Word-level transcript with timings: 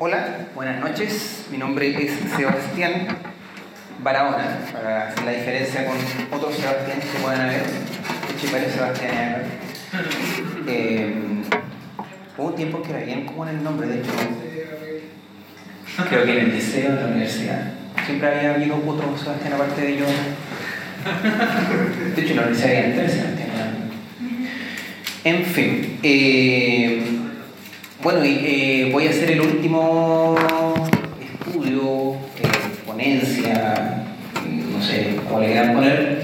Hola, 0.00 0.46
buenas 0.54 0.78
noches. 0.78 1.46
Mi 1.50 1.58
nombre 1.58 1.88
es 1.88 2.12
Sebastián 2.36 3.08
Barahona, 4.00 4.60
para 4.72 5.08
hacer 5.08 5.24
la 5.24 5.32
diferencia 5.32 5.86
con 5.86 5.96
otros 6.38 6.54
Sebastián 6.54 7.00
que 7.00 7.18
puedan 7.18 7.40
haber. 7.40 7.62
De 7.62 8.52
varios 8.52 8.72
Sebastián 8.72 9.10
acá. 9.10 9.42
Eh, 10.68 11.14
hubo 12.36 12.48
un 12.48 12.54
tiempo 12.54 12.82
que 12.82 12.90
era 12.90 13.00
bien 13.00 13.24
común 13.24 13.48
el 13.48 13.64
nombre, 13.64 13.88
de 13.88 14.00
hecho, 14.00 14.10
creo 16.10 16.24
que 16.24 16.32
en 16.32 16.38
el 16.38 16.52
liceo 16.52 16.94
de 16.94 17.00
la 17.00 17.06
universidad 17.06 17.72
siempre 18.04 18.28
había 18.28 18.54
habido 18.54 18.76
otro 18.86 19.16
Sebastián 19.16 19.54
aparte 19.54 19.80
de 19.80 19.96
yo. 19.96 20.04
De 22.14 22.22
hecho, 22.22 22.30
en 22.30 22.36
la 22.36 22.42
universidad 22.42 22.84
había 22.84 22.94
tres 22.94 23.12
Sebastián. 23.12 23.90
En 25.24 25.44
fin. 25.44 25.98
Eh, 26.02 27.27
bueno, 28.02 28.20
eh, 28.24 28.90
voy 28.92 29.06
a 29.08 29.10
hacer 29.10 29.32
el 29.32 29.40
último 29.40 30.36
estudio, 31.20 32.14
eh, 32.14 32.48
ponencia, 32.86 34.04
no 34.72 34.82
sé 34.82 35.16
cómo 35.26 35.40
le 35.40 35.46
quieran 35.46 35.74
poner, 35.74 36.20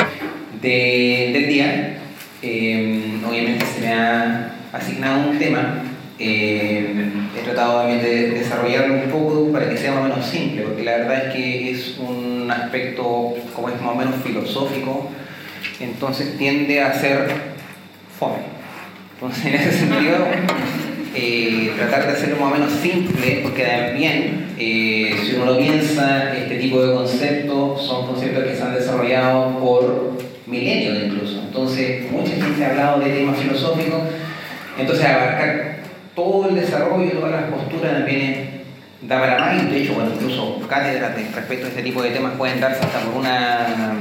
del 0.62 1.48
día. 1.48 1.98
Eh, 2.42 3.18
obviamente 3.28 3.64
se 3.66 3.80
me 3.80 3.92
ha 3.92 4.54
asignado 4.72 5.30
un 5.30 5.38
tema. 5.38 5.82
he 6.18 7.42
tratado 7.44 7.80
también 7.80 8.02
de 8.02 8.30
desarrollarlo 8.30 8.94
un 8.94 9.10
poco 9.10 9.52
para 9.52 9.68
que 9.68 9.76
sea 9.76 9.92
más 9.92 10.00
o 10.00 10.08
menos 10.08 10.26
simple, 10.26 10.62
porque 10.62 10.84
la 10.84 10.98
verdad 10.98 11.26
es 11.26 11.34
que 11.34 11.70
es 11.72 11.98
un 11.98 12.48
aspecto, 12.50 13.34
como 13.54 13.68
es 13.68 13.80
más 13.80 13.92
o 13.92 13.96
menos 13.96 14.14
filosófico, 14.22 15.10
entonces 15.80 16.38
tiende 16.38 16.80
a 16.80 16.94
ser 16.94 17.28
fome. 18.18 18.54
Entonces, 19.14 19.46
en 19.46 19.54
ese 19.54 19.72
sentido, 19.72 20.26
eh, 21.14 21.72
tratar 21.76 22.06
de 22.06 22.12
hacerlo 22.12 22.36
más 22.40 22.52
o 22.52 22.54
menos 22.56 22.72
simple, 22.72 23.40
porque 23.42 23.62
también, 23.62 24.54
eh, 24.58 25.16
si 25.24 25.36
uno 25.36 25.46
lo 25.46 25.58
piensa, 25.58 26.34
este 26.36 26.56
tipo 26.56 26.84
de 26.84 26.94
conceptos 26.94 27.86
son 27.86 28.06
conceptos 28.06 28.44
que 28.44 28.56
se 28.56 28.62
han 28.62 28.74
desarrollado 28.74 29.58
por 29.60 30.18
milenios 30.46 31.04
incluso. 31.04 31.40
Entonces, 31.40 32.10
mucha 32.10 32.32
gente 32.32 32.64
ha 32.64 32.70
hablado 32.70 33.00
de 33.00 33.10
temas 33.10 33.38
filosóficos, 33.38 34.02
entonces 34.78 35.06
abarcar 35.06 35.78
todo 36.14 36.48
el 36.48 36.56
desarrollo, 36.56 37.12
todas 37.12 37.30
las 37.30 37.44
posturas 37.44 37.92
también 37.92 38.62
da 39.02 39.20
para 39.20 39.38
más, 39.38 39.70
de 39.70 39.82
hecho, 39.82 39.94
bueno, 39.94 40.10
incluso 40.14 40.60
cátedras 40.68 41.14
respecto 41.34 41.66
a 41.66 41.68
este 41.68 41.82
tipo 41.82 42.02
de 42.02 42.10
temas 42.10 42.34
pueden 42.36 42.60
darse 42.60 42.80
hasta 42.80 43.00
por 43.00 43.20
una 43.20 43.94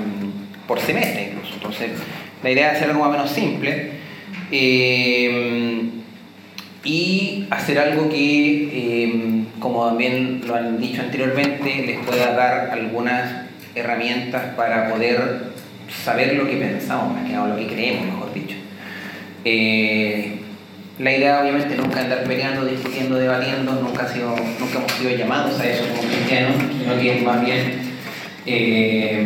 por 0.68 0.80
semestre 0.80 1.32
incluso. 1.32 1.54
Entonces, 1.56 1.92
la 2.42 2.52
idea 2.52 2.72
es 2.72 2.78
hacerlo 2.78 3.00
más 3.00 3.10
o 3.10 3.12
menos 3.12 3.30
simple. 3.32 3.92
Eh, 4.52 5.90
y 6.84 7.46
hacer 7.50 7.80
algo 7.80 8.10
que, 8.10 8.70
eh, 8.74 9.44
como 9.60 9.88
también 9.88 10.42
lo 10.46 10.56
han 10.56 10.80
dicho 10.80 11.02
anteriormente, 11.02 11.84
les 11.86 12.00
pueda 12.06 12.34
dar 12.34 12.72
algunas 12.72 13.44
herramientas 13.76 14.54
para 14.56 14.90
poder 14.90 15.54
saber 16.04 16.36
lo 16.36 16.48
que 16.48 16.58
pensamos, 16.58 17.14
más 17.14 17.30
que 17.30 17.36
lo 17.36 17.56
que 17.56 17.68
creemos, 17.68 18.06
mejor 18.06 18.34
dicho. 18.34 18.56
Eh, 19.46 20.40
la 21.00 21.12
idea 21.12 21.42
obviamente 21.42 21.76
nunca 21.76 22.00
es 22.00 22.04
andar 22.06 22.24
peleando, 22.24 22.66
discutiendo, 22.66 23.16
debatiendo, 23.16 23.74
nunca, 23.74 24.04
ha 24.04 24.08
sido, 24.08 24.36
nunca 24.60 24.78
hemos 24.78 24.92
sido 24.92 25.18
llamados 25.18 25.60
a 25.60 25.70
eso 25.70 25.86
como 25.88 26.02
cristianos, 26.02 26.56
sino 26.78 27.00
que 27.00 27.22
más 27.22 27.44
bien 27.44 27.60
eh, 28.46 29.26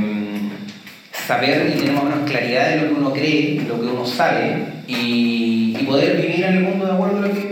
saber 1.11 1.73
y 1.73 1.77
tener 1.77 1.93
más 1.93 2.03
o 2.03 2.05
menos 2.05 2.29
claridad 2.29 2.69
de 2.69 2.81
lo 2.81 2.87
que 2.87 2.93
uno 2.93 3.13
cree, 3.13 3.61
lo 3.67 3.81
que 3.81 3.87
uno 3.87 4.05
sabe 4.05 4.63
y, 4.87 5.75
y 5.77 5.83
poder 5.85 6.21
vivir 6.21 6.45
en 6.45 6.57
el 6.57 6.63
mundo 6.63 6.85
de 6.85 6.93
acuerdo 6.93 7.17
a 7.17 7.27
lo 7.27 7.33
que 7.33 7.46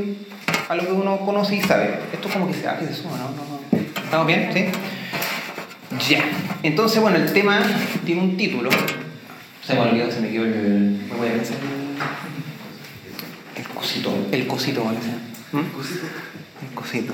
a 0.67 0.75
lo 0.75 0.85
que 0.85 0.91
uno 0.91 1.19
conoce 1.19 1.55
y 1.55 1.61
sabe. 1.61 1.99
Esto 2.11 2.30
como 2.30 2.47
que 2.47 2.53
se 2.53 2.67
hace 2.67 2.94
suma, 2.94 3.17
¿no? 3.17 3.30
¿no? 3.30 3.59
¿Estamos 4.03 4.27
bien? 4.27 4.49
¿Sí? 4.53 4.66
Ya. 6.09 6.23
Entonces, 6.63 7.02
bueno, 7.02 7.17
el 7.17 7.31
tema 7.31 7.61
tiene 8.05 8.21
un 8.21 8.35
título. 8.38 8.69
Se 9.63 9.73
me 9.73 9.81
olvidó, 9.81 10.11
se 10.11 10.19
me 10.21 10.30
quedó 10.30 10.45
el. 10.45 11.05
Me 11.09 11.15
voy 11.15 11.30
a 11.30 11.33
pensar. 11.33 11.58
El 13.55 13.67
cosito. 13.67 14.27
El 14.31 14.48
cosito, 14.48 14.83
¿vale? 14.83 14.99
¿Mm? 15.52 15.58
El 15.59 15.71
cosito. 15.71 16.05
El 16.61 16.73
cosito. 16.73 17.14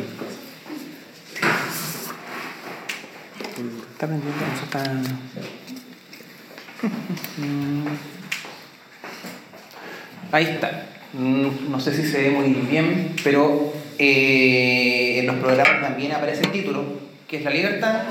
Está 3.92 4.08
pendiente, 4.08 4.44
eso 4.56 4.64
está. 4.64 4.84
Ahí 10.32 10.46
está. 10.46 11.01
Mm, 11.14 11.70
no 11.70 11.80
sé 11.80 11.94
si 11.94 12.04
se 12.10 12.22
ve 12.22 12.30
muy 12.32 12.50
bien, 12.70 13.16
pero 13.24 13.74
eh, 14.00 15.20
en 15.20 15.28
los 15.28 15.36
programas 15.38 15.82
también 15.82 16.14
aparece 16.14 16.44
el 16.44 16.52
título, 16.52 16.84
que 17.28 17.38
es 17.38 17.44
La 17.44 17.52
libertad, 17.52 18.04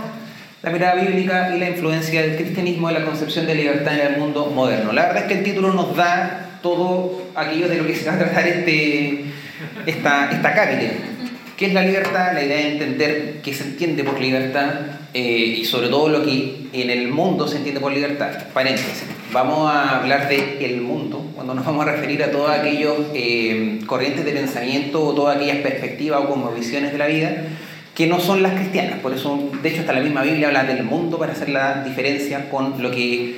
la 0.63 0.71
mirada 0.71 0.97
bíblica 0.97 1.57
y 1.57 1.59
la 1.59 1.71
influencia 1.71 2.21
del 2.21 2.37
cristianismo 2.37 2.89
en 2.89 2.95
la 2.95 3.05
concepción 3.05 3.47
de 3.47 3.55
libertad 3.55 3.95
en 3.95 4.15
el 4.15 4.21
mundo 4.21 4.47
moderno. 4.55 4.93
La 4.93 5.07
verdad 5.07 5.23
es 5.23 5.29
que 5.29 5.39
el 5.39 5.45
título 5.45 5.73
nos 5.73 5.97
da 5.97 6.59
todo 6.63 7.23
aquello 7.35 7.69
de 7.69 7.77
lo 7.77 7.87
que 7.87 7.97
se 7.97 8.05
va 8.07 8.17
a 8.17 8.19
tratar 8.19 8.47
este, 8.47 9.25
esta, 9.87 10.31
esta 10.31 10.55
cápita. 10.55 10.93
¿Qué 11.61 11.67
es 11.67 11.75
la 11.75 11.83
libertad? 11.83 12.33
La 12.33 12.43
idea 12.43 12.57
de 12.57 12.73
entender 12.73 13.41
qué 13.45 13.53
se 13.53 13.65
entiende 13.65 14.03
por 14.03 14.19
libertad 14.19 14.77
eh, 15.13 15.57
y 15.59 15.65
sobre 15.67 15.89
todo 15.89 16.09
lo 16.09 16.25
que 16.25 16.69
en 16.73 16.89
el 16.89 17.09
mundo 17.09 17.47
se 17.47 17.59
entiende 17.59 17.83
por 17.83 17.93
libertad. 17.93 18.31
Paréntesis. 18.55 19.05
Vamos 19.31 19.71
a 19.71 19.99
hablar 19.99 20.31
de 20.31 20.65
el 20.65 20.81
mundo 20.81 21.23
cuando 21.35 21.55
nos 21.55 21.67
vamos 21.67 21.87
a 21.87 21.93
referir 21.93 22.25
a 22.25 22.31
todos 22.31 22.49
aquellos 22.49 22.97
eh, 23.13 23.79
corrientes 23.85 24.25
de 24.25 24.33
pensamiento 24.33 25.05
o 25.05 25.15
todas 25.15 25.37
aquellas 25.37 25.59
perspectivas 25.59 26.23
o 26.23 26.31
como 26.31 26.51
visiones 26.51 26.93
de 26.93 26.99
la 26.99 27.09
vida 27.09 27.31
que 27.95 28.07
no 28.07 28.21
son 28.21 28.43
las 28.43 28.55
cristianas. 28.55 29.01
Por 29.01 29.13
eso, 29.13 29.51
de 29.63 29.69
hecho, 29.69 29.81
hasta 29.81 29.93
la 29.93 30.01
misma 30.01 30.23
Biblia 30.23 30.47
habla 30.47 30.65
del 30.65 30.83
mundo 30.85 31.19
para 31.19 31.33
hacer 31.33 31.51
la 31.51 31.85
diferencia 31.85 32.49
con 32.49 32.83
lo 32.83 32.91
que, 32.91 33.35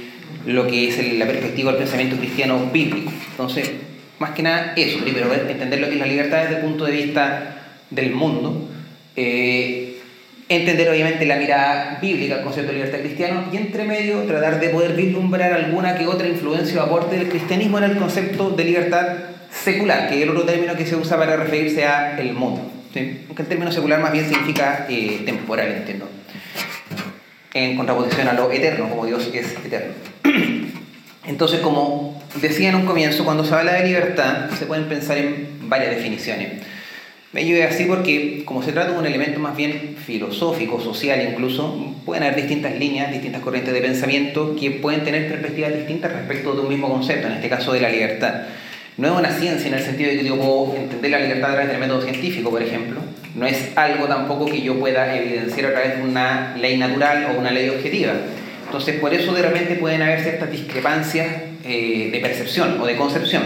lo 0.47 0.69
que 0.69 0.91
es 0.91 1.15
la 1.19 1.27
perspectiva 1.27 1.73
del 1.73 1.81
pensamiento 1.81 2.17
cristiano 2.19 2.71
bíblico. 2.73 3.11
Entonces, 3.33 3.73
más 4.21 4.31
que 4.31 4.45
nada 4.45 4.75
eso, 4.77 5.01
primero 5.01 5.27
entender 5.35 5.81
lo 5.81 5.89
que 5.89 5.95
es 5.95 5.99
la 5.99 6.07
libertad 6.07 6.43
desde 6.43 6.55
el 6.59 6.61
punto 6.61 6.85
de 6.85 6.93
vista 6.93 7.59
del 7.95 8.13
mundo, 8.13 8.69
eh, 9.17 9.99
entender 10.49 10.91
obviamente 10.91 11.25
la 11.27 11.37
mirada 11.37 11.99
bíblica 12.01 12.37
al 12.37 12.43
concepto 12.43 12.73
de 12.73 12.79
libertad 12.79 13.01
cristiano 13.01 13.45
y 13.53 13.57
entre 13.57 13.85
medio 13.85 14.23
tratar 14.23 14.61
de 14.61 14.69
poder 14.69 14.95
vislumbrar 14.95 15.53
alguna 15.53 15.97
que 15.97 16.07
otra 16.07 16.29
influencia 16.29 16.83
o 16.83 16.87
aporte 16.87 17.17
del 17.17 17.29
cristianismo 17.29 17.79
en 17.79 17.85
el 17.85 17.97
concepto 17.97 18.51
de 18.51 18.65
libertad 18.65 19.07
secular, 19.51 20.09
que 20.09 20.17
es 20.17 20.23
el 20.23 20.31
otro 20.31 20.45
término 20.45 20.75
que 20.75 20.87
se 20.87 20.97
usa 20.97 21.17
para 21.17 21.37
referirse 21.37 21.85
a 21.85 22.19
el 22.19 22.33
mundo. 22.33 22.71
Aunque 22.95 23.43
el 23.43 23.49
término 23.49 23.73
secular 23.73 24.01
más 24.01 24.13
bien 24.13 24.29
significa 24.29 24.87
eh, 24.89 25.23
temporal, 25.25 25.69
entiendo. 25.69 26.09
En 27.55 27.77
contraposición 27.77 28.29
a 28.29 28.35
lo 28.35 28.51
eterno, 28.51 28.89
como 28.89 29.07
Dios 29.07 29.31
es 29.33 29.53
eterno. 29.65 29.95
Entonces, 31.27 31.61
como 31.61 32.23
decía 32.41 32.71
en 32.71 32.75
un 32.75 32.87
comienzo, 32.87 33.25
cuando 33.25 33.45
se 33.45 33.55
habla 33.55 33.75
de 33.75 33.87
libertad, 33.87 34.51
se 34.59 34.67
pueden 34.67 34.89
pensar 34.89 35.19
en 35.19 35.69
varias 35.69 35.97
definiciones. 35.97 36.63
Ello 37.35 37.57
es 37.57 37.75
así 37.75 37.87
porque, 37.87 38.43
como 38.45 38.63
se 38.63 38.73
trata 38.73 38.93
de 38.93 38.99
un 38.99 39.07
elemento 39.07 39.41
más 39.41 39.57
bien 39.57 39.97
filosófico, 40.05 40.79
social 40.81 41.27
incluso, 41.33 41.95
pueden 42.05 42.25
haber 42.25 42.37
distintas 42.37 42.79
líneas, 42.79 43.11
distintas 43.11 43.41
corrientes 43.41 43.73
de 43.73 43.81
pensamiento 43.81 44.55
que 44.55 44.71
pueden 44.71 45.03
tener 45.03 45.29
perspectivas 45.29 45.75
distintas 45.75 46.13
respecto 46.13 46.53
de 46.53 46.61
un 46.61 46.69
mismo 46.69 46.91
concepto, 46.91 47.29
en 47.29 47.35
este 47.35 47.49
caso 47.49 47.73
de 47.73 47.81
la 47.81 47.89
libertad. 47.89 48.43
No 48.99 49.09
es 49.09 49.19
una 49.19 49.31
ciencia 49.31 49.69
en 49.69 49.75
el 49.75 49.83
sentido 49.83 50.11
de 50.11 50.19
que 50.19 50.25
yo 50.27 50.37
puedo 50.37 50.77
entender 50.77 51.11
la 51.11 51.21
libertad 51.21 51.51
a 51.51 51.55
través 51.55 51.71
del 51.71 51.81
método 51.81 52.03
científico, 52.03 52.51
por 52.51 52.63
ejemplo. 52.63 53.01
No 53.35 53.47
es 53.47 53.71
algo 53.77 54.07
tampoco 54.07 54.45
que 54.45 54.61
yo 54.61 54.79
pueda 54.79 55.17
evidenciar 55.17 55.71
a 55.71 55.73
través 55.73 55.97
de 55.97 56.03
una 56.03 56.55
ley 56.59 56.77
natural 56.77 57.29
o 57.35 57.41
una 57.41 57.51
ley 57.51 57.71
objetiva. 57.71 58.13
Entonces, 58.67 59.01
por 59.01 59.15
eso 59.15 59.33
de 59.33 59.41
repente 59.41 59.77
pueden 59.77 60.03
haber 60.03 60.21
ciertas 60.21 60.51
discrepancias 60.51 61.29
eh, 61.65 62.11
de 62.13 62.21
percepción 62.21 62.79
o 62.79 62.85
de 62.85 62.97
concepción. 62.97 63.43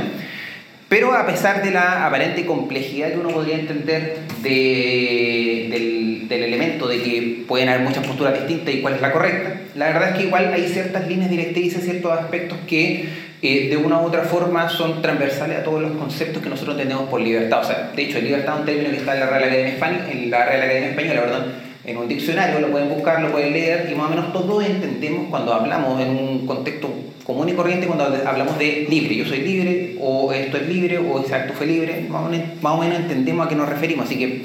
Pero 0.88 1.12
a 1.12 1.26
pesar 1.26 1.64
de 1.64 1.72
la 1.72 2.06
aparente 2.06 2.46
complejidad 2.46 3.10
que 3.10 3.18
uno 3.18 3.30
podría 3.30 3.56
entender 3.56 4.18
del, 4.42 6.28
elemento 6.30 6.86
de 6.86 7.02
que 7.02 7.44
pueden 7.48 7.68
haber 7.68 7.82
muchas 7.82 8.06
posturas 8.06 8.34
distintas 8.34 8.72
y 8.72 8.82
cuál 8.82 8.94
es 8.94 9.00
la 9.00 9.10
correcta, 9.10 9.60
la 9.74 9.86
verdad 9.86 10.10
es 10.10 10.16
que 10.18 10.24
igual 10.24 10.52
hay 10.54 10.68
ciertas 10.68 11.08
líneas 11.08 11.28
directrices, 11.28 11.82
ciertos 11.82 12.12
aspectos 12.12 12.58
que 12.68 13.08
eh, 13.42 13.68
de 13.68 13.76
una 13.76 14.00
u 14.00 14.04
otra 14.04 14.22
forma 14.22 14.68
son 14.68 15.02
transversales 15.02 15.58
a 15.58 15.64
todos 15.64 15.82
los 15.82 15.92
conceptos 15.92 16.40
que 16.42 16.48
nosotros 16.48 16.76
entendemos 16.76 17.08
por 17.08 17.20
libertad. 17.20 17.60
O 17.60 17.64
sea, 17.64 17.90
de 17.94 18.02
hecho, 18.02 18.20
libertad 18.20 18.54
es 18.54 18.60
un 18.60 18.66
término 18.66 18.90
que 18.90 18.96
está 18.98 19.14
en 19.14 19.20
la 19.20 19.26
Real 19.26 19.44
Academia 19.44 19.72
Española, 19.72 20.10
en 20.10 20.30
la 20.30 20.44
Real 20.46 20.62
Academia 20.62 20.90
Española, 20.90 21.22
perdón, 21.22 21.44
en 21.84 21.96
un 21.96 22.08
diccionario, 22.08 22.60
lo 22.60 22.70
pueden 22.70 22.88
buscar, 22.88 23.20
lo 23.22 23.32
pueden 23.32 23.52
leer 23.52 23.88
y 23.90 23.94
más 23.94 24.06
o 24.06 24.10
menos 24.10 24.32
todos 24.32 24.64
entendemos 24.64 25.28
cuando 25.30 25.52
hablamos 25.52 26.00
en 26.00 26.10
un 26.10 26.46
contexto 26.46 26.92
común 27.26 27.48
y 27.48 27.54
corriente 27.54 27.88
cuando 27.88 28.04
hablamos 28.04 28.56
de 28.56 28.86
libre, 28.88 29.16
yo 29.16 29.26
soy 29.26 29.40
libre, 29.40 29.96
o 30.00 30.32
esto 30.32 30.58
es 30.58 30.68
libre, 30.68 30.98
o 30.98 31.20
ese 31.20 31.34
acto 31.34 31.54
fue 31.54 31.66
libre, 31.66 32.06
más 32.08 32.72
o 32.72 32.78
menos, 32.78 33.00
entendemos 33.00 33.44
a 33.44 33.48
qué 33.48 33.56
nos 33.56 33.68
referimos, 33.68 34.06
así 34.06 34.16
que 34.16 34.42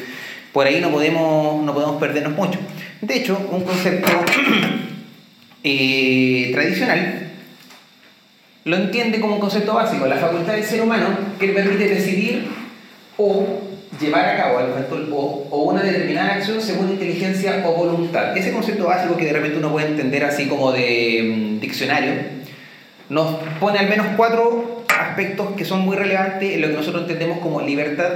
por 0.52 0.66
ahí 0.66 0.82
no 0.82 0.90
podemos, 0.90 1.64
no 1.64 1.74
podemos 1.76 1.98
perdernos 1.98 2.34
mucho. 2.34 2.60
De 3.02 3.18
hecho, 3.18 3.38
un 3.52 3.64
concepto 3.64 4.12
eh, 5.64 6.50
tradicional 6.54 7.28
lo 8.64 8.76
entiende 8.78 9.20
como 9.20 9.36
un 9.36 9.42
concepto 9.42 9.76
básico, 9.76 10.08
la 10.08 10.18
facultad 10.18 10.54
del 10.54 10.64
ser 10.64 10.82
humano 10.82 11.08
que 11.40 11.48
le 11.48 11.54
permite 11.54 11.88
decidir 11.88 12.48
o 13.18 13.62
llevar 14.00 14.26
a 14.26 14.38
cabo 14.38 14.60
o, 15.12 15.48
o, 15.52 15.64
una 15.64 15.84
determinada 15.84 16.36
acción 16.36 16.60
según 16.62 16.90
inteligencia 16.90 17.64
o 17.66 17.74
voluntad. 17.74 18.36
Ese 18.36 18.52
concepto 18.52 18.86
básico 18.86 19.18
que 19.18 19.26
de 19.26 19.34
repente 19.34 19.58
uno 19.58 19.72
puede 19.72 19.88
entender 19.88 20.24
así 20.24 20.48
como 20.48 20.72
de 20.72 21.58
mm, 21.58 21.60
diccionario, 21.60 22.41
nos 23.12 23.36
pone 23.60 23.78
al 23.78 23.90
menos 23.90 24.08
cuatro 24.16 24.86
aspectos 24.88 25.50
que 25.58 25.66
son 25.66 25.82
muy 25.82 25.98
relevantes 25.98 26.54
en 26.54 26.62
lo 26.62 26.70
que 26.70 26.76
nosotros 26.76 27.02
entendemos 27.02 27.40
como 27.40 27.60
libertad 27.60 28.10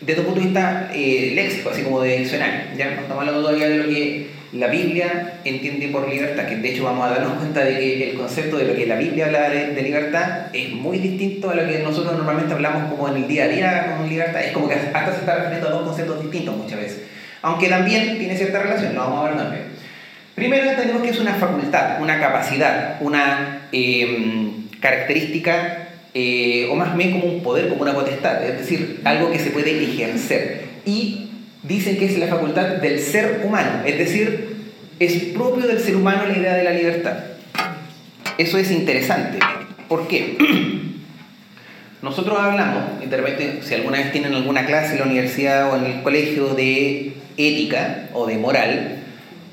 desde 0.00 0.22
un 0.22 0.26
punto 0.26 0.40
de 0.40 0.46
vista 0.46 0.90
eh, 0.92 1.32
léxico, 1.36 1.70
así 1.70 1.82
como 1.82 2.00
de 2.00 2.18
diccionario. 2.18 2.62
Ya 2.76 2.86
no 2.86 3.02
estamos 3.02 3.20
hablando 3.20 3.42
todavía 3.42 3.68
de 3.68 3.78
lo 3.78 3.84
que 3.84 4.26
la 4.52 4.66
Biblia 4.66 5.34
entiende 5.44 5.86
por 5.88 6.08
libertad, 6.08 6.46
que 6.46 6.56
de 6.56 6.68
hecho 6.68 6.82
vamos 6.82 7.06
a 7.06 7.10
darnos 7.10 7.34
cuenta 7.34 7.62
de 7.62 7.78
que 7.78 8.10
el 8.10 8.16
concepto 8.16 8.56
de 8.56 8.64
lo 8.64 8.74
que 8.74 8.86
la 8.86 8.96
Biblia 8.96 9.26
habla 9.26 9.50
de, 9.50 9.82
libertad 9.82 10.46
es 10.52 10.72
muy 10.72 10.98
distinto 10.98 11.50
a 11.50 11.54
lo 11.54 11.68
que 11.68 11.78
nosotros 11.78 12.16
normalmente 12.16 12.52
hablamos 12.52 12.90
como 12.90 13.06
en 13.06 13.22
el 13.22 13.28
día 13.28 13.44
a 13.44 13.48
día 13.48 13.96
con 13.96 14.08
libertad. 14.08 14.42
Es 14.42 14.50
como 14.50 14.68
que 14.68 14.74
hasta 14.74 15.12
se 15.12 15.20
está 15.20 15.36
refiriendo 15.36 15.68
a 15.68 15.70
dos 15.70 15.82
conceptos 15.82 16.22
distintos 16.22 16.56
muchas 16.56 16.80
veces. 16.80 17.02
Aunque 17.42 17.68
también 17.68 18.18
tiene 18.18 18.36
cierta 18.36 18.58
relación, 18.58 18.96
lo 18.96 19.00
vamos 19.02 19.24
a 19.24 19.28
ver 19.28 19.38
también. 19.38 19.69
Primero 20.40 20.70
entendemos 20.70 21.02
que 21.02 21.10
es 21.10 21.20
una 21.20 21.34
facultad, 21.34 22.00
una 22.00 22.18
capacidad, 22.18 22.96
una 23.02 23.68
em, 23.72 24.68
característica 24.80 25.88
eh, 26.14 26.66
o 26.70 26.76
más 26.76 26.96
bien 26.96 27.20
como 27.20 27.30
un 27.30 27.42
poder, 27.42 27.68
como 27.68 27.82
una 27.82 27.92
potestad, 27.92 28.42
es 28.42 28.56
decir, 28.56 29.02
algo 29.04 29.30
que 29.30 29.38
se 29.38 29.50
puede 29.50 29.70
ejercer. 29.84 30.62
Y 30.86 31.28
dicen 31.62 31.98
que 31.98 32.06
es 32.06 32.16
la 32.16 32.28
facultad 32.28 32.76
del 32.76 33.00
ser 33.00 33.42
humano, 33.44 33.82
es 33.84 33.98
decir, 33.98 34.56
es 34.98 35.12
propio 35.34 35.66
del 35.66 35.78
ser 35.78 35.94
humano 35.94 36.24
la 36.24 36.38
idea 36.38 36.54
de 36.54 36.64
la 36.64 36.70
libertad. 36.70 37.18
Eso 38.38 38.56
es 38.56 38.70
interesante. 38.70 39.40
¿Por 39.88 40.08
qué? 40.08 40.38
Nosotros 42.00 42.38
hablamos, 42.40 42.98
de 42.98 43.14
repente, 43.14 43.60
si 43.62 43.74
alguna 43.74 43.98
vez 43.98 44.10
tienen 44.10 44.32
alguna 44.32 44.64
clase 44.64 44.92
en 44.92 45.00
la 45.00 45.04
universidad 45.04 45.70
o 45.70 45.76
en 45.76 45.84
el 45.84 46.02
colegio 46.02 46.54
de 46.54 47.12
ética 47.36 48.08
o 48.14 48.26
de 48.26 48.38
moral, 48.38 48.99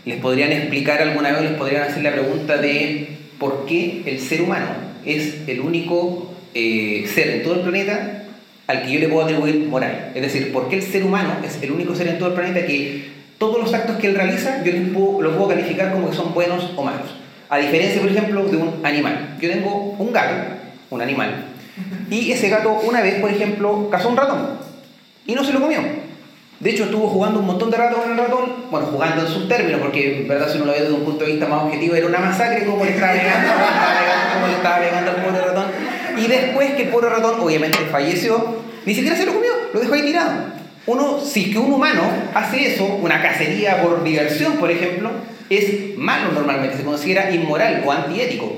les 0.08 0.18
podrían 0.20 0.52
explicar 0.52 1.02
alguna 1.02 1.32
vez, 1.32 1.42
les 1.42 1.58
podrían 1.58 1.84
hacer 1.84 2.02
la 2.02 2.14
pregunta 2.14 2.58
de 2.58 3.10
por 3.38 3.66
qué 3.66 4.04
el 4.06 4.20
ser 4.20 4.42
humano 4.42 4.68
es 5.06 5.48
el 5.48 5.60
único 5.60 6.34
eh, 6.54 7.08
ser 7.14 7.30
en 7.30 7.44
todo 7.44 7.56
el 7.56 7.62
planeta 7.62 8.24
al 8.68 8.84
que 8.84 8.92
yo 8.92 9.00
le 9.00 9.10
puedo 9.10 9.26
atribuir 9.26 9.68
moral. 9.68 10.12
Es 10.16 10.22
decir, 10.22 10.52
porque 10.52 10.78
el 10.78 10.82
ser 10.82 11.04
humano 11.04 11.36
es 11.46 11.62
el 11.62 11.72
único 11.72 11.96
ser 11.96 12.08
en 12.08 12.18
todo 12.18 12.30
el 12.30 12.36
planeta 12.36 12.66
que 12.66 13.06
todos 13.38 13.62
los 13.62 13.74
actos 13.74 13.98
que 13.98 14.08
él 14.08 14.16
realiza 14.16 14.64
yo 14.64 14.74
los 15.22 15.36
puedo, 15.36 15.48
calificar 15.50 15.92
como 15.92 16.10
que 16.10 16.16
son 16.16 16.34
buenos 16.34 16.72
o 16.76 16.84
malos. 16.84 17.16
A 17.50 17.58
diferencia, 17.58 18.02
por 18.02 18.10
ejemplo, 18.10 18.46
de 18.46 18.58
un 18.58 18.82
animal. 18.84 19.38
Yo 19.40 19.50
tengo 19.50 19.96
un 19.98 20.12
gato, 20.12 20.56
un 20.90 21.02
animal, 21.02 21.46
y 22.10 22.32
ese 22.32 22.50
gato 22.50 22.80
una 22.84 23.02
vez, 23.02 23.20
por 23.22 23.30
ejemplo, 23.30 23.90
cazó 23.90 24.10
un 24.10 24.18
ratón 24.18 24.58
y 25.26 25.34
no 25.34 25.44
se 25.44 25.54
lo 25.54 25.62
comió. 25.62 25.80
De 26.60 26.72
hecho, 26.72 26.86
estuvo 26.86 27.08
jugando 27.08 27.40
un 27.40 27.46
montón 27.46 27.70
de 27.70 27.78
rato 27.78 27.98
con 27.98 28.12
el 28.12 28.18
ratón, 28.18 28.52
bueno, 28.72 28.88
jugando 28.88 29.22
en 29.22 29.28
sus 29.28 29.48
términos, 29.48 29.80
porque 29.80 30.22
en 30.22 30.28
verdad 30.28 30.52
si 30.52 30.58
uno 30.58 30.66
lo 30.66 30.72
ve 30.72 30.82
desde 30.82 30.94
un 30.94 31.04
punto 31.04 31.24
de 31.24 31.32
vista 31.32 31.48
más 31.48 31.64
objetivo, 31.64 31.94
era 31.94 32.08
una 32.08 32.20
masacre 32.20 32.66
como 32.66 32.84
le 32.84 32.92
estaba 32.92 33.14
pegando, 33.14 33.54
como 34.34 34.48
le 34.48 34.54
estaba 34.54 34.80
pegando 34.80 35.12
al 35.12 35.18
pobre 35.18 35.42
ratón. 35.42 35.66
Y 36.18 36.28
después 36.28 36.72
que 36.74 36.84
el 36.84 36.90
pobre 36.90 37.10
ratón 37.10 37.40
obviamente 37.40 37.78
falleció, 37.92 38.58
ni 38.86 38.96
siquiera 38.96 39.16
se 39.16 39.26
lo 39.26 39.36
comió, 39.36 39.52
lo 39.72 39.80
dejó 39.80 39.94
ahí 39.94 40.02
tirado. 40.02 40.32
Uno, 40.88 41.20
si 41.20 41.52
que 41.52 41.60
un 41.60 41.74
humano 41.74 42.02
hace 42.34 42.74
eso, 42.74 42.86
una 42.86 43.22
cacería 43.22 43.84
por 43.84 44.04
diversión, 44.04 44.54
por 44.54 44.72
ejemplo, 44.72 45.12
es 45.50 45.96
malo 45.98 46.32
normalmente, 46.32 46.78
se 46.78 46.84
considera 46.84 47.30
inmoral 47.30 47.84
o 47.86 47.92
antiético. 47.92 48.54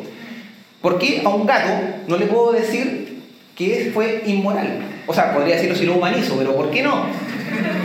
¿Por 0.81 0.99
qué 0.99 1.21
a 1.25 1.29
un 1.29 1.45
gato 1.45 1.71
no 2.07 2.15
le 2.15 2.27
puedo 2.27 2.53
decir 2.53 3.23
que 3.55 3.91
fue 3.93 4.23
inmoral? 4.25 4.98
O 5.07 5.13
sea, 5.13 5.33
podría 5.33 5.55
decirlo 5.55 5.75
si 5.75 5.85
lo 5.85 5.95
humanizo, 5.95 6.37
pero 6.37 6.55
¿por 6.55 6.69
qué 6.71 6.83
no? 6.83 7.05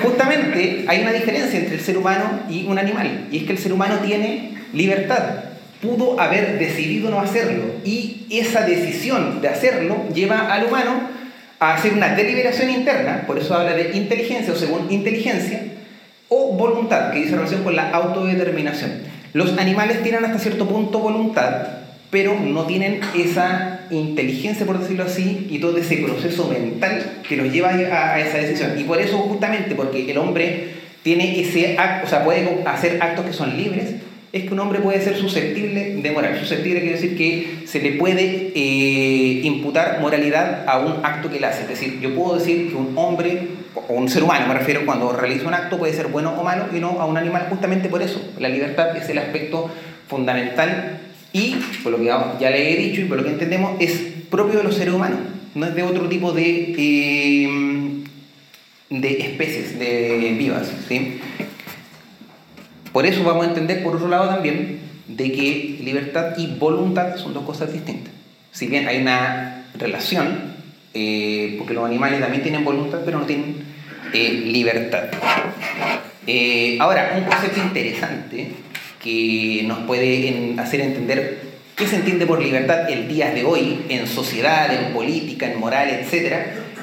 Justamente 0.03 0.85
hay 0.87 1.01
una 1.03 1.13
diferencia 1.13 1.59
entre 1.59 1.77
el 1.77 1.81
ser 1.81 1.97
humano 1.97 2.41
y 2.49 2.67
un 2.67 2.79
animal, 2.79 3.29
y 3.31 3.39
es 3.39 3.45
que 3.45 3.53
el 3.53 3.59
ser 3.59 3.73
humano 3.73 3.99
tiene 4.05 4.59
libertad 4.73 5.55
pudo 5.85 6.19
haber 6.19 6.59
decidido 6.59 7.11
no 7.11 7.21
hacerlo 7.21 7.65
y 7.85 8.27
esa 8.31 8.63
decisión 8.63 9.41
de 9.41 9.49
hacerlo 9.49 9.97
lleva 10.15 10.53
al 10.53 10.65
humano 10.65 10.93
a 11.61 11.75
hacer 11.75 11.93
una 11.93 12.15
deliberación 12.15 12.71
interna, 12.71 13.25
por 13.27 13.39
eso 13.39 13.55
habla 13.55 13.75
de 13.75 13.97
inteligencia 13.97 14.53
o 14.53 14.57
según 14.57 14.91
inteligencia, 14.91 15.63
o 16.29 16.53
voluntad, 16.55 17.13
que 17.13 17.21
dice 17.21 17.37
relación 17.37 17.63
con 17.63 17.77
la 17.77 17.91
autodeterminación. 17.91 18.93
Los 19.35 19.57
animales 19.57 20.03
tienen 20.03 20.25
hasta 20.25 20.39
cierto 20.39 20.67
punto 20.67 20.99
voluntad, 20.99 21.69
pero 22.11 22.39
no 22.39 22.65
tienen 22.65 23.01
esa 23.17 23.74
inteligencia, 23.91 24.67
por 24.67 24.79
decirlo 24.79 25.05
así, 25.05 25.47
y 25.51 25.59
todo 25.59 25.77
ese 25.77 25.97
proceso 25.99 26.49
mental 26.49 27.21
que 27.29 27.37
los 27.37 27.53
lleva 27.53 27.71
a, 27.71 28.21
esa 28.21 28.39
decisión. 28.39 28.79
Y 28.79 28.85
por 28.85 29.01
eso 29.01 29.19
justamente, 29.19 29.75
porque 29.75 30.11
el 30.11 30.19
hombre 30.19 30.69
tiene 31.03 31.41
ese 31.41 31.77
o 32.03 32.07
sea, 32.07 32.25
puede 32.25 32.63
hacer 32.67 32.99
actos 33.03 33.27
que 33.27 33.33
son 33.33 33.57
libres, 33.57 33.95
es 34.35 34.43
que 34.47 34.53
un 34.53 34.59
hombre 34.59 34.81
puede 34.81 35.01
ser 35.01 35.17
susceptible 35.17 35.95
de 35.95 36.11
moral. 36.11 36.37
Susceptible 36.41 36.81
quiere 36.81 36.97
decir 36.97 37.17
que 37.17 37.67
se 37.69 37.81
le 37.81 37.93
puede 37.93 38.51
eh, 38.53 39.41
imputar 39.45 40.01
moralidad 40.01 40.65
a 40.67 40.81
un 40.81 41.07
acto 41.07 41.31
que 41.31 41.37
él 41.37 41.45
hace. 41.45 41.63
Es 41.63 41.69
decir, 41.69 42.01
yo 42.01 42.13
puedo 42.17 42.37
decir 42.37 42.69
que 42.69 42.75
un 42.75 42.99
hombre, 42.99 43.47
o 43.77 43.93
un 43.93 44.09
ser 44.09 44.25
humano 44.25 44.49
me 44.49 44.55
refiero, 44.55 44.85
cuando 44.85 45.13
realiza 45.13 45.47
un 45.47 45.55
acto 45.55 45.79
puede 45.79 45.93
ser 45.93 46.09
bueno 46.09 46.35
o 46.37 46.43
malo 46.43 46.65
y 46.75 46.81
no 46.81 47.01
a 47.01 47.07
un 47.07 47.17
animal 47.17 47.47
justamente 47.49 47.89
por 47.89 48.03
eso. 48.03 48.21
La 48.41 48.49
libertad 48.49 48.97
es 48.97 49.09
el 49.09 49.19
aspecto 49.19 49.71
fundamental 50.09 50.99
y, 51.35 51.57
por 51.83 51.93
lo 51.93 51.99
que 51.99 52.05
ya 52.05 52.51
le 52.51 52.73
he 52.73 52.77
dicho 52.77 53.01
y 53.01 53.05
por 53.05 53.19
lo 53.19 53.25
que 53.25 53.31
entendemos, 53.31 53.73
es 53.81 54.01
propio 54.31 54.59
de 54.59 54.65
los 54.65 54.77
seres 54.77 54.95
humanos. 54.95 55.19
No 55.57 55.67
es 55.67 55.75
de 55.75 55.83
otro 55.83 56.09
tipo 56.09 56.33
de, 56.33 56.75
eh, 56.79 57.49
de 58.89 59.11
especies 59.21 59.79
de 59.79 60.37
vivas. 60.39 60.73
¿sí? 60.89 61.21
Por 62.93 63.05
eso 63.05 63.25
vamos 63.25 63.47
a 63.47 63.49
entender, 63.49 63.83
por 63.83 63.97
otro 63.97 64.07
lado, 64.07 64.29
también 64.29 64.79
de 65.09 65.33
que 65.33 65.81
libertad 65.83 66.39
y 66.39 66.47
voluntad 66.47 67.17
son 67.17 67.35
dos 67.35 67.45
cosas 67.45 67.73
distintas. 67.73 68.13
Si 68.53 68.69
bien 68.69 68.87
hay 68.87 69.03
una 69.03 69.67
relación, 69.77 70.55
eh, 70.95 71.57
porque 71.59 71.75
los 71.75 71.85
animales 71.85 72.21
también 72.21 72.45
tienen 72.45 72.65
voluntad, 72.65 73.01
pero 73.05 73.19
no 73.19 73.27
tienen 73.27 73.57
eh, 74.13 74.45
libertad. 74.47 75.07
Eh, 76.29 76.79
ahora, 76.79 77.15
un 77.19 77.25
concepto 77.25 77.61
interesante 77.61 78.53
que 79.05 79.63
nos 79.67 79.81
puede 79.81 80.55
hacer 80.59 80.81
entender 80.81 81.39
qué 81.77 81.87
se 81.87 81.97
entiende 81.97 82.27
por 82.27 82.43
libertad 82.43 82.91
el 82.91 83.07
día 83.07 83.33
de 83.33 83.45
hoy 83.45 83.83
en 83.91 84.07
sociedad, 84.07 84.73
en 84.73 84.95
política, 84.95 85.53
en 85.53 85.61
moral, 85.61 85.91
etc., 85.91 86.33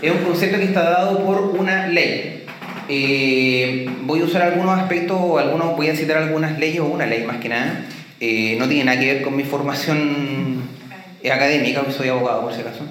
es 0.03 0.12
un 0.12 0.19
concepto 0.19 0.57
que 0.57 0.65
está 0.65 0.83
dado 0.83 1.25
por 1.25 1.41
una 1.59 1.88
ley. 1.88 2.45
Eh, 2.89 3.88
voy 4.03 4.21
a 4.21 4.25
usar 4.25 4.44
algunos 4.44 4.79
aspectos, 4.79 5.18
algunos, 5.39 5.75
voy 5.75 5.89
a 5.89 5.95
citar 5.95 6.18
algunas 6.18 6.59
leyes 6.59 6.80
o 6.80 6.85
una 6.85 7.06
ley 7.06 7.23
más 7.23 7.37
que 7.37 7.49
nada. 7.49 7.85
Eh, 8.19 8.56
no 8.59 8.68
tiene 8.68 8.85
nada 8.85 8.99
que 8.99 9.13
ver 9.13 9.21
con 9.23 9.35
mi 9.35 9.44
formación 9.44 10.61
académica, 11.31 11.83
soy 11.95 12.09
abogado 12.09 12.42
por 12.42 12.54
si 12.54 12.61
acaso. 12.61 12.85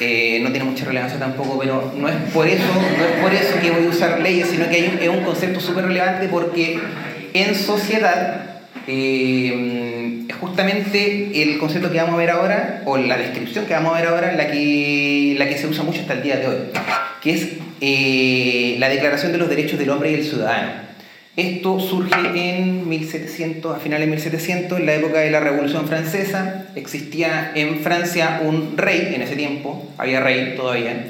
Eh, 0.00 0.40
no 0.42 0.50
tiene 0.50 0.64
mucha 0.64 0.84
relevancia 0.84 1.18
tampoco, 1.18 1.58
pero 1.58 1.92
no 1.96 2.08
es 2.08 2.16
por 2.32 2.46
eso, 2.46 2.64
no 2.64 3.04
es 3.04 3.22
por 3.22 3.32
eso 3.32 3.60
que 3.60 3.70
voy 3.70 3.86
a 3.86 3.88
usar 3.90 4.20
leyes, 4.20 4.48
sino 4.48 4.68
que 4.68 4.76
hay 4.76 4.98
es 5.00 5.08
un 5.08 5.22
concepto 5.24 5.60
súper 5.60 5.86
relevante 5.86 6.28
porque 6.28 6.80
en 7.34 7.54
sociedad 7.54 8.49
es 8.86 10.34
justamente 10.36 11.42
el 11.42 11.58
concepto 11.58 11.90
que 11.90 11.98
vamos 11.98 12.14
a 12.14 12.18
ver 12.18 12.30
ahora, 12.30 12.82
o 12.84 12.96
la 12.96 13.16
descripción 13.16 13.66
que 13.66 13.74
vamos 13.74 13.94
a 13.94 14.00
ver 14.00 14.08
ahora, 14.08 14.32
la 14.32 14.50
que, 14.50 15.34
la 15.38 15.48
que 15.48 15.58
se 15.58 15.66
usa 15.66 15.84
mucho 15.84 16.00
hasta 16.00 16.14
el 16.14 16.22
día 16.22 16.36
de 16.36 16.46
hoy, 16.46 16.56
que 17.22 17.32
es 17.32 17.48
eh, 17.80 18.76
la 18.78 18.88
Declaración 18.88 19.32
de 19.32 19.38
los 19.38 19.48
Derechos 19.48 19.78
del 19.78 19.90
Hombre 19.90 20.12
y 20.12 20.14
el 20.14 20.24
Ciudadano. 20.24 20.90
Esto 21.36 21.78
surge 21.80 22.58
en 22.58 22.88
1700, 22.88 23.76
a 23.76 23.78
finales 23.78 24.06
de 24.06 24.10
1700, 24.10 24.80
en 24.80 24.86
la 24.86 24.94
época 24.94 25.20
de 25.20 25.30
la 25.30 25.40
Revolución 25.40 25.86
Francesa. 25.86 26.66
Existía 26.74 27.52
en 27.54 27.78
Francia 27.80 28.42
un 28.44 28.76
rey 28.76 29.12
en 29.14 29.22
ese 29.22 29.36
tiempo, 29.36 29.88
había 29.96 30.20
rey 30.20 30.54
todavía, 30.56 31.06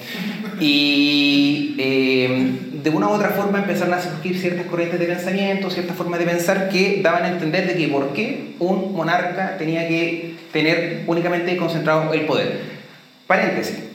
y 0.60 1.74
eh, 1.78 2.52
de 2.82 2.90
una 2.90 3.08
u 3.08 3.10
otra 3.10 3.30
forma 3.30 3.58
empezaron 3.58 3.94
a 3.94 4.00
surgir 4.00 4.38
ciertas 4.38 4.66
corrientes 4.66 4.98
de 5.00 5.06
pensamiento, 5.06 5.70
ciertas 5.70 5.96
formas 5.96 6.20
de 6.20 6.26
pensar 6.26 6.68
que 6.68 7.00
daban 7.02 7.24
a 7.24 7.28
entender 7.28 7.66
de 7.66 7.74
que 7.74 7.88
por 7.88 8.12
qué 8.12 8.54
un 8.58 8.94
monarca 8.94 9.56
tenía 9.58 9.88
que 9.88 10.36
tener 10.52 11.04
únicamente 11.06 11.56
concentrado 11.56 12.12
el 12.12 12.22
poder. 12.22 12.60
Paréntesis 13.26 13.90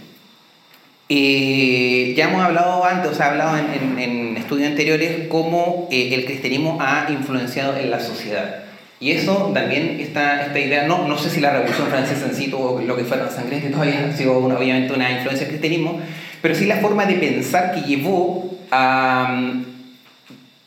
eh, 1.07 2.15
ya 2.17 2.29
hemos 2.29 2.41
hablado 2.41 2.83
antes, 2.83 3.11
o 3.11 3.13
sea, 3.13 3.31
hablado 3.31 3.57
en, 3.57 4.35
estudios 4.37 4.69
anteriores, 4.69 5.27
cómo 5.29 5.87
eh, 5.91 6.13
el 6.13 6.25
cristianismo 6.25 6.77
ha 6.81 7.07
influenciado 7.09 7.77
en 7.77 7.91
la 7.91 7.99
sociedad. 7.99 8.63
Y 8.99 9.11
eso 9.11 9.51
también, 9.53 9.97
esta, 9.99 10.45
esta 10.45 10.59
idea, 10.59 10.87
no, 10.87 11.07
no 11.07 11.17
sé 11.17 11.29
si 11.29 11.41
la 11.41 11.51
Revolución 11.51 11.87
Francesa 11.89 12.25
en 12.25 12.35
sí 12.35 12.47
tuvo 12.47 12.81
lo 12.81 12.95
que 12.95 13.03
fue 13.03 13.17
la 13.17 13.29
sangrienta, 13.29 13.69
todavía 13.69 14.07
ha 14.09 14.17
sido 14.17 14.37
obviamente 14.37 14.93
una 14.93 15.11
influencia 15.11 15.47
del 15.47 15.57
cristianismo, 15.57 15.99
pero 16.41 16.55
sí 16.55 16.65
la 16.65 16.77
forma 16.77 17.05
de 17.05 17.15
pensar 17.15 17.73
que 17.73 17.81
llevó 17.81 18.54
a, 18.71 19.61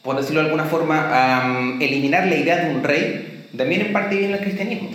por 0.02 0.16
decirlo 0.16 0.40
de 0.40 0.46
alguna 0.46 0.64
forma, 0.64 1.08
a 1.10 1.76
eliminar 1.80 2.26
la 2.26 2.36
idea 2.36 2.64
de 2.64 2.74
un 2.74 2.82
rey, 2.82 3.46
también 3.56 3.82
en 3.82 3.92
parte 3.92 4.16
viene 4.16 4.34
el 4.34 4.40
cristianismo. 4.40 4.90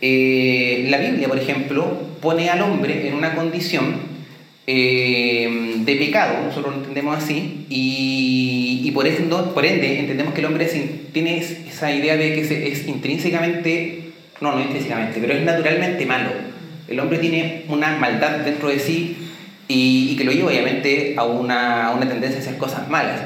Eh, 0.00 0.86
la 0.90 0.98
Biblia, 0.98 1.28
por 1.28 1.38
ejemplo, 1.38 1.98
pone 2.20 2.50
al 2.50 2.60
hombre 2.62 3.08
en 3.08 3.14
una 3.14 3.34
condición 3.34 3.94
eh, 4.66 5.76
de 5.78 5.96
pecado, 5.96 6.44
nosotros 6.44 6.74
lo 6.74 6.80
entendemos 6.80 7.16
así, 7.16 7.66
y, 7.68 8.90
por, 8.92 9.06
eso, 9.06 9.22
por 9.54 9.66
ende 9.66 9.98
entendemos 9.98 10.34
que 10.34 10.40
el 10.40 10.46
hombre 10.46 10.66
tiene 11.12 11.38
esa 11.38 11.92
idea 11.92 12.16
de 12.16 12.34
que 12.34 12.70
es 12.70 12.86
intrínsecamente, 12.86 14.10
no, 14.40 14.52
no 14.52 14.60
intrínsecamente, 14.60 15.20
pero 15.20 15.34
es 15.34 15.42
naturalmente 15.42 16.06
malo. 16.06 16.30
El 16.86 17.00
hombre 17.00 17.18
tiene 17.18 17.64
una 17.68 17.96
maldad 17.96 18.40
dentro 18.40 18.68
de 18.68 18.78
sí 18.78 19.16
y, 19.68 20.16
que 20.16 20.24
lo 20.24 20.32
lleva 20.32 20.48
obviamente 20.48 21.14
a 21.16 21.24
una, 21.24 21.88
a 21.88 21.94
una 21.94 22.08
tendencia 22.08 22.38
a 22.38 22.42
hacer 22.42 22.58
cosas 22.58 22.88
malas. 22.88 23.22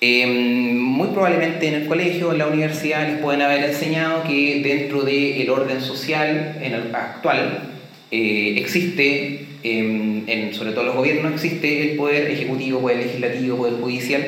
Em, 0.00 0.76
muy 0.76 1.08
probablemente 1.08 1.68
en 1.68 1.74
el 1.74 1.86
colegio, 1.86 2.32
en 2.32 2.38
la 2.38 2.46
universidad, 2.46 3.08
les 3.08 3.18
pueden 3.18 3.40
haber 3.40 3.64
enseñado 3.64 4.24
que 4.24 4.60
dentro 4.62 5.02
del 5.02 5.48
orden 5.48 5.80
social 5.80 6.58
en 6.60 6.74
el 6.74 6.94
actual 6.94 7.70
eh, 8.10 8.54
existe, 8.58 9.46
em, 9.62 10.22
en, 10.28 10.54
sobre 10.54 10.72
todo 10.72 10.84
los 10.84 10.96
gobiernos, 10.96 11.32
existe 11.32 11.90
el 11.90 11.96
poder 11.96 12.30
ejecutivo, 12.30 12.80
poder 12.80 12.98
legislativo, 12.98 13.56
poder 13.56 13.74
judicial, 13.80 14.22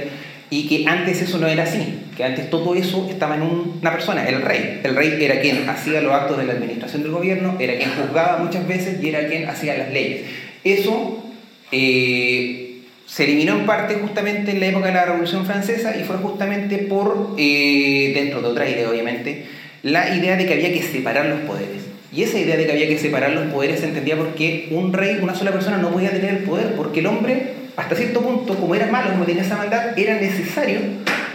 y 0.50 0.66
que 0.66 0.88
antes 0.88 1.20
eso 1.20 1.38
no 1.38 1.46
era 1.46 1.64
así, 1.64 2.00
que 2.16 2.24
antes 2.24 2.48
todo 2.48 2.74
eso 2.74 3.06
estaba 3.10 3.36
en 3.36 3.42
una 3.42 3.92
persona, 3.92 4.26
el 4.26 4.40
rey. 4.40 4.80
El 4.82 4.96
rey 4.96 5.18
era 5.20 5.40
quien 5.40 5.68
hacía 5.68 6.00
los 6.00 6.12
actos 6.12 6.38
de 6.38 6.44
la 6.44 6.54
administración 6.54 7.02
del 7.02 7.12
gobierno, 7.12 7.56
era 7.60 7.76
quien 7.76 7.90
juzgaba 7.90 8.38
muchas 8.38 8.66
veces 8.66 9.02
y 9.02 9.10
era 9.10 9.28
quien 9.28 9.46
hacía 9.46 9.76
las 9.76 9.92
leyes. 9.92 10.22
Eso 10.64 11.27
eh, 11.72 12.82
se 13.06 13.24
eliminó 13.24 13.58
en 13.58 13.66
parte 13.66 13.94
justamente 13.94 14.50
en 14.50 14.60
la 14.60 14.66
época 14.66 14.86
de 14.86 14.92
la 14.92 15.04
Revolución 15.06 15.46
Francesa 15.46 15.96
y 15.96 16.04
fue 16.04 16.16
justamente 16.16 16.78
por, 16.78 17.34
eh, 17.38 18.12
dentro 18.14 18.42
de 18.42 18.48
otra 18.48 18.68
idea 18.68 18.88
obviamente, 18.88 19.46
la 19.82 20.14
idea 20.14 20.36
de 20.36 20.46
que 20.46 20.54
había 20.54 20.72
que 20.72 20.82
separar 20.82 21.26
los 21.26 21.40
poderes. 21.40 21.82
Y 22.12 22.22
esa 22.22 22.38
idea 22.38 22.56
de 22.56 22.66
que 22.66 22.72
había 22.72 22.88
que 22.88 22.98
separar 22.98 23.32
los 23.32 23.52
poderes 23.52 23.80
se 23.80 23.86
entendía 23.86 24.16
porque 24.16 24.68
un 24.70 24.92
rey, 24.92 25.18
una 25.22 25.34
sola 25.34 25.52
persona, 25.52 25.78
no 25.78 25.90
podía 25.90 26.10
tener 26.10 26.30
el 26.30 26.38
poder, 26.44 26.74
porque 26.74 27.00
el 27.00 27.06
hombre, 27.06 27.52
hasta 27.76 27.94
cierto 27.94 28.20
punto, 28.20 28.54
como 28.54 28.74
era 28.74 28.86
malo, 28.86 29.10
como 29.10 29.24
tenía 29.24 29.42
esa 29.42 29.56
maldad, 29.56 29.98
era 29.98 30.18
necesario 30.18 30.80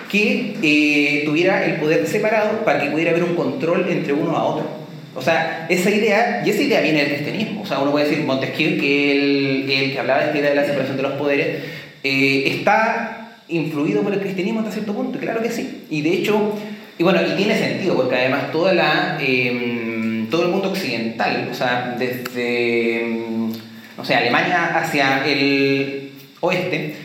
que 0.10 0.56
eh, 0.62 1.24
tuviera 1.26 1.66
el 1.66 1.80
poder 1.80 2.06
separado 2.06 2.64
para 2.64 2.82
que 2.82 2.92
pudiera 2.92 3.12
haber 3.12 3.24
un 3.24 3.36
control 3.36 3.88
entre 3.90 4.14
uno 4.14 4.36
a 4.38 4.44
otro. 4.44 4.83
O 5.16 5.22
sea, 5.22 5.68
esa 5.70 5.90
idea, 5.90 6.44
y 6.46 6.50
esa 6.50 6.62
idea 6.62 6.82
viene 6.82 7.00
del 7.00 7.14
cristianismo. 7.16 7.62
O 7.62 7.66
sea, 7.66 7.80
uno 7.80 7.92
puede 7.92 8.08
decir 8.08 8.24
Montesquieu, 8.26 8.80
que 8.80 9.12
el, 9.12 9.70
el 9.70 9.94
que 9.94 10.00
hablaba 10.00 10.20
de 10.22 10.26
esta 10.28 10.38
idea 10.40 10.50
de 10.50 10.56
la 10.56 10.66
separación 10.66 10.98
de 10.98 11.04
los 11.04 11.14
poderes, 11.14 11.64
eh, 12.04 12.44
está 12.48 13.38
influido 13.48 14.02
por 14.02 14.14
el 14.14 14.20
cristianismo 14.20 14.62
hasta 14.62 14.72
cierto 14.72 14.94
punto, 14.94 15.20
claro 15.20 15.42
que 15.42 15.52
sí. 15.52 15.86
Y 15.90 16.02
de 16.02 16.14
hecho, 16.14 16.54
y 16.98 17.04
bueno, 17.04 17.20
y 17.22 17.36
tiene 17.36 17.58
sentido, 17.58 17.96
porque 17.96 18.16
además 18.16 18.52
toda 18.52 18.74
la, 18.74 19.18
em, 19.22 20.28
todo 20.30 20.44
el 20.44 20.50
mundo 20.50 20.70
occidental, 20.70 21.48
o 21.52 21.54
sea, 21.54 21.96
desde, 21.98 23.02
em, 23.04 23.52
no 23.98 24.06
sé, 24.06 24.16
Alemania 24.16 24.78
hacia 24.78 25.26
el 25.26 26.12
oeste, 26.40 26.96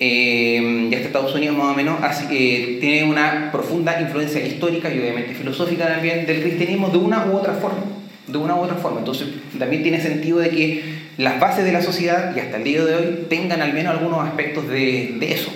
eh, 0.00 0.88
y 0.90 0.94
hasta 0.94 1.06
Estados 1.06 1.34
Unidos 1.34 1.56
más 1.56 1.72
o 1.72 1.74
menos, 1.74 1.98
tiene 2.28 3.04
una 3.04 3.50
profunda 3.50 4.00
influencia 4.00 4.44
histórica 4.46 4.92
y 4.92 4.98
obviamente 4.98 5.34
filosófica 5.34 5.86
también 5.86 6.26
del 6.26 6.42
cristianismo 6.42 6.88
de 6.88 6.98
una 6.98 7.26
u 7.26 7.36
otra 7.36 7.54
forma. 7.54 7.80
De 8.26 8.38
una 8.38 8.54
u 8.54 8.60
otra 8.60 8.76
forma. 8.76 9.00
Entonces 9.00 9.28
también 9.58 9.82
tiene 9.82 10.00
sentido 10.00 10.38
de 10.38 10.50
que 10.50 10.84
las 11.16 11.40
bases 11.40 11.64
de 11.64 11.72
la 11.72 11.82
sociedad 11.82 12.34
y 12.36 12.40
hasta 12.40 12.58
el 12.58 12.64
día 12.64 12.84
de 12.84 12.94
hoy 12.94 13.18
tengan 13.28 13.60
al 13.60 13.72
menos 13.72 13.96
algunos 13.96 14.26
aspectos 14.26 14.68
de, 14.68 15.16
de 15.18 15.32
eso. 15.32 15.50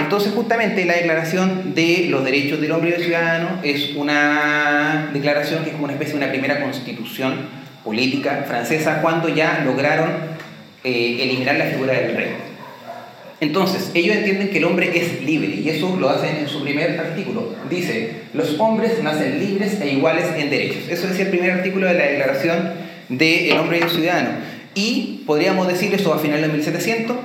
Entonces 0.00 0.32
justamente 0.34 0.84
la 0.84 0.94
declaración 0.94 1.74
de 1.74 2.06
los 2.10 2.24
derechos 2.24 2.60
del 2.60 2.72
hombre 2.72 2.90
y 2.90 2.92
del 2.92 3.02
ciudadano 3.02 3.60
es 3.62 3.94
una 3.94 5.10
declaración 5.12 5.62
que 5.62 5.70
es 5.70 5.72
como 5.72 5.84
una 5.84 5.92
especie 5.92 6.14
de 6.14 6.24
una 6.24 6.30
primera 6.30 6.60
constitución 6.60 7.34
política 7.84 8.44
francesa 8.48 9.00
cuando 9.00 9.28
ya 9.28 9.62
lograron 9.64 10.10
eh, 10.82 11.18
eliminar 11.20 11.56
la 11.56 11.66
figura 11.66 11.92
del 11.92 12.16
rey. 12.16 12.45
Entonces, 13.38 13.90
ellos 13.92 14.16
entienden 14.16 14.48
que 14.48 14.58
el 14.58 14.64
hombre 14.64 14.90
es 14.94 15.22
libre 15.22 15.48
y 15.48 15.68
eso 15.68 15.94
lo 16.00 16.08
hacen 16.08 16.36
en 16.36 16.48
su 16.48 16.62
primer 16.62 16.98
artículo. 16.98 17.50
Dice, 17.68 18.22
los 18.32 18.58
hombres 18.58 19.02
nacen 19.02 19.38
libres 19.38 19.78
e 19.80 19.92
iguales 19.92 20.26
en 20.38 20.48
derechos. 20.48 20.88
Eso 20.88 21.06
decía 21.06 21.26
el 21.26 21.30
primer 21.30 21.50
artículo 21.50 21.86
de 21.86 21.94
la 21.94 22.04
Declaración 22.06 22.72
del 23.10 23.58
Hombre 23.58 23.78
y 23.78 23.82
el 23.82 23.90
Ciudadano. 23.90 24.30
Y 24.74 25.22
podríamos 25.26 25.68
decir 25.68 25.92
eso 25.92 26.14
a 26.14 26.18
finales 26.18 26.46
de 26.46 26.52
1700, 26.52 27.16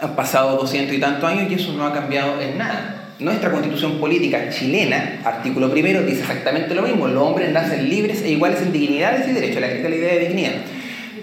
han 0.00 0.14
pasado 0.14 0.56
200 0.56 0.94
y 0.94 1.00
tantos 1.00 1.28
años 1.28 1.50
y 1.50 1.54
eso 1.54 1.72
no 1.72 1.84
ha 1.84 1.92
cambiado 1.92 2.40
en 2.40 2.56
nada. 2.56 3.14
Nuestra 3.18 3.50
constitución 3.50 3.98
política 3.98 4.50
chilena, 4.50 5.20
artículo 5.24 5.72
primero, 5.72 6.02
dice 6.02 6.20
exactamente 6.20 6.76
lo 6.76 6.82
mismo. 6.82 7.08
Los 7.08 7.20
hombres 7.20 7.50
nacen 7.50 7.88
libres 7.88 8.22
e 8.22 8.30
iguales 8.30 8.62
en 8.62 8.72
dignidades 8.72 9.28
y 9.28 9.32
derechos. 9.32 9.60
La, 9.60 9.66
la 9.66 9.96
idea 9.96 10.14
de 10.14 10.28
dignidad. 10.28 10.52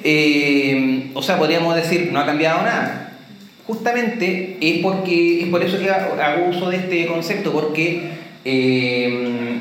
Eh, 0.03 1.11
o 1.13 1.23
sea, 1.23 1.37
podríamos 1.37 1.73
decir, 1.73 2.09
no 2.11 2.19
ha 2.19 2.25
cambiado 2.25 2.61
nada 2.61 3.04
justamente 3.67 4.57
es 4.61 4.79
porque 4.79 5.43
es 5.43 5.49
por 5.49 5.63
eso 5.63 5.79
que 5.79 5.89
hago 5.89 6.49
uso 6.49 6.69
de 6.69 6.77
este 6.77 7.05
concepto, 7.07 7.51
porque 7.51 8.01
eh, 8.43 9.57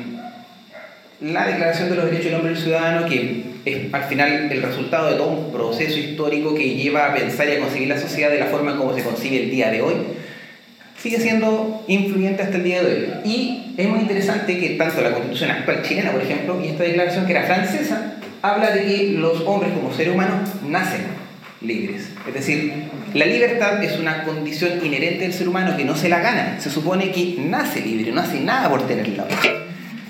la 1.21 1.47
Declaración 1.47 1.89
de 1.89 1.95
los 1.95 2.05
Derechos 2.05 2.25
del 2.25 2.35
Hombre 2.35 2.51
y 2.51 2.55
del 2.55 2.63
Ciudadano, 2.63 3.07
que 3.07 3.43
es 3.65 3.93
al 3.93 4.03
final 4.03 4.51
el 4.51 4.61
resultado 4.61 5.09
de 5.09 5.15
todo 5.15 5.29
un 5.29 5.51
proceso 5.51 5.97
histórico 5.97 6.53
que 6.53 6.75
lleva 6.75 7.07
a 7.07 7.13
pensar 7.15 7.49
y 7.49 7.53
a 7.53 7.59
conseguir 7.59 7.87
la 7.87 7.99
sociedad 7.99 8.29
de 8.29 8.39
la 8.39 8.45
forma 8.45 8.77
como 8.77 8.93
se 8.93 9.03
consigue 9.03 9.43
el 9.43 9.49
día 9.49 9.71
de 9.71 9.81
hoy, 9.81 9.95
sigue 11.01 11.19
siendo 11.19 11.83
influyente 11.87 12.43
hasta 12.43 12.57
el 12.57 12.63
día 12.63 12.83
de 12.83 12.93
hoy. 12.93 13.07
Y 13.23 13.73
es 13.77 13.87
muy 13.87 14.01
interesante 14.01 14.59
que 14.59 14.71
tanto 14.71 15.01
la 15.01 15.13
Constitución 15.13 15.49
actual 15.49 15.81
chilena, 15.81 16.11
por 16.11 16.21
ejemplo, 16.21 16.61
y 16.63 16.67
esta 16.67 16.83
declaración 16.83 17.25
que 17.25 17.31
era 17.31 17.43
francesa, 17.43 18.17
habla 18.43 18.69
de 18.69 18.85
que 18.85 19.13
los 19.13 19.41
hombres 19.47 19.73
como 19.73 19.91
seres 19.91 20.13
humanos 20.13 20.49
nacen 20.67 21.14
libres. 21.61 22.09
Es 22.27 22.33
decir, 22.33 22.73
la 23.13 23.25
libertad 23.25 23.83
es 23.83 23.99
una 23.99 24.23
condición 24.23 24.85
inherente 24.85 25.23
del 25.23 25.33
ser 25.33 25.47
humano 25.47 25.75
que 25.77 25.85
no 25.85 25.95
se 25.95 26.09
la 26.09 26.19
gana. 26.19 26.59
Se 26.59 26.69
supone 26.69 27.11
que 27.11 27.35
nace 27.39 27.81
libre, 27.81 28.11
no 28.11 28.21
hace 28.21 28.39
nada 28.39 28.69
por 28.69 28.85
tenerlo. 28.87 29.25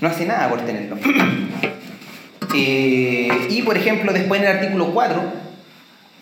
No 0.01 0.07
hace 0.07 0.25
nada 0.25 0.49
por 0.49 0.61
tenerlo. 0.61 0.97
Eh, 2.57 3.27
y 3.49 3.63
por 3.63 3.75
ejemplo, 3.75 4.13
después 4.13 4.39
en 4.39 4.47
el 4.47 4.55
artículo 4.55 4.93
4 4.93 5.21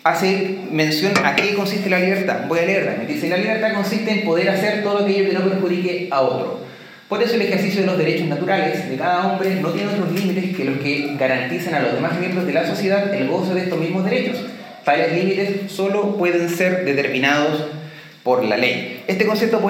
hace 0.02 0.58
mención 0.72 1.12
a 1.24 1.36
qué 1.36 1.54
consiste 1.54 1.88
la 1.88 2.00
libertad. 2.00 2.48
Voy 2.48 2.58
a 2.58 2.66
leerla. 2.66 3.04
Dice, 3.04 3.28
la 3.28 3.36
libertad 3.36 3.72
consiste 3.72 4.10
en 4.10 4.24
poder 4.24 4.50
hacer 4.50 4.82
todo 4.82 5.04
aquello 5.04 5.28
que 5.28 5.32
no 5.32 5.48
perjudique 5.48 6.08
a 6.10 6.22
otro. 6.22 6.64
Por 7.08 7.22
eso 7.22 7.34
el 7.34 7.42
ejercicio 7.42 7.82
de 7.82 7.86
los 7.86 7.98
derechos 7.98 8.26
naturales 8.26 8.90
de 8.90 8.96
cada 8.96 9.28
hombre 9.28 9.54
no 9.60 9.68
tiene 9.68 9.92
otros 9.92 10.10
límites 10.10 10.56
que 10.56 10.64
los 10.64 10.78
que 10.78 11.14
garantizan 11.16 11.74
a 11.74 11.80
los 11.80 11.94
demás 11.94 12.18
miembros 12.18 12.46
de 12.46 12.52
la 12.52 12.66
sociedad 12.66 13.14
el 13.14 13.28
gozo 13.28 13.54
de 13.54 13.62
estos 13.62 13.78
mismos 13.78 14.04
derechos 14.04 14.38
Tales 14.84 15.12
límites 15.12 15.72
solo 15.72 16.16
pueden 16.16 16.48
ser 16.48 16.84
determinados 16.84 17.64
por 18.22 18.44
la 18.44 18.56
ley. 18.56 19.02
Este 19.06 19.26
concepto 19.26 19.60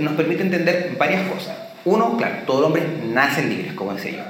nos 0.00 0.14
permite 0.14 0.42
entender 0.42 0.94
varias 0.98 1.28
cosas. 1.28 1.56
Uno, 1.84 2.16
claro, 2.16 2.36
todo 2.46 2.66
hombre 2.66 2.82
nace 3.12 3.42
libre, 3.42 3.74
como 3.74 3.94
decía 3.94 4.12
yo. 4.12 4.22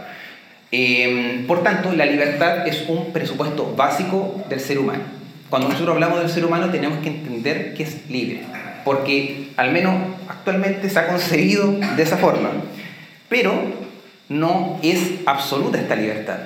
Em, 0.73 1.47
por 1.47 1.62
tanto, 1.62 1.92
la 1.92 2.06
libertad 2.06 2.66
es 2.66 2.85
un 2.88 3.12
presupuesto 3.12 3.75
básico 3.76 4.44
del 4.49 4.61
ser 4.61 4.78
humano. 4.78 5.02
Cuando 5.49 5.68
nosotros 5.68 5.94
hablamos 5.94 6.20
del 6.20 6.30
ser 6.30 6.44
humano 6.44 6.70
tenemos 6.70 7.00
que 7.00 7.09
entender 7.09 7.75
que 7.75 7.82
es 7.82 8.09
libre, 8.09 8.42
porque 8.85 9.49
al 9.56 9.73
menos 9.73 9.97
actualmente 10.28 10.88
se 10.88 10.99
ha 10.99 11.09
concebido 11.09 11.73
de 11.97 12.02
esa 12.02 12.16
forma. 12.18 12.50
Pero 13.28 13.52
no 14.28 14.78
es 14.82 15.00
absoluta 15.26 15.80
esta 15.80 15.97
libertad. 15.97 16.38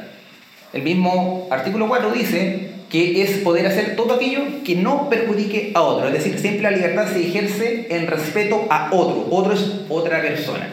El 0.73 0.83
mismo 0.83 1.47
artículo 1.51 1.87
4 1.87 2.11
dice 2.13 2.74
que 2.91 3.23
es 3.23 3.39
poder 3.39 3.67
hacer 3.67 3.97
todo 3.97 4.15
aquello 4.15 4.41
que 4.65 4.77
no 4.77 5.09
perjudique 5.09 5.73
a 5.75 5.83
otro. 5.83 6.09
Es 6.09 6.15
decir, 6.15 6.39
siempre 6.39 6.63
la 6.63 6.71
libertad 6.71 7.13
se 7.13 7.27
ejerce 7.27 7.87
en 7.91 8.07
respeto 8.07 8.67
a 8.71 8.91
otro. 8.93 9.27
Otro 9.31 9.53
es 9.53 9.65
otra 9.89 10.23
persona. 10.23 10.69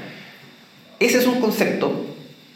Ese 1.00 1.18
es 1.18 1.27
un 1.27 1.39
concepto 1.39 2.06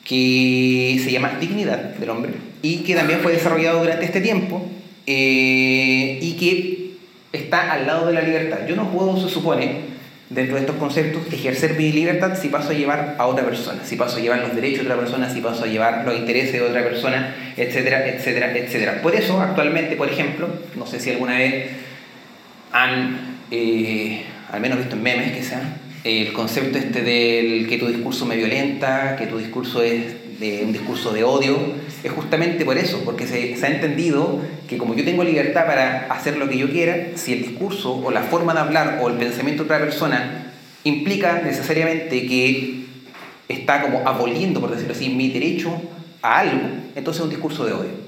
que 0.03 1.01
se 1.03 1.12
llama 1.12 1.38
dignidad 1.39 1.95
del 1.95 2.09
hombre 2.12 2.33
y 2.62 2.77
que 2.83 2.93
también 2.93 3.21
fue 3.21 3.33
desarrollado 3.33 3.79
durante 3.79 4.05
este 4.05 4.21
tiempo 4.21 4.62
eh, 5.07 6.19
y 6.21 6.33
que 6.33 6.91
está 7.33 7.71
al 7.71 7.88
lado 7.88 8.07
de 8.07 8.13
la 8.13 8.21
libertad. 8.21 8.59
Yo 8.67 8.75
no 8.75 8.91
puedo, 8.91 9.19
se 9.19 9.33
supone, 9.33 9.94
dentro 10.29 10.55
de 10.55 10.62
estos 10.62 10.75
conceptos, 10.77 11.22
ejercer 11.32 11.75
mi 11.75 11.91
libertad 11.91 12.38
si 12.39 12.50
paso 12.50 12.72
a 12.72 12.74
llevar 12.74 13.15
a 13.17 13.27
otra 13.27 13.46
persona, 13.46 13.82
si 13.84 13.96
paso 13.96 14.17
a 14.17 14.20
llevar 14.20 14.39
los 14.39 14.55
derechos 14.55 14.79
de 14.79 14.91
otra 14.91 14.98
persona, 14.98 15.29
si 15.29 15.41
paso 15.41 15.63
a 15.63 15.67
llevar 15.67 16.03
los 16.05 16.17
intereses 16.17 16.53
de 16.53 16.62
otra 16.62 16.84
persona, 16.84 17.36
etcétera, 17.55 18.08
etcétera, 18.08 18.58
etcétera. 18.58 19.01
Por 19.01 19.15
eso, 19.15 19.39
actualmente, 19.39 19.96
por 19.96 20.10
ejemplo, 20.10 20.50
no 20.75 20.88
sé 20.88 21.00
si 21.00 21.12
alguna 21.12 21.38
vez 21.38 21.67
han, 22.72 23.38
eh, 23.51 24.24
al 24.51 24.62
menos 24.62 24.79
visto 24.79 24.96
en 24.96 25.03
memes 25.03 25.32
que 25.32 25.44
sea, 25.44 25.62
el 26.03 26.34
concepto 26.34 26.77
este 26.77 27.01
del 27.01 27.67
que 27.67 27.77
tu 27.77 27.88
discurso 27.88 28.25
me 28.25 28.36
violenta, 28.36 29.15
que 29.17 29.27
tu 29.27 29.38
discurso 29.38 29.82
es 29.82 30.25
de 30.39 30.63
un 30.63 30.73
discurso 30.73 31.11
de 31.11 31.23
odio, 31.23 31.57
es 32.03 32.11
justamente 32.11 32.65
por 32.65 32.77
eso, 32.77 33.01
porque 33.03 33.25
se, 33.25 33.55
ha 33.65 33.69
entendido 33.69 34.41
que 34.67 34.77
como 34.77 34.95
yo 34.95 35.03
tengo 35.03 35.23
libertad 35.23 35.65
para 35.65 36.07
hacer 36.07 36.37
lo 36.37 36.49
que 36.49 36.57
yo 36.57 36.69
quiera, 36.69 37.09
si 37.15 37.33
el 37.33 37.43
discurso 37.43 37.93
o 37.95 38.11
la 38.11 38.21
forma 38.23 38.53
de 38.53 38.59
hablar 38.59 38.99
o 39.01 39.07
el 39.09 39.15
pensamiento 39.15 39.63
de 39.63 39.67
otra 39.67 39.79
persona 39.79 40.53
implica 40.83 41.41
necesariamente 41.43 42.27
que 42.27 42.85
está 43.47 43.81
como 43.81 44.07
aboliendo, 44.07 44.59
por 44.59 44.71
decirlo 44.71 44.93
así, 44.93 45.09
mi 45.09 45.29
derecho 45.29 45.81
a 46.21 46.39
algo, 46.39 46.67
entonces 46.95 47.21
es 47.21 47.23
un 47.25 47.29
discurso 47.29 47.65
de 47.65 47.73
odio. 47.73 48.05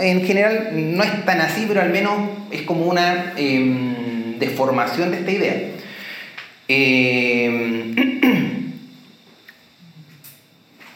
En 0.00 0.24
general 0.24 0.70
no 0.72 1.02
es 1.02 1.24
tan 1.24 1.40
así, 1.40 1.64
pero 1.66 1.80
al 1.80 1.90
menos 1.90 2.12
es 2.52 2.62
como 2.62 2.86
una 2.86 3.34
em, 3.36 4.38
deformación 4.38 5.10
de 5.10 5.18
esta 5.18 5.30
idea. 5.30 5.56
Em, 6.68 7.96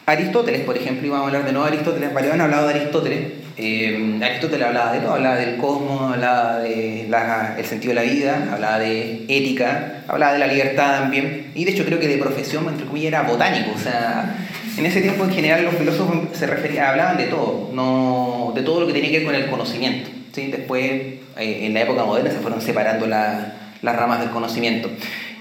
Aristóteles, 0.05 0.61
por 0.61 0.77
ejemplo, 0.77 1.07
y 1.07 1.09
vamos 1.09 1.25
a 1.25 1.27
hablar 1.27 1.45
de 1.45 1.51
nuevo 1.51 1.67
de 1.67 1.73
Aristóteles, 1.73 2.13
varios 2.13 2.33
han 2.33 2.41
hablado 2.41 2.67
de 2.67 2.75
Aristóteles. 2.75 3.19
Eh, 3.57 4.19
Aristóteles 4.21 4.67
hablaba 4.67 4.93
de 4.93 4.99
todo, 4.99 5.13
hablaba 5.13 5.35
del 5.35 5.57
cosmos, 5.57 6.13
hablaba 6.13 6.59
del 6.59 7.65
sentido 7.65 7.89
de 7.89 7.95
la 7.95 8.01
vida, 8.03 8.49
hablaba 8.51 8.77
de 8.77 9.25
ética, 9.27 10.03
hablaba 10.07 10.33
de 10.33 10.39
la 10.39 10.47
libertad 10.47 10.99
también. 10.99 11.51
Y 11.55 11.65
de 11.65 11.71
hecho 11.71 11.85
creo 11.85 11.99
que 11.99 12.07
de 12.07 12.17
profesión, 12.17 12.67
entre 12.67 12.85
comillas, 12.85 13.07
era 13.07 13.23
botánico. 13.23 13.71
O 13.75 13.79
sea, 13.79 14.35
en 14.77 14.85
ese 14.85 15.01
tiempo 15.01 15.23
en 15.23 15.31
general 15.31 15.63
los 15.63 15.73
filósofos 15.73 16.17
se 16.33 16.45
referían, 16.45 16.85
hablaban 16.85 17.17
de 17.17 17.25
todo, 17.25 17.71
no, 17.73 18.51
de 18.53 18.61
todo 18.61 18.81
lo 18.81 18.87
que 18.87 18.93
tenía 18.93 19.09
que 19.09 19.17
ver 19.19 19.25
con 19.25 19.35
el 19.35 19.47
conocimiento. 19.47 20.11
¿sí? 20.33 20.51
Después, 20.51 20.83
eh, 20.83 21.21
en 21.37 21.73
la 21.73 21.81
época 21.81 22.05
moderna, 22.05 22.29
se 22.29 22.37
fueron 22.37 22.61
separando 22.61 23.07
las 23.07 23.55
ramas 23.81 24.19
del 24.19 24.29
conocimiento. 24.29 24.87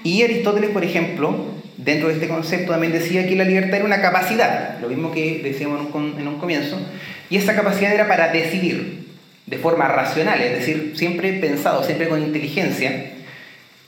Y 0.05 0.23
Aristóteles, 0.23 0.71
por 0.71 0.85
ejemplo, 0.85 1.64
dentro 1.85 2.09
de 2.09 2.15
este 2.15 2.29
concepto 2.29 2.73
también 2.73 2.93
decía 2.93 3.27
que 3.27 3.37
la 3.37 3.45
libertad 3.45 3.77
era 3.77 3.85
una 3.85 4.01
capacidad, 4.01 4.79
lo 4.81 4.89
mismo 4.89 5.13
que 5.13 5.41
decíamos 5.43 5.81
en 5.95 6.29
un, 6.29 6.39
comienzo, 6.39 6.79
y 7.29 7.37
esa 7.37 7.55
capacidad 7.55 7.93
era 7.93 8.09
para 8.09 8.33
decidir 8.33 9.05
de 9.47 9.59
forma 9.59 9.89
racional, 9.89 10.41
es 10.41 10.59
decir, 10.59 10.95
siempre 10.97 11.35
pensado, 11.35 11.85
siempre 11.85 12.09
con 12.09 12.23
inteligencia, 12.23 13.11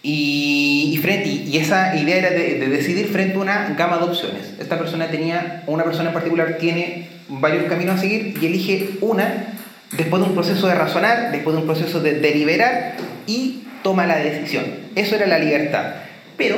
y, 0.02 1.00
y, 1.02 1.56
esa 1.56 1.96
idea 1.96 2.18
era 2.18 2.30
de, 2.30 2.68
decidir 2.68 3.06
frente 3.08 3.36
a 3.36 3.40
una 3.40 3.74
gama 3.76 3.98
de 3.98 4.04
opciones. 4.04 4.54
Esta 4.60 4.78
persona 4.78 5.08
tenía, 5.08 5.64
una 5.66 5.82
persona 5.82 6.10
en 6.10 6.14
particular 6.14 6.58
tiene 6.58 7.08
varios 7.28 7.64
caminos 7.64 7.96
a 7.96 8.00
seguir 8.02 8.38
y 8.40 8.46
elige 8.46 8.90
una 9.00 9.54
después 9.96 10.22
de 10.22 10.28
un 10.28 10.34
proceso 10.34 10.68
de 10.68 10.76
razonar, 10.76 11.32
después 11.32 11.56
de 11.56 11.62
un 11.62 11.66
proceso 11.66 12.00
de 12.00 12.20
deliberar 12.20 12.94
y 13.26 13.64
toma 13.82 14.06
la 14.06 14.18
decisión. 14.18 14.64
Eso 14.94 15.16
era 15.16 15.26
la 15.26 15.40
libertad. 15.40 15.94
Pero 16.36 16.56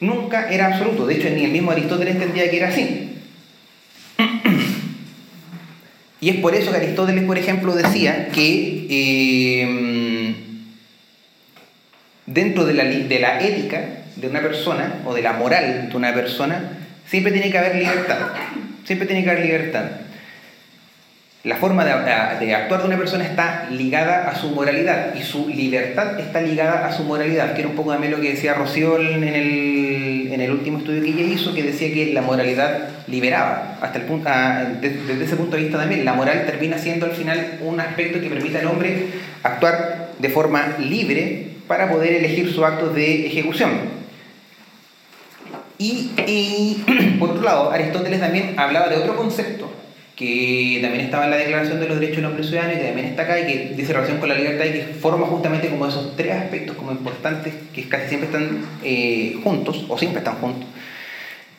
nunca 0.00 0.50
era 0.50 0.66
absoluto. 0.66 1.06
De 1.06 1.16
hecho, 1.16 1.30
ni 1.30 1.44
el 1.44 1.52
mismo 1.52 1.70
Aristóteles 1.70 2.14
entendía 2.14 2.50
que 2.50 2.56
era 2.56 2.68
así. 2.68 3.04
Y 6.20 6.30
es 6.30 6.36
por 6.36 6.54
eso 6.54 6.72
que 6.72 6.78
Aristóteles, 6.78 7.24
por 7.24 7.38
ejemplo, 7.38 7.74
decía 7.74 8.28
que 8.28 8.86
eh, 8.90 10.34
dentro 12.26 12.64
de 12.64 12.74
la, 12.74 12.84
de 12.84 13.18
la 13.20 13.40
ética 13.40 13.84
de 14.16 14.26
una 14.26 14.40
persona 14.40 15.02
o 15.04 15.14
de 15.14 15.22
la 15.22 15.34
moral 15.34 15.88
de 15.90 15.96
una 15.96 16.12
persona, 16.12 16.72
siempre 17.06 17.32
tiene 17.32 17.50
que 17.52 17.58
haber 17.58 17.76
libertad. 17.76 18.18
Siempre 18.84 19.06
tiene 19.06 19.22
que 19.22 19.30
haber 19.30 19.44
libertad 19.44 20.07
la 21.44 21.56
forma 21.56 21.84
de, 21.84 21.92
actuar 21.92 22.80
de 22.80 22.88
una 22.88 22.98
persona 22.98 23.24
está 23.24 23.68
ligada 23.70 24.28
a 24.28 24.34
su 24.34 24.48
moralidad 24.50 25.14
y 25.14 25.22
su 25.22 25.48
libertad 25.48 26.18
está 26.18 26.40
ligada 26.40 26.86
a 26.86 26.92
su 26.92 27.04
moralidad, 27.04 27.54
que 27.54 27.60
era 27.60 27.70
un 27.70 27.76
poco 27.76 27.92
también 27.92 28.12
lo 28.12 28.20
que 28.20 28.30
decía 28.30 28.54
Rocío 28.54 28.98
en 28.98 29.22
el, 29.22 30.32
en 30.32 30.40
el 30.40 30.50
último 30.50 30.78
estudio 30.78 31.00
que 31.00 31.10
ella 31.10 31.22
hizo, 31.22 31.54
que 31.54 31.62
decía 31.62 31.94
que 31.94 32.12
la 32.12 32.22
moralidad 32.22 32.88
liberaba. 33.06 33.78
Hasta 33.80 33.98
el 33.98 34.06
punto, 34.06 34.28
desde, 34.80 35.24
ese 35.24 35.36
punto 35.36 35.56
de 35.56 35.62
vista 35.62 35.78
también, 35.78 36.04
la 36.04 36.14
moral 36.14 36.44
termina 36.44 36.76
siendo 36.76 37.06
al 37.06 37.12
final 37.12 37.58
un 37.62 37.78
aspecto 37.78 38.20
que 38.20 38.28
permite 38.28 38.58
al 38.58 38.66
hombre 38.66 39.06
actuar 39.44 40.08
de 40.18 40.28
forma 40.30 40.76
libre 40.80 41.50
para 41.68 41.88
poder 41.88 42.14
elegir 42.14 42.52
sus 42.52 42.64
actos 42.64 42.96
de 42.96 43.26
ejecución. 43.26 43.70
Y 45.78 46.82
por 47.20 47.30
otro 47.30 47.44
lado, 47.44 47.70
Aristóteles 47.70 48.18
también 48.18 48.54
hablaba 48.58 48.88
de 48.88 48.96
otro 48.96 49.14
concepto 49.14 49.77
que 50.18 50.80
también 50.82 51.04
estaba 51.04 51.26
en 51.26 51.30
la 51.30 51.36
Declaración 51.36 51.78
de 51.78 51.86
los 51.86 52.00
Derechos 52.00 52.16
del 52.16 52.24
Hombre 52.26 52.42
Ciudadano 52.42 52.72
y 52.72 52.78
que 52.78 52.86
también 52.86 53.06
está 53.06 53.22
acá 53.22 53.38
y 53.38 53.46
que 53.46 53.74
dice 53.76 53.92
relación 53.92 54.18
con 54.18 54.28
la 54.28 54.34
libertad 54.34 54.64
y 54.64 54.72
que 54.72 54.82
forma 55.00 55.26
justamente 55.26 55.68
como 55.68 55.86
esos 55.86 56.16
tres 56.16 56.32
aspectos 56.32 56.76
como 56.76 56.90
importantes 56.90 57.54
que 57.72 57.88
casi 57.88 58.08
siempre 58.08 58.26
están 58.26 58.66
eh, 58.82 59.38
juntos 59.44 59.86
o 59.88 59.96
siempre 59.96 60.18
están 60.18 60.34
juntos. 60.34 60.68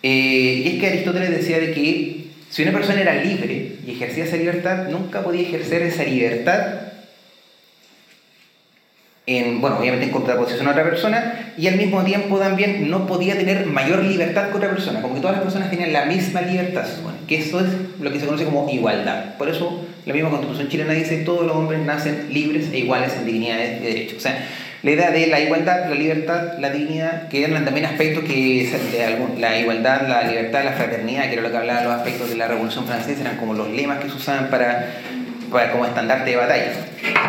Eh, 0.04 0.64
y 0.66 0.68
es 0.68 0.80
que 0.82 0.88
Aristóteles 0.88 1.30
decía 1.30 1.58
de 1.58 1.72
que 1.72 2.26
si 2.50 2.64
una 2.64 2.74
persona 2.74 3.00
era 3.00 3.24
libre 3.24 3.78
y 3.88 3.92
ejercía 3.92 4.26
esa 4.26 4.36
libertad, 4.36 4.90
nunca 4.90 5.24
podía 5.24 5.44
ejercer 5.44 5.84
esa 5.84 6.04
libertad 6.04 6.90
en, 9.26 9.62
bueno, 9.62 9.78
obviamente 9.80 10.08
en 10.08 10.12
contraposición 10.12 10.68
a 10.68 10.72
otra 10.72 10.84
persona, 10.84 11.54
y 11.58 11.68
al 11.68 11.78
mismo 11.78 12.04
tiempo 12.04 12.40
también 12.40 12.90
no 12.90 13.08
podía 13.08 13.38
tener 13.38 13.68
mayor 13.68 14.04
libertad 14.04 14.50
que 14.50 14.58
otra 14.58 14.72
persona, 14.72 15.02
como 15.02 15.14
que 15.16 15.22
todas 15.22 15.38
las 15.38 15.44
personas 15.44 15.70
tenían 15.70 15.94
la 15.94 16.06
misma 16.06 16.42
libertad, 16.42 16.86
que 17.30 17.38
eso 17.38 17.60
es 17.60 17.68
lo 18.02 18.12
que 18.12 18.20
se 18.20 18.26
conoce 18.26 18.44
como 18.44 18.68
igualdad. 18.72 19.36
Por 19.38 19.50
eso 19.50 19.86
la 20.08 20.14
misma 20.14 20.32
constitución 20.32 20.68
chilena 20.68 20.94
dice 20.94 21.18
todos 21.18 21.46
los 21.46 21.56
hombres 21.56 21.80
nacen 21.86 22.34
libres 22.34 22.70
e 22.74 22.80
iguales 22.80 23.14
en 23.14 23.28
dignidad 23.28 23.60
y 23.60 23.86
derechos. 23.86 24.18
O 24.18 24.20
sea, 24.20 24.48
la 24.82 24.92
idea 24.92 25.12
de 25.12 25.28
la 25.28 25.40
igualdad, 25.40 25.88
la 25.88 25.94
libertad, 25.94 26.58
la 26.58 26.72
dignidad, 26.72 27.28
que 27.28 27.44
eran 27.44 27.66
también 27.66 27.86
aspectos 27.86 28.24
que 28.24 28.68
la 29.38 29.60
igualdad, 29.60 30.08
la 30.08 30.24
libertad, 30.24 30.64
la 30.64 30.72
fraternidad, 30.72 31.28
que 31.28 31.34
era 31.34 31.44
lo 31.44 31.52
que 31.52 31.58
hablaban 31.58 31.84
los 31.84 31.94
aspectos 31.94 32.32
de 32.32 32.36
la 32.36 32.48
Revolución 32.48 32.88
Francesa, 32.88 33.22
eran 33.22 33.38
como 33.38 33.54
los 33.54 33.70
lemas 33.70 34.00
que 34.00 34.10
se 34.10 34.16
usaban 34.16 34.50
para, 34.50 34.88
para 35.52 35.72
como 35.72 35.86
estandarte 35.86 36.32
de 36.32 36.36
batalla. 36.36 36.72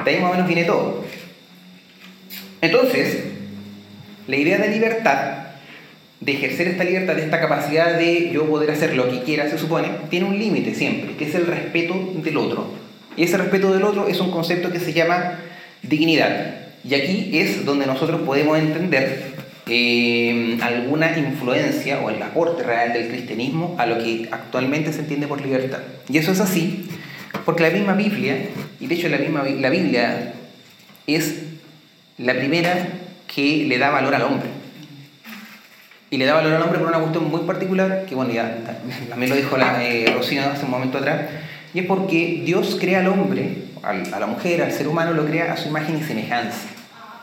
De 0.02 0.10
ahí 0.10 0.18
más 0.18 0.30
o 0.30 0.32
menos 0.32 0.46
viene 0.46 0.64
todo. 0.64 1.04
Entonces, 2.62 3.24
la 4.26 4.36
idea 4.36 4.56
de 4.56 4.68
libertad, 4.68 5.39
de 6.20 6.32
ejercer 6.32 6.68
esta 6.68 6.84
libertad, 6.84 7.16
de 7.16 7.24
esta 7.24 7.40
capacidad 7.40 7.98
de 7.98 8.30
yo 8.30 8.46
poder 8.46 8.70
hacer 8.70 8.94
lo 8.94 9.10
que 9.10 9.22
quiera, 9.22 9.48
se 9.48 9.58
supone, 9.58 9.88
tiene 10.10 10.26
un 10.26 10.38
límite 10.38 10.74
siempre, 10.74 11.16
que 11.16 11.24
es 11.24 11.34
el 11.34 11.46
respeto 11.46 11.94
del 12.22 12.36
otro. 12.36 12.70
Y 13.16 13.24
ese 13.24 13.38
respeto 13.38 13.72
del 13.72 13.84
otro 13.84 14.06
es 14.06 14.20
un 14.20 14.30
concepto 14.30 14.70
que 14.70 14.80
se 14.80 14.92
llama 14.92 15.38
dignidad. 15.82 16.56
Y 16.84 16.94
aquí 16.94 17.30
es 17.32 17.64
donde 17.64 17.86
nosotros 17.86 18.20
podemos 18.22 18.58
entender 18.58 19.34
eh, 19.66 20.58
alguna 20.62 21.16
influencia 21.18 22.00
o 22.00 22.10
el 22.10 22.22
aporte 22.22 22.62
real 22.62 22.92
del 22.92 23.08
cristianismo 23.08 23.76
a 23.78 23.86
lo 23.86 23.98
que 23.98 24.28
actualmente 24.30 24.92
se 24.92 25.00
entiende 25.00 25.26
por 25.26 25.40
libertad. 25.40 25.80
Y 26.08 26.18
eso 26.18 26.32
es 26.32 26.40
así, 26.40 26.86
porque 27.44 27.62
la 27.62 27.70
misma 27.70 27.94
Biblia, 27.94 28.36
y 28.78 28.86
de 28.86 28.94
hecho 28.94 29.08
la 29.08 29.18
misma 29.18 29.44
la 29.44 29.70
Biblia 29.70 30.34
es 31.06 31.36
la 32.18 32.34
primera, 32.34 32.88
que 33.34 33.64
le 33.66 33.78
da 33.78 33.90
valor 33.90 34.14
al 34.14 34.22
hombre. 34.22 34.59
Y 36.10 36.16
le 36.16 36.26
da 36.26 36.34
valor 36.34 36.52
al 36.54 36.62
hombre 36.62 36.80
por 36.80 36.88
una 36.88 36.98
cuestión 36.98 37.30
muy 37.30 37.42
particular, 37.42 38.04
que 38.08 38.16
bueno, 38.16 38.32
ya 38.32 38.58
también 39.08 39.30
lo 39.30 39.36
dijo 39.36 39.56
la, 39.56 39.84
eh, 39.84 40.12
Rocina 40.14 40.50
hace 40.52 40.64
un 40.64 40.72
momento 40.72 40.98
atrás, 40.98 41.22
y 41.72 41.78
es 41.78 41.86
porque 41.86 42.42
Dios 42.44 42.76
crea 42.80 42.98
al 42.98 43.06
hombre, 43.06 43.58
a 43.82 44.18
la 44.18 44.26
mujer, 44.26 44.62
al 44.62 44.72
ser 44.72 44.88
humano, 44.88 45.14
lo 45.14 45.24
crea 45.24 45.52
a 45.52 45.56
su 45.56 45.68
imagen 45.68 45.98
y 45.98 46.02
semejanza. 46.02 46.68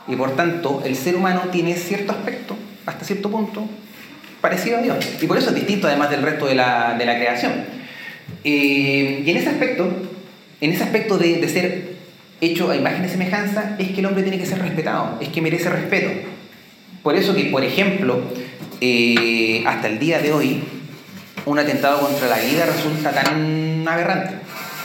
Y 0.08 0.16
por 0.16 0.34
tanto, 0.36 0.82
el 0.86 0.96
ser 0.96 1.16
humano 1.16 1.42
tiene 1.52 1.74
cierto 1.74 2.12
aspecto, 2.12 2.56
hasta 2.86 3.04
cierto 3.04 3.30
punto, 3.30 3.68
parecido 4.40 4.78
a 4.78 4.80
Dios. 4.80 4.96
Y 5.20 5.26
por 5.26 5.36
eso 5.36 5.50
es 5.50 5.54
distinto 5.54 5.86
además 5.86 6.10
del 6.10 6.22
resto 6.22 6.46
de 6.46 6.54
la, 6.54 6.96
de 6.98 7.04
la 7.04 7.16
creación. 7.16 7.52
Eh, 8.42 9.22
y 9.24 9.30
en 9.30 9.36
ese 9.36 9.50
aspecto, 9.50 9.86
en 10.62 10.72
ese 10.72 10.82
aspecto 10.82 11.18
de, 11.18 11.36
de 11.36 11.48
ser 11.48 11.92
hecho 12.40 12.70
a 12.70 12.76
imagen 12.76 13.04
y 13.04 13.08
semejanza, 13.10 13.76
es 13.78 13.90
que 13.90 14.00
el 14.00 14.06
hombre 14.06 14.22
tiene 14.22 14.38
que 14.38 14.46
ser 14.46 14.60
respetado, 14.60 15.18
es 15.20 15.28
que 15.28 15.42
merece 15.42 15.68
respeto. 15.68 16.10
Por 17.02 17.14
eso 17.16 17.34
que, 17.34 17.44
por 17.44 17.62
ejemplo, 17.62 18.22
eh, 18.80 19.64
hasta 19.66 19.88
el 19.88 19.98
día 19.98 20.18
de 20.20 20.32
hoy, 20.32 20.62
un 21.46 21.58
atentado 21.58 22.00
contra 22.00 22.28
la 22.28 22.38
vida 22.38 22.66
resulta 22.66 23.10
tan 23.12 23.86
aberrante, 23.88 24.34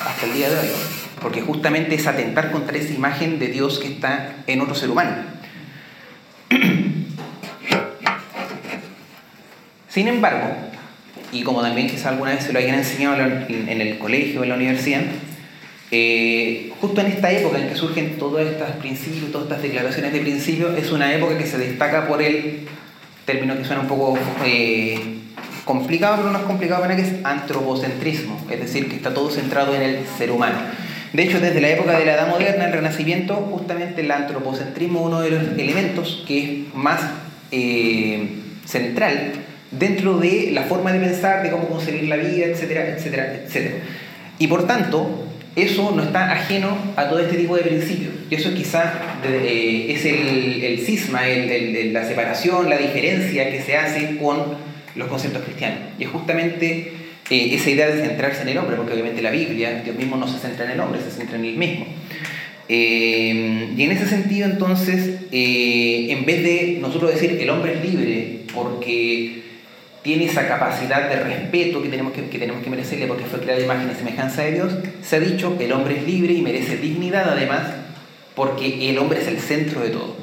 hasta 0.06 0.26
el 0.26 0.34
día 0.34 0.50
de 0.50 0.60
hoy, 0.60 0.68
porque 1.22 1.42
justamente 1.42 1.96
es 1.96 2.08
atentar 2.08 2.52
contra 2.52 2.78
esa 2.78 2.94
imagen 2.94 3.40
de 3.40 3.48
Dios 3.48 3.80
que 3.80 3.88
está 3.88 4.36
en 4.48 4.62
otro 4.62 4.76
ser 4.76 4.90
humano. 4.90 5.16
Sin 9.90 10.08
embargo, 10.08 10.56
y 11.32 11.44
como 11.44 11.62
también 11.62 11.88
quizá 11.90 12.10
alguna 12.10 12.32
vez 12.32 12.44
se 12.44 12.54
lo 12.54 12.60
hayan 12.60 12.76
enseñado 12.76 13.22
en 13.22 13.82
el 13.82 13.98
colegio 14.00 14.42
o 14.42 14.44
en 14.44 14.50
la 14.50 14.56
universidad, 14.56 15.02
eh, 15.96 16.72
justo 16.82 17.02
en 17.02 17.08
esta 17.08 17.32
época 17.32 17.60
en 17.60 17.70
que 17.70 17.76
surgen 17.76 18.18
todos 18.18 18.42
estos 18.42 18.68
principios, 18.78 19.32
todas 19.32 19.46
estas 19.46 19.62
declaraciones 19.62 20.12
de 20.12 20.22
principio, 20.22 20.76
es 20.76 20.92
una 20.92 21.14
época 21.14 21.38
que 21.38 21.46
se 21.46 21.60
destaca 21.60 22.08
por 22.08 22.20
el 22.20 22.62
término 23.26 23.58
que 23.58 23.66
suena 23.66 23.82
un 23.82 23.88
poco 23.88 24.18
eh, 24.46 25.00
complicado, 25.66 26.18
pero 26.18 26.32
no 26.32 26.40
es 26.40 26.46
complicado 26.46 26.82
para 26.82 26.96
que 26.96 27.04
es 27.04 27.14
antropocentrismo, 27.24 28.40
es 28.50 28.60
decir, 28.60 28.90
que 28.90 28.96
está 28.96 29.14
todo 29.14 29.30
centrado 29.30 29.74
en 29.76 29.82
el 29.82 30.00
ser 30.18 30.32
humano. 30.32 30.58
De 31.14 31.24
hecho, 31.24 31.40
desde 31.40 31.62
la 31.62 31.70
época 31.70 31.98
de 31.98 32.06
la 32.06 32.14
Edad 32.14 32.28
Moderna, 32.28 32.66
el 32.66 32.74
Renacimiento, 32.74 33.36
justamente 33.36 34.02
el 34.02 34.12
antropocentrismo 34.12 35.00
es 35.00 35.06
uno 35.06 35.22
de 35.22 35.30
los 35.30 35.44
elementos 35.58 36.24
que 36.28 36.44
es 36.44 36.76
más 36.76 37.02
eh, 37.52 38.30
central 38.66 39.34
dentro 39.70 40.18
de 40.18 40.50
la 40.52 40.64
forma 40.64 40.92
de 40.92 41.00
pensar, 41.00 41.44
de 41.44 41.52
cómo 41.52 41.68
concebir 41.68 42.06
la 42.06 42.16
vida, 42.16 42.46
etcétera, 42.46 42.88
etcétera, 42.90 43.42
etcétera. 43.46 43.76
Y 44.40 44.48
por 44.48 44.66
tanto, 44.66 45.28
eso 45.56 45.94
no 45.96 46.04
está 46.04 46.32
ajeno 46.32 46.76
a 46.96 47.10
todo 47.10 47.20
este 47.20 47.38
tipo 47.38 47.56
de 47.56 47.64
principios. 47.64 48.14
Y 48.30 48.36
eso 48.36 48.54
quizá 48.54 49.20
eh, 49.24 49.88
es 49.90 50.06
el, 50.06 50.64
el 50.64 50.80
cisma, 50.80 51.22
la 51.28 52.06
separación, 52.06 52.70
la 52.70 52.78
diferencia 52.78 53.50
que 53.52 53.62
se 53.62 53.78
hace 53.78 54.18
con 54.18 54.40
los 54.96 55.08
conceptos 55.08 55.44
cristianos. 55.44 55.80
Y 56.00 56.06
es 56.06 56.10
justamente 56.10 56.94
eh, 57.30 57.50
esa 57.54 57.70
idea 57.70 57.88
de 57.88 58.02
centrarse 58.02 58.42
en 58.42 58.50
el 58.50 58.58
hombre, 58.58 58.78
porque 58.78 58.94
obviamente 58.94 59.22
la 59.22 59.30
Biblia, 59.32 59.82
Dios 59.84 59.96
mismo 59.96 60.18
no 60.18 60.28
se 60.28 60.40
centra 60.40 60.66
en 60.66 60.72
el 60.72 60.80
hombre, 60.80 61.00
se 61.02 61.12
centra 61.12 61.38
en 61.38 61.46
él 61.46 61.56
mismo. 61.58 61.86
Eh, 62.68 63.70
y 63.78 63.84
en 63.84 63.92
ese 63.92 64.08
sentido, 64.08 64.50
entonces, 64.50 65.20
en 65.32 66.26
vez 66.26 66.44
de 66.44 66.78
nosotros 66.82 67.14
decir 67.14 67.38
el 67.40 67.50
hombre 67.50 67.74
es 67.74 67.86
libre 67.92 68.40
porque 68.54 69.44
tiene 70.04 70.26
esa 70.26 70.48
capacidad 70.48 71.10
de 71.10 71.16
respeto 71.16 71.82
que 71.82 71.90
tenemos 71.90 72.14
que, 72.14 72.30
que 72.30 72.38
tenemos 72.38 72.62
que 72.62 72.70
merecerle 72.70 73.08
porque 73.08 73.24
fue 73.24 73.40
creada 73.40 73.62
imagen 73.62 73.90
y 73.92 73.96
semejanza 73.96 74.44
de 74.44 74.52
Dios, 74.52 74.74
se 75.02 75.16
ha 75.16 75.20
dicho 75.20 75.56
el 75.60 75.72
hombre 75.72 75.98
es 75.98 76.04
libre 76.04 76.34
y 76.34 76.42
merece 76.42 76.78
dignidad 76.78 77.30
además 77.30 77.62
porque 78.36 78.90
el 78.90 78.98
hombre 78.98 79.22
es 79.22 79.28
el 79.28 79.40
centro 79.40 79.82
de 79.82 79.90
todo. 79.90 80.16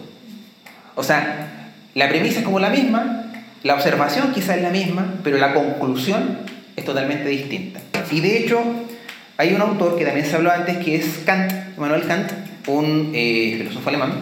O 0.94 1.02
sea, 1.02 1.72
la 1.94 2.08
premisa 2.08 2.40
es 2.40 2.44
como 2.44 2.60
la 2.60 2.70
misma, 2.70 3.32
la 3.62 3.74
observación 3.74 4.32
quizá 4.32 4.56
es 4.56 4.62
la 4.62 4.70
misma, 4.70 5.14
pero 5.24 5.38
la 5.38 5.54
conclusión 5.54 6.38
es 6.76 6.84
totalmente 6.84 7.28
distinta. 7.28 7.80
Y 8.10 8.20
de 8.20 8.38
hecho, 8.38 8.62
hay 9.36 9.54
un 9.54 9.60
autor 9.60 9.96
que 9.96 10.04
también 10.04 10.26
se 10.26 10.36
habló 10.36 10.50
antes 10.50 10.78
que 10.78 10.96
es 10.96 11.22
Kant, 11.24 11.52
Manuel 11.76 12.06
Kant, 12.06 12.30
un 12.66 13.12
eh, 13.14 13.54
filósofo 13.58 13.88
alemán, 13.88 14.12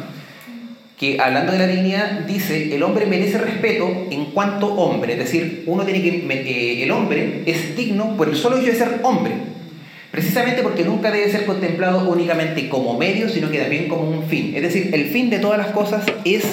que 0.98 1.20
hablando 1.20 1.52
de 1.52 1.58
la 1.58 1.66
dignidad 1.66 2.20
dice, 2.26 2.74
el 2.74 2.82
hombre 2.82 3.06
merece 3.06 3.38
respeto 3.38 4.06
en 4.11 4.26
cuanto 4.26 4.66
hombre, 4.66 5.12
es 5.12 5.18
decir, 5.20 5.62
uno 5.66 5.84
tiene 5.84 6.02
que, 6.02 6.26
eh, 6.28 6.82
el 6.82 6.90
hombre 6.90 7.42
es 7.46 7.76
digno 7.76 8.16
por 8.16 8.28
el 8.28 8.37
solo 8.37 8.58
hecho 8.58 8.72
de 8.72 8.74
ser 8.74 9.00
hombre, 9.04 9.32
precisamente 10.11 10.62
porque 10.62 10.84
nunca 10.84 11.12
debe 11.12 11.30
ser 11.30 11.46
contemplado 11.46 12.08
únicamente 12.11 12.68
como 12.68 12.98
medio, 12.98 13.28
sino 13.28 13.48
que 13.48 13.58
también 13.58 13.87
como 13.88 14.02
un 14.02 14.24
fin. 14.24 14.52
Es 14.56 14.62
decir, 14.62 14.90
el 14.92 15.06
fin 15.06 15.30
de 15.30 15.38
todas 15.38 15.58
las 15.58 15.68
cosas 15.68 16.04
es 16.24 16.44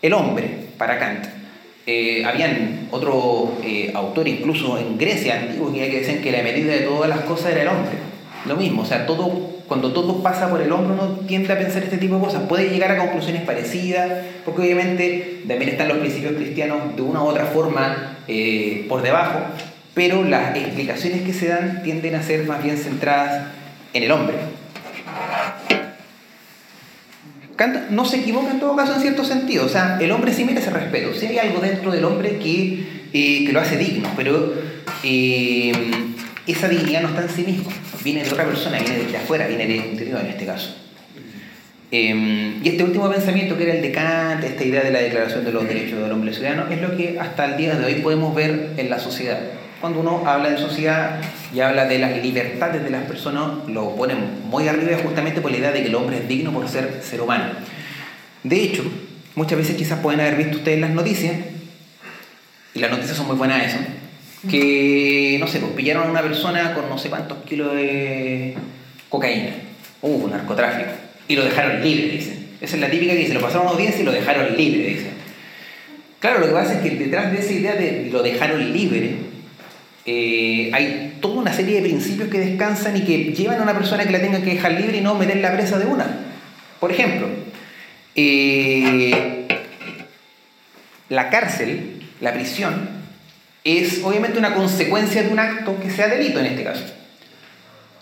el 0.00 0.12
hombre, 0.12 0.48
para 0.78 0.98
Kant. 1.00 1.26
Eh, 1.88 2.24
habían 2.24 2.88
otro 2.90 3.58
eh, 3.64 3.90
autor, 3.94 4.28
incluso 4.28 4.78
en 4.78 4.98
Grecia 4.98 5.40
antiguo, 5.40 5.72
que 5.72 5.88
decían 5.88 6.18
que 6.20 6.30
la 6.30 6.42
medida 6.42 6.72
de 6.72 6.80
todas 6.80 7.08
las 7.08 7.20
cosas 7.20 7.52
era 7.52 7.62
el 7.62 7.68
hombre. 7.68 7.96
Lo 8.46 8.56
mismo, 8.56 8.82
o 8.82 8.84
sea, 8.84 9.06
todo, 9.06 9.55
cuando 9.68 9.92
todo 9.92 10.22
pasa 10.22 10.48
por 10.48 10.60
el 10.62 10.70
hombre 10.70 10.94
uno 10.94 11.20
tiende 11.26 11.52
a 11.52 11.58
pensar 11.58 11.82
este 11.82 11.98
tipo 11.98 12.16
de 12.16 12.20
cosas. 12.20 12.42
Puede 12.48 12.68
llegar 12.68 12.92
a 12.92 12.98
conclusiones 12.98 13.42
parecidas, 13.42 14.10
porque 14.44 14.62
obviamente 14.62 15.42
también 15.46 15.70
están 15.70 15.88
los 15.88 15.98
principios 15.98 16.34
cristianos 16.34 16.94
de 16.94 17.02
una 17.02 17.22
u 17.22 17.26
otra 17.26 17.46
forma 17.46 18.18
eh, 18.28 18.86
por 18.88 19.02
debajo, 19.02 19.40
pero 19.94 20.22
las 20.22 20.56
explicaciones 20.56 21.22
que 21.22 21.32
se 21.32 21.48
dan 21.48 21.82
tienden 21.82 22.14
a 22.14 22.22
ser 22.22 22.44
más 22.44 22.62
bien 22.62 22.76
centradas 22.76 23.48
en 23.92 24.02
el 24.02 24.12
hombre. 24.12 24.36
Kant 27.56 27.90
no 27.90 28.04
se 28.04 28.18
equivoca 28.18 28.50
en 28.50 28.60
todo 28.60 28.76
caso 28.76 28.94
en 28.94 29.00
cierto 29.00 29.24
sentido. 29.24 29.64
O 29.64 29.68
sea, 29.68 29.98
el 30.00 30.12
hombre 30.12 30.32
sí 30.32 30.44
merece 30.44 30.70
respeto. 30.70 31.14
Sí 31.14 31.26
hay 31.26 31.38
algo 31.38 31.60
dentro 31.60 31.90
del 31.90 32.04
hombre 32.04 32.38
que, 32.38 33.06
eh, 33.12 33.44
que 33.46 33.52
lo 33.52 33.60
hace 33.60 33.78
digno, 33.78 34.10
pero 34.14 34.52
eh, 35.02 35.72
esa 36.52 36.68
dignidad 36.68 37.02
no 37.02 37.08
está 37.08 37.22
en 37.22 37.28
sí 37.28 37.42
mismo. 37.42 37.70
Viene 38.04 38.22
de 38.22 38.30
otra 38.30 38.44
persona, 38.44 38.78
viene 38.78 39.04
de 39.04 39.16
afuera, 39.16 39.46
viene 39.46 39.66
de 39.66 39.76
interior 39.76 40.20
en 40.20 40.26
este 40.26 40.46
caso. 40.46 40.76
Eh, 41.90 42.60
y 42.62 42.68
este 42.68 42.82
último 42.82 43.08
pensamiento 43.08 43.56
que 43.56 43.62
era 43.64 43.74
el 43.74 43.82
de 43.82 43.92
Kant, 43.92 44.42
esta 44.42 44.64
idea 44.64 44.82
de 44.82 44.90
la 44.90 44.98
Declaración 45.00 45.44
de 45.44 45.52
los 45.52 45.66
Derechos 45.68 46.00
del 46.00 46.10
Hombre 46.10 46.32
Ciudadano, 46.32 46.66
es 46.70 46.80
lo 46.80 46.96
que 46.96 47.18
hasta 47.20 47.44
el 47.44 47.56
día 47.56 47.76
de 47.76 47.84
hoy 47.84 48.00
podemos 48.00 48.34
ver 48.34 48.70
en 48.76 48.90
la 48.90 48.98
sociedad. 48.98 49.38
Cuando 49.80 50.00
uno 50.00 50.22
habla 50.26 50.50
de 50.50 50.58
sociedad 50.58 51.20
y 51.54 51.60
habla 51.60 51.86
de 51.86 51.98
las 51.98 52.22
libertades 52.22 52.82
de 52.82 52.90
las 52.90 53.04
personas, 53.04 53.68
lo 53.68 53.94
ponen 53.94 54.18
muy 54.44 54.66
arriba 54.66 54.98
justamente 55.02 55.40
por 55.40 55.50
la 55.50 55.58
idea 55.58 55.72
de 55.72 55.82
que 55.82 55.88
el 55.88 55.94
hombre 55.94 56.18
es 56.18 56.28
digno 56.28 56.52
por 56.52 56.68
ser 56.68 57.00
ser 57.02 57.20
humano. 57.20 57.44
De 58.42 58.62
hecho, 58.62 58.84
muchas 59.34 59.58
veces 59.58 59.76
quizás 59.76 60.00
pueden 60.00 60.20
haber 60.20 60.36
visto 60.36 60.56
ustedes 60.58 60.80
las 60.80 60.90
noticias, 60.90 61.36
y 62.74 62.78
las 62.78 62.90
noticias 62.90 63.16
son 63.16 63.26
muy 63.26 63.36
buenas 63.36 63.64
eso, 63.64 63.78
que, 64.50 65.36
no 65.40 65.46
sé, 65.46 65.58
pues 65.58 65.72
pillaron 65.72 66.08
a 66.08 66.10
una 66.10 66.22
persona 66.22 66.74
con 66.74 66.88
no 66.88 66.98
sé 66.98 67.08
cuántos 67.08 67.38
kilos 67.44 67.74
de 67.74 68.54
cocaína, 69.08 69.50
uh, 70.02 70.28
narcotráfico, 70.28 70.90
y 71.28 71.36
lo 71.36 71.44
dejaron 71.44 71.82
libre, 71.82 72.08
dicen. 72.08 72.46
Esa 72.60 72.76
es 72.76 72.80
la 72.80 72.90
típica 72.90 73.12
que 73.12 73.18
dice, 73.18 73.34
lo 73.34 73.40
pasaron 73.40 73.66
a 73.66 73.70
una 73.70 73.76
audiencia 73.76 74.02
y 74.02 74.04
lo 74.04 74.12
dejaron 74.12 74.56
libre, 74.56 74.88
dicen. 74.88 75.10
Claro, 76.20 76.40
lo 76.40 76.46
que 76.46 76.52
pasa 76.52 76.74
es 76.74 76.80
que 76.80 76.96
detrás 76.96 77.32
de 77.32 77.38
esa 77.38 77.52
idea 77.52 77.74
de 77.74 78.08
lo 78.10 78.22
dejaron 78.22 78.72
libre, 78.72 79.16
eh, 80.06 80.70
hay 80.72 81.18
toda 81.20 81.40
una 81.40 81.52
serie 81.52 81.76
de 81.76 81.82
principios 81.82 82.28
que 82.28 82.38
descansan 82.38 82.96
y 82.96 83.02
que 83.02 83.32
llevan 83.32 83.60
a 83.60 83.62
una 83.62 83.74
persona 83.74 84.04
que 84.04 84.12
la 84.12 84.20
tenga 84.20 84.40
que 84.40 84.54
dejar 84.54 84.72
libre 84.72 84.98
y 84.98 85.00
no 85.00 85.14
meter 85.14 85.36
la 85.38 85.52
presa 85.52 85.78
de 85.78 85.86
una. 85.86 86.06
Por 86.80 86.92
ejemplo, 86.92 87.28
eh, 88.14 89.46
la 91.08 91.28
cárcel, 91.28 92.02
la 92.20 92.32
prisión, 92.32 92.95
es 93.66 94.00
obviamente 94.04 94.38
una 94.38 94.54
consecuencia 94.54 95.24
de 95.24 95.28
un 95.30 95.40
acto 95.40 95.76
que 95.82 95.90
sea 95.90 96.06
delito 96.06 96.38
en 96.38 96.46
este 96.46 96.62
caso. 96.62 96.84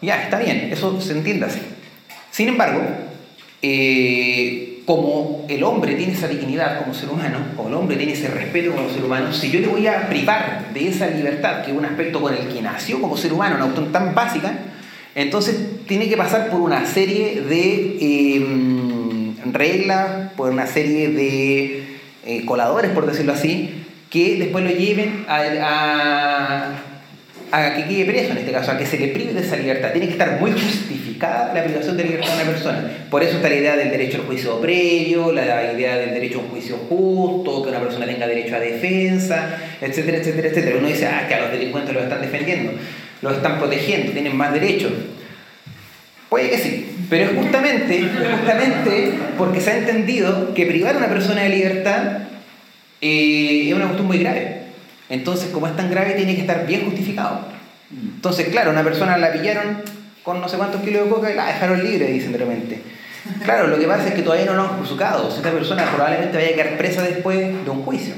Ya, 0.03 0.25
está 0.25 0.39
bien, 0.39 0.69
eso 0.71 1.01
se 1.01 1.13
entiende 1.13 1.47
así. 1.47 1.61
Sin 2.31 2.49
embargo, 2.49 2.83
eh, 3.63 4.83
como 4.85 5.47
el 5.49 5.63
hombre 5.65 5.95
tiene 5.95 6.13
esa 6.13 6.29
dignidad 6.29 6.81
como 6.83 6.93
ser 6.93 7.09
humano, 7.09 7.39
como 7.57 7.69
el 7.69 7.75
hombre 7.75 7.97
tiene 7.97 8.13
ese 8.13 8.29
respeto 8.29 8.73
como 8.75 8.91
ser 8.91 9.03
humano, 9.03 9.33
si 9.33 9.51
yo 9.51 9.61
le 9.61 9.69
voy 9.69 9.87
a 9.87 10.07
privar 10.11 10.75
de 10.75 10.89
esa 10.89 11.07
libertad, 11.07 11.65
que 11.65 11.71
es 11.71 11.77
un 11.77 11.87
aspecto 11.87 12.21
con 12.21 12.35
el 12.35 12.47
que 12.49 12.61
nació 12.61 13.01
como 13.01 13.17
ser 13.17 13.33
humano, 13.33 13.57
una 13.57 13.65
cuestión 13.65 13.91
tan 13.91 14.15
básica, 14.15 14.53
entonces 15.15 15.57
tiene 15.87 16.11
que 16.11 16.19
pasar 16.19 16.51
por 16.51 16.61
una 16.61 16.85
serie 16.85 17.41
de 17.41 18.37
em, 18.37 19.35
reglas, 19.51 20.33
por 20.37 20.51
una 20.51 20.67
serie 20.67 21.09
de 21.09 21.85
eh, 22.27 22.45
coladores, 22.45 22.91
por 22.91 23.07
decirlo 23.07 23.33
así, 23.33 23.84
que 24.15 24.37
después 24.37 24.63
lo 24.63 24.71
lleven 24.71 25.27
a 25.29 26.71
que 27.75 27.85
quede 27.85 28.05
preso 28.05 28.31
en 28.31 28.39
este 28.39 28.53
caso, 28.53 28.71
a 28.71 28.79
que 28.79 28.87
se 28.87 28.97
le 28.97 29.09
prive 29.09 29.33
de 29.33 29.41
esa 29.41 29.57
libertad. 29.57 29.91
Tiene 29.91 30.07
que 30.07 30.13
estar 30.13 30.39
muy 30.41 30.53
justificada 30.53 31.53
la 31.53 31.65
privación 31.65 31.97
de 31.97 32.05
libertad 32.05 32.29
de 32.29 32.43
una 32.43 32.53
persona. 32.53 32.91
Por 33.11 33.25
eso 33.25 33.37
está 33.37 33.49
la 33.49 33.57
idea 33.57 33.77
del 33.77 33.91
derecho 33.91 34.19
al 34.19 34.27
juicio 34.27 34.61
previo, 34.61 35.33
la 35.33 35.73
idea 35.73 35.97
del 35.97 36.15
derecho 36.15 36.39
a 36.39 36.43
un 36.43 36.49
juicio 36.51 36.77
justo, 36.89 37.65
que 37.65 37.71
una 37.71 37.81
persona 37.81 38.07
tenga 38.07 38.29
derecho 38.29 38.55
a 38.55 38.61
defensa, 38.61 39.57
etcétera, 39.81 40.19
etcétera, 40.19 40.49
etcétera. 40.49 40.77
Uno 40.79 40.87
dice, 40.87 41.07
ah, 41.07 41.27
que 41.27 41.35
a 41.35 41.41
los 41.41 41.51
delincuentes 41.51 41.93
los 41.93 42.05
están 42.05 42.23
defendiendo, 42.23 42.73
los 43.21 43.33
están 43.33 43.59
protegiendo, 43.59 44.13
tienen 44.13 44.37
más 44.37 44.53
derechos. 44.53 44.93
Puede 46.29 46.51
que 46.51 46.59
sí, 46.59 46.97
pero 47.11 47.25
es 47.25 47.37
justamente, 47.37 48.09
justamente 48.39 49.13
porque 49.37 49.61
se 49.61 49.71
ha 49.73 49.79
entendido 49.79 50.55
que 50.55 50.67
privar 50.67 50.95
a 50.95 50.99
una 50.99 51.09
persona 51.09 51.43
de 51.43 51.49
libertad 51.49 52.19
eh, 53.05 53.69
es 53.69 53.75
una 53.75 53.85
cuestión 53.85 54.07
muy 54.07 54.19
grave. 54.19 54.63
Entonces, 55.11 55.51
como 55.51 55.67
es 55.67 55.77
tan 55.77 55.91
grave, 55.91 56.15
tiene 56.15 56.35
que 56.35 56.41
estar 56.41 56.67
bien 56.67 56.87
justificado. 56.87 57.41
Entonces, 57.91 58.49
claro, 58.49 58.71
una 58.71 58.83
persona 58.83 59.19
la 59.19 59.31
pillaron 59.31 59.83
con 60.23 60.41
no 60.41 60.49
sé 60.49 60.57
cuántos 60.57 60.81
kilos 60.81 61.05
de 61.05 61.11
coca 61.11 61.31
y 61.31 61.35
la 61.35 61.47
dejaron 61.47 61.85
libre, 61.85 62.11
dicen 62.11 62.33
de 62.33 62.39
repente. 62.39 62.81
Claro, 63.45 63.67
lo 63.67 63.79
que 63.79 63.87
pasa 63.87 64.09
es 64.09 64.15
que 64.15 64.23
todavía 64.23 64.47
no 64.47 64.55
lo 64.55 64.63
han 64.63 64.79
juzgado. 64.81 65.29
Esta 65.29 65.51
persona 65.51 65.85
probablemente 65.85 66.37
vaya 66.37 66.49
a 66.49 66.53
quedar 66.53 66.79
presa 66.79 67.03
después 67.03 67.39
de 67.39 67.71
un 67.71 67.83
juicio. 67.83 68.15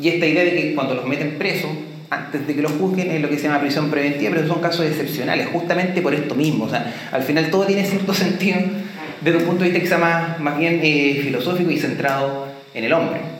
Y 0.00 0.08
esta 0.08 0.26
idea 0.26 0.44
de 0.44 0.54
que 0.54 0.74
cuando 0.74 0.94
los 0.94 1.04
meten 1.06 1.36
presos, 1.36 1.70
antes 2.08 2.46
de 2.46 2.54
que 2.54 2.62
los 2.62 2.72
juzguen, 2.72 3.10
es 3.10 3.20
lo 3.20 3.28
que 3.28 3.38
se 3.38 3.44
llama 3.44 3.60
prisión 3.60 3.90
preventiva, 3.90 4.30
pero 4.34 4.46
son 4.46 4.60
casos 4.60 4.86
excepcionales, 4.86 5.48
justamente 5.52 6.00
por 6.00 6.14
esto 6.14 6.36
mismo. 6.36 6.66
O 6.66 6.68
sea, 6.68 7.08
al 7.10 7.22
final 7.24 7.50
todo 7.50 7.66
tiene 7.66 7.84
cierto 7.84 8.14
sentido 8.24 8.58
desde 9.20 9.38
un 9.38 9.44
punto 9.44 9.64
de 9.64 9.70
vista 9.70 9.82
que 9.82 9.88
sea 9.88 9.98
más, 9.98 10.38
más 10.38 10.56
bien 10.58 10.80
eh, 10.82 11.20
filosófico 11.24 11.72
y 11.72 11.78
centrado 11.78 12.46
en 12.72 12.84
el 12.84 12.92
hombre. 12.92 13.35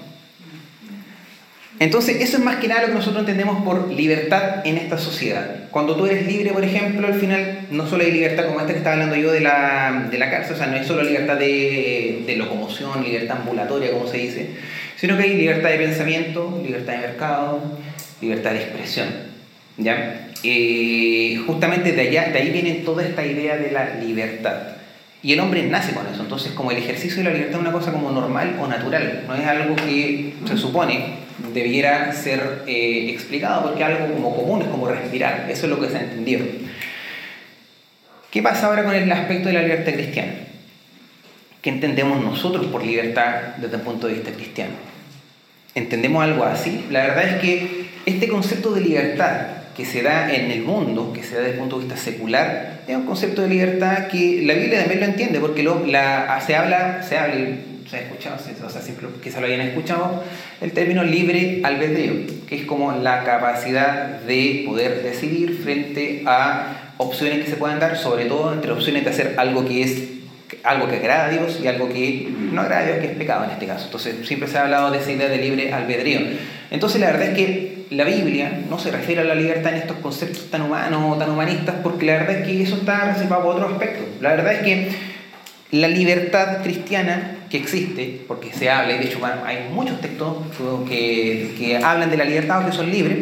Entonces, 1.79 2.23
eso 2.23 2.39
es 2.39 2.43
más 2.43 2.57
que 2.57 2.69
nada 2.69 2.83
lo 2.83 2.87
que 2.89 2.95
nosotros 2.95 3.21
entendemos 3.21 3.63
por 3.63 3.93
libertad 3.93 4.67
en 4.67 4.79
esta 4.79 4.97
sociedad. 4.97 5.69
Cuando 5.71 5.95
tú 5.95 6.07
eres 6.07 6.27
libre, 6.27 6.53
por 6.53 6.65
ejemplo, 6.65 7.07
al 7.07 7.15
final 7.15 7.67
no 7.71 7.87
solo 7.87 8.03
hay 8.03 8.13
libertad 8.13 8.47
como 8.47 8.61
esta 8.61 8.73
que 8.73 8.79
estaba 8.79 8.95
hablando 8.95 9.17
yo 9.17 9.31
de 9.31 9.41
la, 9.41 10.09
de 10.11 10.19
la 10.19 10.31
cárcel, 10.31 10.55
o 10.55 10.59
sea, 10.59 10.69
no 10.69 10.77
es 10.77 10.87
solo 10.87 11.03
libertad 11.03 11.37
de, 11.37 12.35
locomoción, 12.39 13.05
libertad 13.05 13.39
ambulatoria, 13.39 13.91
como 13.93 14.07
se 14.07 14.17
dice, 14.19 14.51
sino 14.97 15.19
que 15.19 15.25
hay 15.25 15.37
libertad 15.37 15.69
de 15.69 15.77
pensamiento, 15.77 16.63
libertad 16.65 16.95
de 16.95 16.99
mercado, 16.99 17.63
libertad 18.23 18.53
de 18.53 18.57
expresión. 18.59 19.09
¿ya? 19.77 20.29
Eh, 20.43 21.43
justamente 21.47 21.93
de, 21.93 22.01
allá, 22.01 22.31
de 22.31 22.39
ahí 22.39 22.51
viene 22.51 22.73
toda 22.87 23.05
esta 23.05 23.27
idea 23.27 23.59
de 23.59 23.71
la 23.71 23.97
libertad. 23.97 24.77
Y 25.23 25.35
el 25.35 25.41
hombre 25.41 25.63
nace 25.65 25.93
con 25.93 26.07
eso, 26.07 26.23
entonces 26.23 26.53
como 26.53 26.71
el 26.71 26.79
ejercicio 26.79 27.19
de 27.19 27.25
la 27.25 27.31
libertad 27.31 27.57
es 27.57 27.61
una 27.61 27.73
cosa 27.73 27.93
como 27.93 28.11
normal 28.13 28.57
o 28.63 28.67
natural, 28.67 29.25
no 29.27 29.35
es 29.35 29.47
algo 29.47 29.77
que 29.77 30.33
se 30.47 30.57
supone 30.57 31.26
debiera 31.53 32.13
ser 32.13 32.63
eh, 32.67 33.11
explicado 33.11 33.63
porque 33.63 33.85
algo 33.85 34.13
como 34.13 34.35
común 34.35 34.63
es 34.63 34.69
como 34.69 34.89
respirar, 34.89 35.47
eso 35.51 35.67
es 35.67 35.71
lo 35.71 35.81
que 35.81 35.89
se 35.89 35.97
ha 35.97 36.03
entendido. 36.03 36.45
¿Qué 38.31 38.43
pasa 38.43 38.67
ahora 38.67 38.85
con 38.85 38.95
el 38.95 39.11
aspecto 39.11 39.49
de 39.49 39.55
la 39.55 39.63
libertad 39.63 39.93
cristiana? 39.93 40.33
¿Qué 41.63 41.71
entendemos 41.71 42.23
nosotros 42.23 42.67
por 42.67 42.85
libertad 42.85 43.57
desde 43.57 43.77
el 43.77 43.83
punto 43.83 44.07
de 44.07 44.15
vista 44.15 44.31
cristiano? 44.33 44.75
¿Entendemos 45.75 46.23
algo 46.23 46.45
así? 46.45 46.87
La 46.91 47.07
verdad 47.07 47.25
es 47.25 47.41
que 47.41 47.87
este 48.07 48.29
concepto 48.29 48.73
de 48.73 48.81
libertad 48.81 49.49
que 49.77 49.85
se 49.85 50.03
da 50.03 50.33
en 50.33 50.51
el 50.51 50.63
mundo, 50.63 51.13
que 51.13 51.23
se 51.23 51.35
da 51.35 51.41
desde 51.41 51.55
el 51.55 51.59
punto 51.59 51.79
de 51.79 51.85
vista 51.85 51.99
secular, 51.99 52.81
es 52.87 52.97
un 52.97 53.05
concepto 53.05 53.43
de 53.43 53.49
libertad 53.49 54.07
que 54.07 54.43
la 54.45 54.55
Biblia 54.55 54.81
también 54.81 55.01
lo 55.01 55.07
entiende, 55.07 55.41
porque 55.41 55.63
lo, 55.63 55.85
la, 55.87 56.41
se 56.47 56.57
habla, 56.57 57.03
se 57.03 57.19
habla 57.19 57.57
se 57.89 57.97
ha 57.97 58.01
escuchado, 58.01 58.37
o 58.65 58.71
sea, 58.71 58.83
siempre 58.83 59.09
quizá 59.23 59.41
lo 59.41 59.47
hayan 59.47 59.61
escuchado, 59.61 60.25
el 60.61 60.73
término 60.73 61.05
libre 61.05 61.61
albedrío, 61.65 62.27
que 62.47 62.57
es 62.57 62.65
como 62.65 62.93
la 62.93 63.25
capacidad 63.25 64.21
de 64.21 64.65
poder 64.67 65.03
decidir 65.03 65.59
frente 65.63 66.23
a 66.27 66.93
opciones 66.99 67.45
que 67.45 67.51
se 67.51 67.57
puedan 67.57 67.79
dar, 67.79 67.97
sobre 67.97 68.25
todo 68.25 68.53
entre 68.53 68.73
opciones 68.73 69.05
de 69.05 69.11
hacer 69.11 69.35
algo 69.37 69.65
que 69.65 69.83
es 69.83 70.03
algo 70.63 70.89
que 70.89 70.97
agrada 70.97 71.27
a 71.27 71.29
Dios 71.31 71.61
y 71.63 71.67
algo 71.67 71.89
que 71.89 72.29
no 72.53 72.61
agrada 72.61 72.83
a 72.83 72.87
Dios, 72.87 72.99
que 72.99 73.07
es 73.07 73.17
pecado 73.17 73.45
en 73.45 73.51
este 73.51 73.67
caso. 73.67 73.87
Entonces, 73.87 74.27
siempre 74.27 74.49
se 74.49 74.59
ha 74.59 74.63
hablado 74.63 74.91
de 74.91 74.99
esa 74.99 75.13
idea 75.13 75.29
de 75.29 75.39
libre 75.39 75.73
albedrío. 75.73 76.21
Entonces, 76.71 77.01
la 77.01 77.09
verdad 77.09 77.29
es 77.29 77.35
que 77.37 77.87
la 77.91 78.05
Biblia 78.05 78.61
no 78.69 78.79
se 78.79 78.91
refiere 78.91 79.21
a 79.21 79.25
la 79.25 79.35
libertad 79.35 79.73
en 79.73 79.79
estos 79.79 79.99
conceptos 79.99 80.51
tan 80.51 80.63
humanos 80.63 81.03
o 81.05 81.19
tan 81.19 81.31
humanistas, 81.31 81.77
porque 81.83 82.07
la 82.07 82.15
verdad 82.15 82.39
es 82.39 82.47
que 82.47 82.63
eso 82.63 82.77
está 82.77 83.13
reservado 83.13 83.45
por 83.45 83.57
otro 83.57 83.69
aspecto. 83.69 84.05
La 84.21 84.31
verdad 84.31 84.55
es 84.55 84.63
que 84.63 85.16
la 85.71 85.89
libertad 85.89 86.63
cristiana 86.63 87.39
que 87.51 87.59
existe, 87.59 88.23
porque 88.27 88.53
se 88.53 88.71
habla, 88.71 88.95
y 88.95 88.99
de 88.99 89.05
hecho 89.05 89.19
hay 89.25 89.69
muchos 89.73 90.01
textos 90.01 90.37
que, 90.89 91.55
que 91.59 91.77
hablan 91.77 92.11
de 92.11 92.17
la 92.17 92.25
libertad 92.25 92.63
o 92.63 92.67
que 92.67 92.73
son 92.73 92.91
libres, 92.91 93.19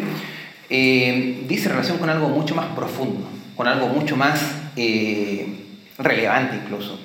eh, 0.71 1.45
dice 1.47 1.69
relación 1.69 1.99
con 1.99 2.09
algo 2.09 2.29
mucho 2.29 2.55
más 2.55 2.67
profundo, 2.75 3.29
con 3.57 3.69
algo 3.69 3.89
mucho 3.89 4.17
más 4.17 4.41
eh, 4.77 5.47
relevante 5.99 6.57
incluso. 6.57 6.99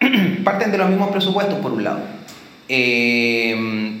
Parten 0.44 0.70
de 0.70 0.78
los 0.78 0.88
mismos 0.88 1.10
presupuestos, 1.10 1.58
por 1.58 1.72
un 1.72 1.84
lado. 1.84 2.00
Eh, 2.68 4.00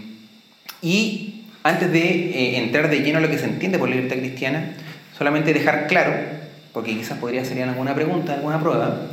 y 0.80 1.44
antes 1.62 1.92
de 1.92 2.58
entrar 2.58 2.88
de 2.90 3.00
lleno 3.00 3.18
a 3.18 3.20
lo 3.20 3.28
que 3.28 3.38
se 3.38 3.44
entiende 3.44 3.78
por 3.78 3.88
libertad 3.88 4.16
cristiana, 4.16 4.74
solamente 5.16 5.52
dejar 5.52 5.86
claro, 5.86 6.14
porque 6.72 6.96
quizás 6.96 7.18
podría 7.18 7.44
ser 7.44 7.62
alguna 7.62 7.94
pregunta, 7.94 8.34
alguna 8.34 8.60
prueba, 8.60 9.08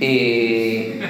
eh, 0.00 1.00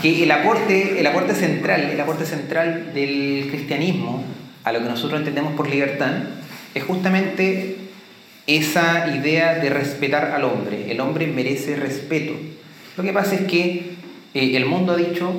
que 0.00 0.22
el 0.22 0.30
aporte, 0.30 0.98
el 0.98 1.06
aporte 1.06 1.34
central, 1.34 1.90
el 1.92 2.00
aporte 2.00 2.24
central 2.24 2.92
del 2.94 3.48
cristianismo 3.50 4.24
a 4.64 4.72
lo 4.72 4.80
que 4.80 4.86
nosotros 4.86 5.20
entendemos 5.20 5.54
por 5.54 5.68
libertad 5.68 6.12
es 6.74 6.84
justamente 6.84 7.76
esa 8.46 9.14
idea 9.14 9.54
de 9.56 9.68
respetar 9.70 10.32
al 10.32 10.44
hombre. 10.44 10.90
El 10.90 11.00
hombre 11.00 11.26
merece 11.26 11.76
respeto. 11.76 12.32
Lo 12.96 13.02
que 13.02 13.12
pasa 13.12 13.34
es 13.34 13.42
que 13.42 13.92
eh, 14.34 14.56
el 14.56 14.64
mundo 14.66 14.92
ha 14.92 14.96
dicho, 14.96 15.32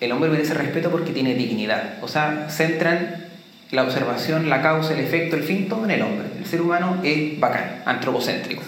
el 0.00 0.12
hombre 0.12 0.30
merece 0.30 0.54
respeto 0.54 0.90
porque 0.90 1.12
tiene 1.12 1.34
dignidad. 1.34 1.98
O 2.02 2.08
sea, 2.08 2.48
centran 2.48 3.26
la 3.70 3.82
observación, 3.82 4.48
la 4.48 4.62
causa, 4.62 4.94
el 4.94 5.00
efecto, 5.00 5.36
el 5.36 5.42
fin, 5.42 5.68
todo 5.68 5.84
en 5.84 5.90
el 5.90 6.02
hombre. 6.02 6.28
El 6.38 6.46
ser 6.46 6.62
humano 6.62 7.00
es 7.04 7.38
bacán, 7.38 7.82
antropocéntrico. 7.84 8.62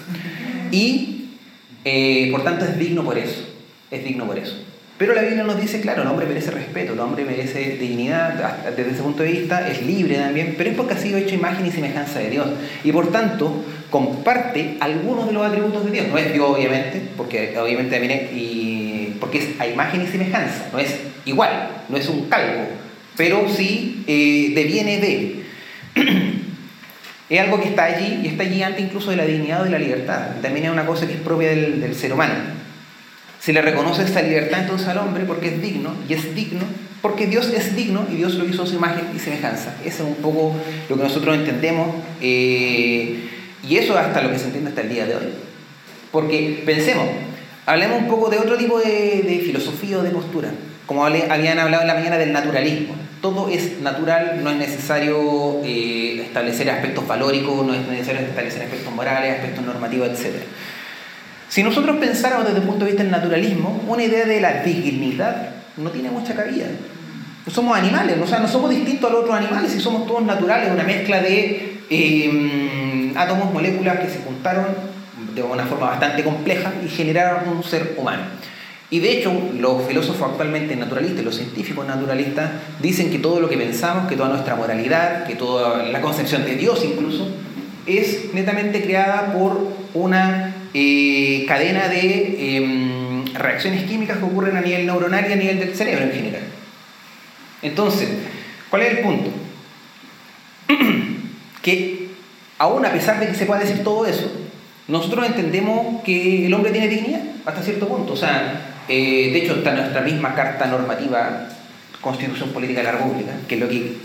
Y 0.70 1.30
eh, 1.84 2.28
por 2.30 2.44
tanto 2.44 2.64
es 2.66 2.78
digno 2.78 3.02
por 3.02 3.16
eso 3.16 3.47
es 3.90 4.04
digno 4.04 4.26
por 4.26 4.38
eso. 4.38 4.56
Pero 4.98 5.14
la 5.14 5.22
Biblia 5.22 5.44
nos 5.44 5.60
dice, 5.60 5.80
claro, 5.80 6.02
el 6.02 6.08
hombre 6.08 6.26
merece 6.26 6.50
respeto, 6.50 6.92
el 6.94 6.98
hombre 6.98 7.24
merece 7.24 7.76
dignidad, 7.76 8.66
desde 8.76 8.90
ese 8.90 9.02
punto 9.02 9.22
de 9.22 9.30
vista 9.30 9.68
es 9.68 9.80
libre 9.86 10.16
también, 10.16 10.56
pero 10.58 10.70
es 10.70 10.76
porque 10.76 10.94
ha 10.94 10.98
sido 10.98 11.16
hecho 11.16 11.36
imagen 11.36 11.64
y 11.64 11.70
semejanza 11.70 12.18
de 12.18 12.30
Dios. 12.30 12.48
Y 12.82 12.90
por 12.90 13.12
tanto, 13.12 13.64
comparte 13.90 14.76
algunos 14.80 15.28
de 15.28 15.34
los 15.34 15.46
atributos 15.46 15.84
de 15.84 15.92
Dios. 15.92 16.08
No 16.08 16.18
es 16.18 16.32
Dios, 16.32 16.50
obviamente, 16.50 17.00
porque 17.16 17.56
obviamente 17.56 17.96
viene 18.00 18.28
y 18.32 19.16
porque 19.20 19.38
es 19.38 19.60
a 19.60 19.68
imagen 19.68 20.02
y 20.02 20.06
semejanza, 20.08 20.66
no 20.72 20.80
es 20.80 20.96
igual, 21.24 21.68
no 21.88 21.96
es 21.96 22.08
un 22.08 22.28
calco, 22.28 22.62
pero 23.16 23.48
sí 23.48 24.02
eh, 24.08 24.50
deviene 24.52 24.98
de. 24.98 25.44
es 27.30 27.40
algo 27.40 27.60
que 27.60 27.68
está 27.68 27.84
allí 27.84 28.22
y 28.24 28.28
está 28.28 28.42
allí 28.42 28.64
antes 28.64 28.84
incluso 28.84 29.10
de 29.10 29.16
la 29.16 29.26
dignidad 29.26 29.60
o 29.60 29.64
de 29.64 29.70
la 29.70 29.78
libertad. 29.78 30.40
También 30.42 30.66
es 30.66 30.72
una 30.72 30.86
cosa 30.86 31.06
que 31.06 31.14
es 31.14 31.20
propia 31.20 31.50
del 31.50 31.94
ser 31.94 32.12
humano. 32.12 32.57
Se 33.40 33.52
le 33.52 33.62
reconoce 33.62 34.02
esta 34.02 34.22
libertad 34.22 34.60
entonces 34.62 34.88
al 34.88 34.98
hombre 34.98 35.24
porque 35.24 35.48
es 35.48 35.62
digno, 35.62 35.94
y 36.08 36.14
es 36.14 36.34
digno 36.34 36.64
porque 37.00 37.26
Dios 37.26 37.48
es 37.50 37.76
digno 37.76 38.06
y 38.10 38.16
Dios 38.16 38.34
lo 38.34 38.44
hizo 38.44 38.64
a 38.64 38.66
su 38.66 38.74
imagen 38.74 39.04
y 39.14 39.18
semejanza. 39.18 39.74
Eso 39.84 40.02
es 40.02 40.08
un 40.08 40.16
poco 40.16 40.54
lo 40.88 40.96
que 40.96 41.02
nosotros 41.02 41.36
entendemos 41.36 41.94
eh, 42.20 43.28
y 43.66 43.76
eso 43.76 43.96
hasta 43.96 44.22
lo 44.22 44.30
que 44.30 44.38
se 44.38 44.46
entiende 44.46 44.70
hasta 44.70 44.82
el 44.82 44.88
día 44.88 45.06
de 45.06 45.14
hoy. 45.14 45.32
Porque 46.10 46.62
pensemos, 46.64 47.06
hablemos 47.66 48.02
un 48.02 48.08
poco 48.08 48.30
de 48.30 48.38
otro 48.38 48.56
tipo 48.56 48.78
de, 48.78 49.42
filosofía 49.44 49.98
o 49.98 50.02
de 50.02 50.10
postura, 50.10 50.50
como 50.86 51.04
habían 51.04 51.58
hablado 51.58 51.82
en 51.82 51.88
la 51.88 51.94
mañana 51.94 52.18
del 52.18 52.32
naturalismo. 52.32 52.94
Todo 53.20 53.48
es 53.48 53.80
natural, 53.80 54.40
no 54.42 54.50
es 54.50 54.56
necesario 54.56 55.60
eh, 55.64 56.22
establecer 56.24 56.70
aspectos 56.70 57.06
valóricos, 57.06 57.66
no 57.66 57.74
es 57.74 57.86
necesario 57.86 58.20
establecer 58.20 58.62
aspectos 58.62 58.92
morales, 58.92 59.34
aspectos 59.34 59.64
normativos, 59.64 60.08
etc. 60.08 60.34
Si 61.48 61.62
nosotros 61.62 61.96
pensáramos 61.96 62.46
desde 62.46 62.60
el 62.60 62.66
punto 62.66 62.84
de 62.84 62.90
vista 62.90 63.02
del 63.02 63.12
naturalismo, 63.12 63.82
una 63.86 64.04
idea 64.04 64.26
de 64.26 64.40
la 64.40 64.62
dignidad 64.62 65.50
no 65.76 65.90
tiene 65.90 66.10
mucha 66.10 66.34
cabida. 66.34 66.66
somos 67.46 67.78
animales, 67.78 68.16
o 68.22 68.26
sea, 68.26 68.40
no 68.40 68.48
somos 68.48 68.70
distintos 68.70 69.08
a 69.08 69.12
los 69.12 69.22
otros 69.22 69.36
animales 69.36 69.74
y 69.74 69.80
somos 69.80 70.06
todos 70.06 70.22
naturales, 70.22 70.70
una 70.70 70.84
mezcla 70.84 71.22
de 71.22 71.80
em, 71.88 73.16
átomos, 73.16 73.52
moléculas 73.52 74.00
que 74.00 74.10
se 74.10 74.18
juntaron 74.18 74.66
de 75.34 75.42
una 75.42 75.64
forma 75.64 75.86
bastante 75.86 76.22
compleja 76.22 76.72
y 76.84 76.88
generaron 76.88 77.48
un 77.48 77.62
ser 77.62 77.94
humano. 77.96 78.22
Y 78.90 79.00
de 79.00 79.12
hecho, 79.12 79.32
los 79.58 79.86
filósofos 79.86 80.30
actualmente 80.30 80.74
naturalistas, 80.76 81.24
los 81.24 81.36
científicos 81.36 81.86
naturalistas, 81.86 82.50
dicen 82.80 83.10
que 83.10 83.18
todo 83.18 83.40
lo 83.40 83.48
que 83.48 83.56
pensamos, 83.56 84.08
que 84.08 84.16
toda 84.16 84.28
nuestra 84.30 84.56
moralidad, 84.56 85.26
que 85.26 85.34
toda 85.34 85.84
la 85.84 86.00
concepción 86.00 86.44
de 86.44 86.56
Dios 86.56 86.84
incluso, 86.84 87.28
es 87.86 88.32
netamente 88.34 88.82
creada 88.82 89.32
por 89.32 89.58
una 89.94 90.54
cadena 91.46 91.88
de 91.88 92.56
em, 92.56 93.24
reacciones 93.34 93.84
químicas 93.84 94.18
que 94.18 94.24
ocurren 94.24 94.56
a 94.56 94.60
nivel 94.60 94.86
neuronal 94.86 95.28
y 95.28 95.32
a 95.32 95.36
nivel 95.36 95.58
del 95.58 95.74
cerebro 95.74 96.04
en 96.04 96.12
general. 96.12 96.42
Entonces, 97.62 98.08
¿cuál 98.70 98.82
es 98.82 98.98
el 98.98 98.98
punto? 99.00 99.30
que 101.62 102.08
aún 102.58 102.84
a 102.84 102.92
pesar 102.92 103.20
de 103.20 103.28
que 103.28 103.34
se 103.34 103.46
pueda 103.46 103.60
decir 103.60 103.82
todo 103.82 104.06
eso, 104.06 104.30
nosotros 104.86 105.26
entendemos 105.26 106.02
que 106.02 106.46
el 106.46 106.54
hombre 106.54 106.72
tiene 106.72 106.88
dignidad 106.88 107.20
hasta 107.44 107.62
cierto 107.62 107.88
punto. 107.88 108.12
O 108.12 108.16
sea, 108.16 108.82
eh, 108.88 109.30
de 109.32 109.38
hecho 109.38 109.56
está 109.56 109.72
nuestra 109.72 110.00
misma 110.00 110.34
carta 110.34 110.66
normativa 110.66 111.48
Constitución 112.00 112.50
Política 112.50 112.80
de 112.80 112.84
la 112.84 112.92
República, 112.92 113.32
que 113.48 113.56
es 113.56 113.60
lo 113.60 113.68
que, 113.68 113.96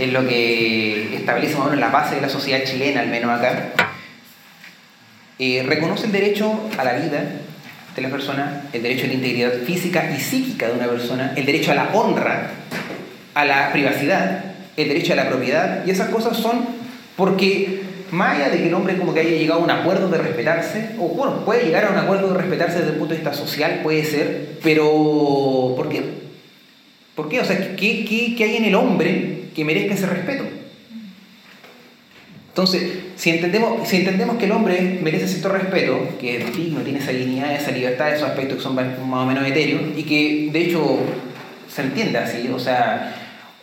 es 0.00 0.12
lo 0.12 0.26
que 0.26 1.16
establece 1.16 1.56
más 1.56 1.76
la 1.76 1.88
base 1.88 2.16
de 2.16 2.22
la 2.22 2.28
sociedad 2.28 2.64
chilena, 2.64 3.00
al 3.00 3.08
menos 3.08 3.30
acá, 3.30 3.72
eh, 5.38 5.64
reconoce 5.66 6.06
el 6.06 6.12
derecho 6.12 6.60
a 6.78 6.84
la 6.84 6.94
vida 6.94 7.24
de 7.94 8.02
la 8.02 8.08
persona, 8.08 8.62
el 8.72 8.82
derecho 8.82 9.04
a 9.04 9.08
la 9.08 9.14
integridad 9.14 9.52
física 9.64 10.12
y 10.16 10.20
psíquica 10.20 10.68
de 10.68 10.74
una 10.74 10.88
persona, 10.88 11.32
el 11.36 11.46
derecho 11.46 11.72
a 11.72 11.74
la 11.74 11.90
honra, 11.92 12.50
a 13.34 13.44
la 13.44 13.72
privacidad, 13.72 14.44
el 14.76 14.88
derecho 14.88 15.12
a 15.12 15.16
la 15.16 15.28
propiedad, 15.28 15.84
y 15.86 15.90
esas 15.90 16.08
cosas 16.08 16.36
son 16.36 16.64
porque 17.16 17.82
más 18.10 18.36
allá 18.36 18.50
de 18.50 18.58
que 18.58 18.68
el 18.68 18.74
hombre 18.74 18.96
como 18.96 19.12
que 19.12 19.20
haya 19.20 19.30
llegado 19.30 19.60
a 19.60 19.64
un 19.64 19.70
acuerdo 19.70 20.08
de 20.08 20.18
respetarse, 20.18 20.90
o 20.98 21.08
bueno, 21.08 21.44
puede 21.44 21.64
llegar 21.64 21.84
a 21.86 21.90
un 21.90 21.98
acuerdo 21.98 22.32
de 22.32 22.38
respetarse 22.38 22.78
desde 22.78 22.92
el 22.92 22.98
punto 22.98 23.14
de 23.14 23.20
vista 23.20 23.34
social, 23.34 23.80
puede 23.82 24.04
ser, 24.04 24.58
pero 24.62 25.74
¿por 25.76 25.88
qué? 25.88 26.02
¿Por 27.14 27.28
qué? 27.28 27.40
O 27.40 27.44
sea, 27.44 27.76
¿qué, 27.76 28.04
qué, 28.04 28.34
qué 28.36 28.44
hay 28.44 28.56
en 28.56 28.64
el 28.64 28.74
hombre 28.74 29.44
que 29.54 29.64
merezca 29.64 29.94
ese 29.94 30.06
respeto? 30.06 30.44
Entonces, 32.48 33.03
si 33.16 33.30
entendemos, 33.30 33.88
si 33.88 33.96
entendemos 33.96 34.36
que 34.36 34.46
el 34.46 34.52
hombre 34.52 34.98
merece 35.02 35.28
cierto 35.28 35.50
respeto, 35.50 36.16
que 36.20 36.38
es 36.38 36.56
digno, 36.56 36.80
tiene 36.80 36.98
esa 36.98 37.12
dignidad, 37.12 37.54
esa 37.54 37.70
libertad, 37.70 38.12
esos 38.12 38.28
aspectos 38.28 38.58
que 38.58 38.62
son 38.62 38.74
más 38.74 38.86
o 38.98 39.26
menos 39.26 39.46
etéreos, 39.46 39.82
y 39.96 40.02
que 40.02 40.50
de 40.52 40.60
hecho 40.60 40.98
se 41.68 41.82
entiende 41.82 42.18
así, 42.18 42.48
o 42.52 42.58
sea, 42.58 43.14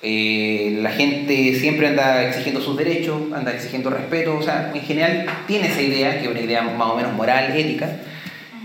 eh, 0.01 0.79
la 0.81 0.91
gente 0.91 1.55
siempre 1.55 1.87
anda 1.87 2.27
exigiendo 2.27 2.61
sus 2.61 2.77
derechos, 2.77 3.31
anda 3.33 3.53
exigiendo 3.53 3.89
respeto, 3.89 4.37
o 4.37 4.41
sea, 4.41 4.71
en 4.73 4.81
general 4.81 5.25
tiene 5.47 5.67
esa 5.67 5.81
idea, 5.81 6.19
que 6.19 6.25
es 6.25 6.31
una 6.31 6.41
idea 6.41 6.61
más 6.63 6.89
o 6.89 6.95
menos 6.95 7.13
moral, 7.13 7.55
ética. 7.55 7.97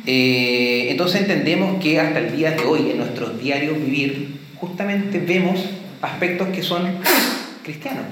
Eh, 0.06 0.86
entonces 0.90 1.22
entendemos 1.22 1.82
que 1.82 1.98
hasta 1.98 2.20
el 2.20 2.36
día 2.36 2.52
de 2.52 2.64
hoy, 2.64 2.90
en 2.90 2.98
nuestros 2.98 3.40
diarios 3.40 3.76
vivir, 3.76 4.36
justamente 4.54 5.18
vemos 5.18 5.64
aspectos 6.00 6.48
que 6.48 6.62
son 6.62 6.98
cristianos 7.64 8.04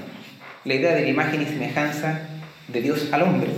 la 0.65 0.73
idea 0.73 0.95
de 0.95 1.01
la 1.03 1.09
imagen 1.09 1.41
y 1.43 1.45
semejanza 1.45 2.27
de 2.67 2.81
Dios 2.81 3.09
al 3.11 3.23
hombre, 3.23 3.49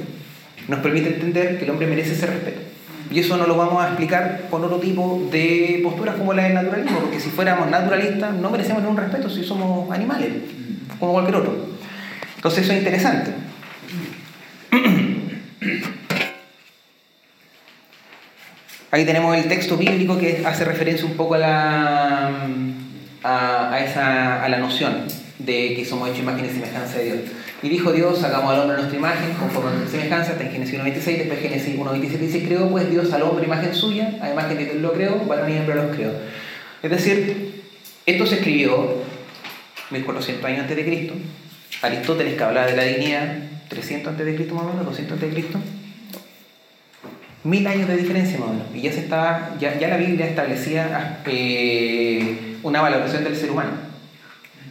nos 0.67 0.79
permite 0.79 1.13
entender 1.13 1.57
que 1.57 1.65
el 1.65 1.71
hombre 1.71 1.87
merece 1.87 2.13
ese 2.13 2.27
respeto. 2.27 2.61
Y 3.09 3.19
eso 3.19 3.37
no 3.37 3.47
lo 3.47 3.55
vamos 3.55 3.81
a 3.81 3.87
explicar 3.87 4.47
con 4.49 4.63
otro 4.65 4.79
tipo 4.79 5.27
de 5.31 5.79
posturas 5.81 6.15
como 6.15 6.33
la 6.33 6.43
del 6.43 6.55
naturalismo, 6.55 6.99
porque 6.99 7.19
si 7.21 7.29
fuéramos 7.29 7.69
naturalistas 7.69 8.33
no 8.33 8.49
merecemos 8.49 8.83
ningún 8.83 8.97
respeto 8.97 9.29
si 9.29 9.43
somos 9.43 9.89
animales, 9.91 10.29
como 10.99 11.13
cualquier 11.13 11.37
otro. 11.37 11.67
Entonces 12.35 12.65
eso 12.65 12.73
es 12.73 12.79
interesante. 12.79 13.31
Ahí 18.91 19.05
tenemos 19.05 19.37
el 19.37 19.47
texto 19.47 19.77
bíblico 19.77 20.17
que 20.17 20.43
hace 20.45 20.65
referencia 20.65 21.05
un 21.05 21.15
poco 21.15 21.35
a 21.35 21.37
la, 21.37 22.47
a, 23.23 23.79
esa, 23.79 24.43
a 24.43 24.49
la 24.49 24.57
noción 24.57 25.05
de 25.39 25.75
que 25.75 25.85
somos 25.85 26.09
hechos 26.09 26.21
imagen 26.21 26.45
y 26.45 26.49
semejanza 26.49 26.97
de 26.97 27.03
Dios. 27.05 27.19
Y 27.63 27.69
dijo 27.69 27.91
Dios, 27.91 28.23
hagamos 28.23 28.53
al 28.53 28.59
hombre 28.61 28.77
nuestra 28.77 28.97
imagen, 28.97 29.33
conforme 29.33 29.71
a 29.71 29.73
nuestra 29.73 29.99
semejanza, 29.99 30.33
está 30.33 30.43
en 30.43 30.51
Génesis 30.51 30.79
1.26, 30.79 31.17
después 31.17 31.39
Génesis 31.39 31.75
1.27 31.75 32.17
dice, 32.19 32.43
creó 32.43 32.69
pues 32.69 32.89
Dios 32.89 33.11
al 33.13 33.23
hombre 33.23 33.45
imagen 33.45 33.73
suya, 33.73 34.13
a 34.21 34.29
imagen 34.29 34.57
de 34.57 34.65
Dios 34.65 34.75
lo 34.77 34.93
creó, 34.93 35.25
varón 35.25 35.51
y 35.51 35.57
hembra 35.57 35.75
los 35.75 35.95
creó. 35.95 36.11
Es 36.83 36.91
decir, 36.91 37.63
Esto 38.05 38.25
se 38.25 38.35
escribió 38.35 39.03
1400 39.89 40.45
años 40.45 40.61
antes 40.61 40.77
de 40.77 40.85
Cristo. 40.85 41.13
Aristóteles 41.81 42.35
que 42.35 42.43
hablaba 42.43 42.67
de 42.67 42.77
la 42.77 42.83
dignidad, 42.83 43.37
300 43.69 44.11
antes 44.11 44.25
de 44.25 44.35
Cristo 44.35 44.53
más 44.55 44.65
o 44.65 44.69
menos, 44.69 44.85
200 44.85 45.13
antes 45.13 45.29
de 45.29 45.35
Cristo. 45.35 45.59
Mil 47.43 47.65
años 47.67 47.87
de 47.87 47.97
diferencia 47.97 48.39
más 48.39 48.49
o 48.49 48.53
menos. 48.53 48.67
Y 48.73 48.81
ya 48.81 48.91
se 48.91 48.99
estaba, 48.99 49.55
ya, 49.59 49.77
ya 49.79 49.87
la 49.87 49.97
Biblia 49.97 50.27
establecía 50.27 51.21
eh, 51.25 52.57
una 52.63 52.81
valoración 52.81 53.23
del 53.23 53.35
ser 53.35 53.51
humano. 53.51 53.86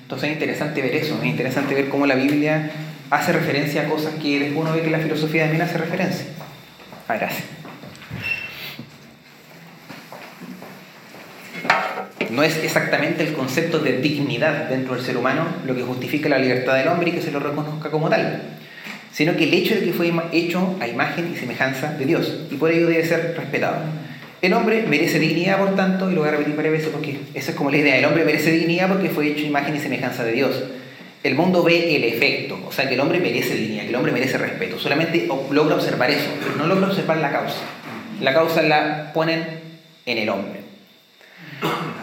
Entonces 0.06 0.28
es 0.28 0.34
interesante 0.34 0.82
ver 0.82 0.94
eso, 0.94 1.18
es 1.20 1.26
interesante 1.26 1.74
ver 1.74 1.88
cómo 1.88 2.06
la 2.06 2.14
Biblia 2.14 2.70
hace 3.10 3.32
referencia 3.32 3.82
a 3.82 3.84
cosas 3.86 4.14
que 4.22 4.38
después 4.38 4.64
uno 4.64 4.72
ve 4.72 4.82
que 4.82 4.90
la 4.90 5.00
filosofía 5.00 5.42
también 5.42 5.62
hace 5.62 5.78
referencia. 5.78 6.26
Ah, 7.08 7.16
gracias. 7.16 7.42
No 12.30 12.44
es 12.44 12.56
exactamente 12.62 13.26
el 13.26 13.32
concepto 13.32 13.80
de 13.80 13.98
dignidad 14.00 14.68
dentro 14.68 14.94
del 14.94 15.04
ser 15.04 15.16
humano 15.16 15.44
lo 15.66 15.74
que 15.74 15.82
justifica 15.82 16.28
la 16.28 16.38
libertad 16.38 16.76
del 16.76 16.86
hombre 16.86 17.10
y 17.10 17.12
que 17.12 17.20
se 17.20 17.32
lo 17.32 17.40
reconozca 17.40 17.90
como 17.90 18.08
tal, 18.08 18.42
sino 19.10 19.34
que 19.34 19.42
el 19.42 19.54
hecho 19.54 19.74
de 19.74 19.86
que 19.86 19.92
fue 19.92 20.12
hecho 20.30 20.76
a 20.78 20.86
imagen 20.86 21.32
y 21.34 21.36
semejanza 21.36 21.94
de 21.94 22.04
Dios 22.04 22.32
y 22.48 22.54
por 22.54 22.70
ello 22.70 22.86
debe 22.86 23.04
ser 23.04 23.34
respetado. 23.36 23.78
El 24.42 24.52
hombre 24.52 24.84
merece 24.86 25.18
dignidad, 25.18 25.58
por 25.58 25.74
tanto, 25.74 26.10
y 26.10 26.14
lo 26.14 26.20
voy 26.20 26.28
a 26.28 26.32
repetir 26.32 26.54
varias 26.54 26.72
veces 26.72 26.88
porque 26.90 27.18
esa 27.34 27.52
es 27.52 27.56
como 27.56 27.70
la 27.70 27.78
idea, 27.78 27.98
el 27.98 28.04
hombre 28.04 28.24
merece 28.24 28.50
dignidad 28.50 28.88
porque 28.88 29.08
fue 29.08 29.28
hecho 29.28 29.44
imagen 29.44 29.74
y 29.74 29.80
semejanza 29.80 30.24
de 30.24 30.32
Dios. 30.32 30.62
El 31.22 31.34
mundo 31.34 31.62
ve 31.62 31.96
el 31.96 32.04
efecto, 32.04 32.58
o 32.66 32.70
sea 32.70 32.86
que 32.86 32.94
el 32.94 33.00
hombre 33.00 33.18
merece 33.18 33.56
dignidad, 33.56 33.82
que 33.84 33.88
el 33.88 33.96
hombre 33.96 34.12
merece 34.12 34.38
respeto, 34.38 34.78
solamente 34.78 35.28
logra 35.50 35.74
observar 35.74 36.10
eso, 36.10 36.28
no 36.58 36.66
logra 36.66 36.88
observar 36.88 37.16
la 37.18 37.32
causa. 37.32 37.62
La 38.20 38.32
causa 38.32 38.62
la 38.62 39.12
ponen 39.12 39.44
en 40.04 40.18
el 40.18 40.28
hombre. 40.28 40.60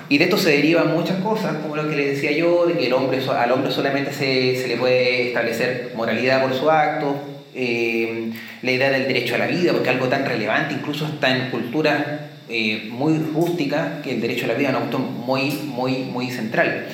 Y 0.10 0.18
de 0.18 0.26
esto 0.26 0.38
se 0.38 0.52
derivan 0.52 0.92
muchas 0.92 1.18
cosas, 1.22 1.56
como 1.58 1.76
lo 1.76 1.90
que 1.90 1.96
le 1.96 2.08
decía 2.08 2.32
yo, 2.32 2.66
de 2.66 2.74
que 2.74 2.88
el 2.88 2.94
hombre, 2.94 3.20
al 3.30 3.52
hombre 3.52 3.72
solamente 3.72 4.12
se, 4.12 4.68
le 4.68 4.78
puede 4.78 5.30
establecer 5.30 5.92
moralidad 5.96 6.42
por 6.42 6.54
su 6.54 6.70
acto, 6.70 7.16
eh, 7.56 8.32
la 8.62 8.72
idea 8.72 8.90
del 8.90 9.08
derecho 9.08 9.36
a 9.36 9.38
la 9.38 9.48
vida, 9.48 9.72
porque 9.74 9.90
algo 9.90 10.08
tan 10.08 10.26
relevante, 10.26 10.74
incluso 10.74 11.06
está 11.06 11.36
en 11.36 11.50
culturas 11.52 12.04
eh, 12.50 12.90
muy 12.92 13.18
rústicas, 13.18 14.02
que 14.04 14.12
el 14.16 14.22
derecho 14.22 14.46
a 14.46 14.50
la 14.50 14.54
vida 14.56 14.70
es 14.70 14.76
un 14.76 14.84
acto 14.84 15.00
muy, 15.00 15.52
muy, 15.52 16.00
muy 16.00 16.32
central. 16.32 16.88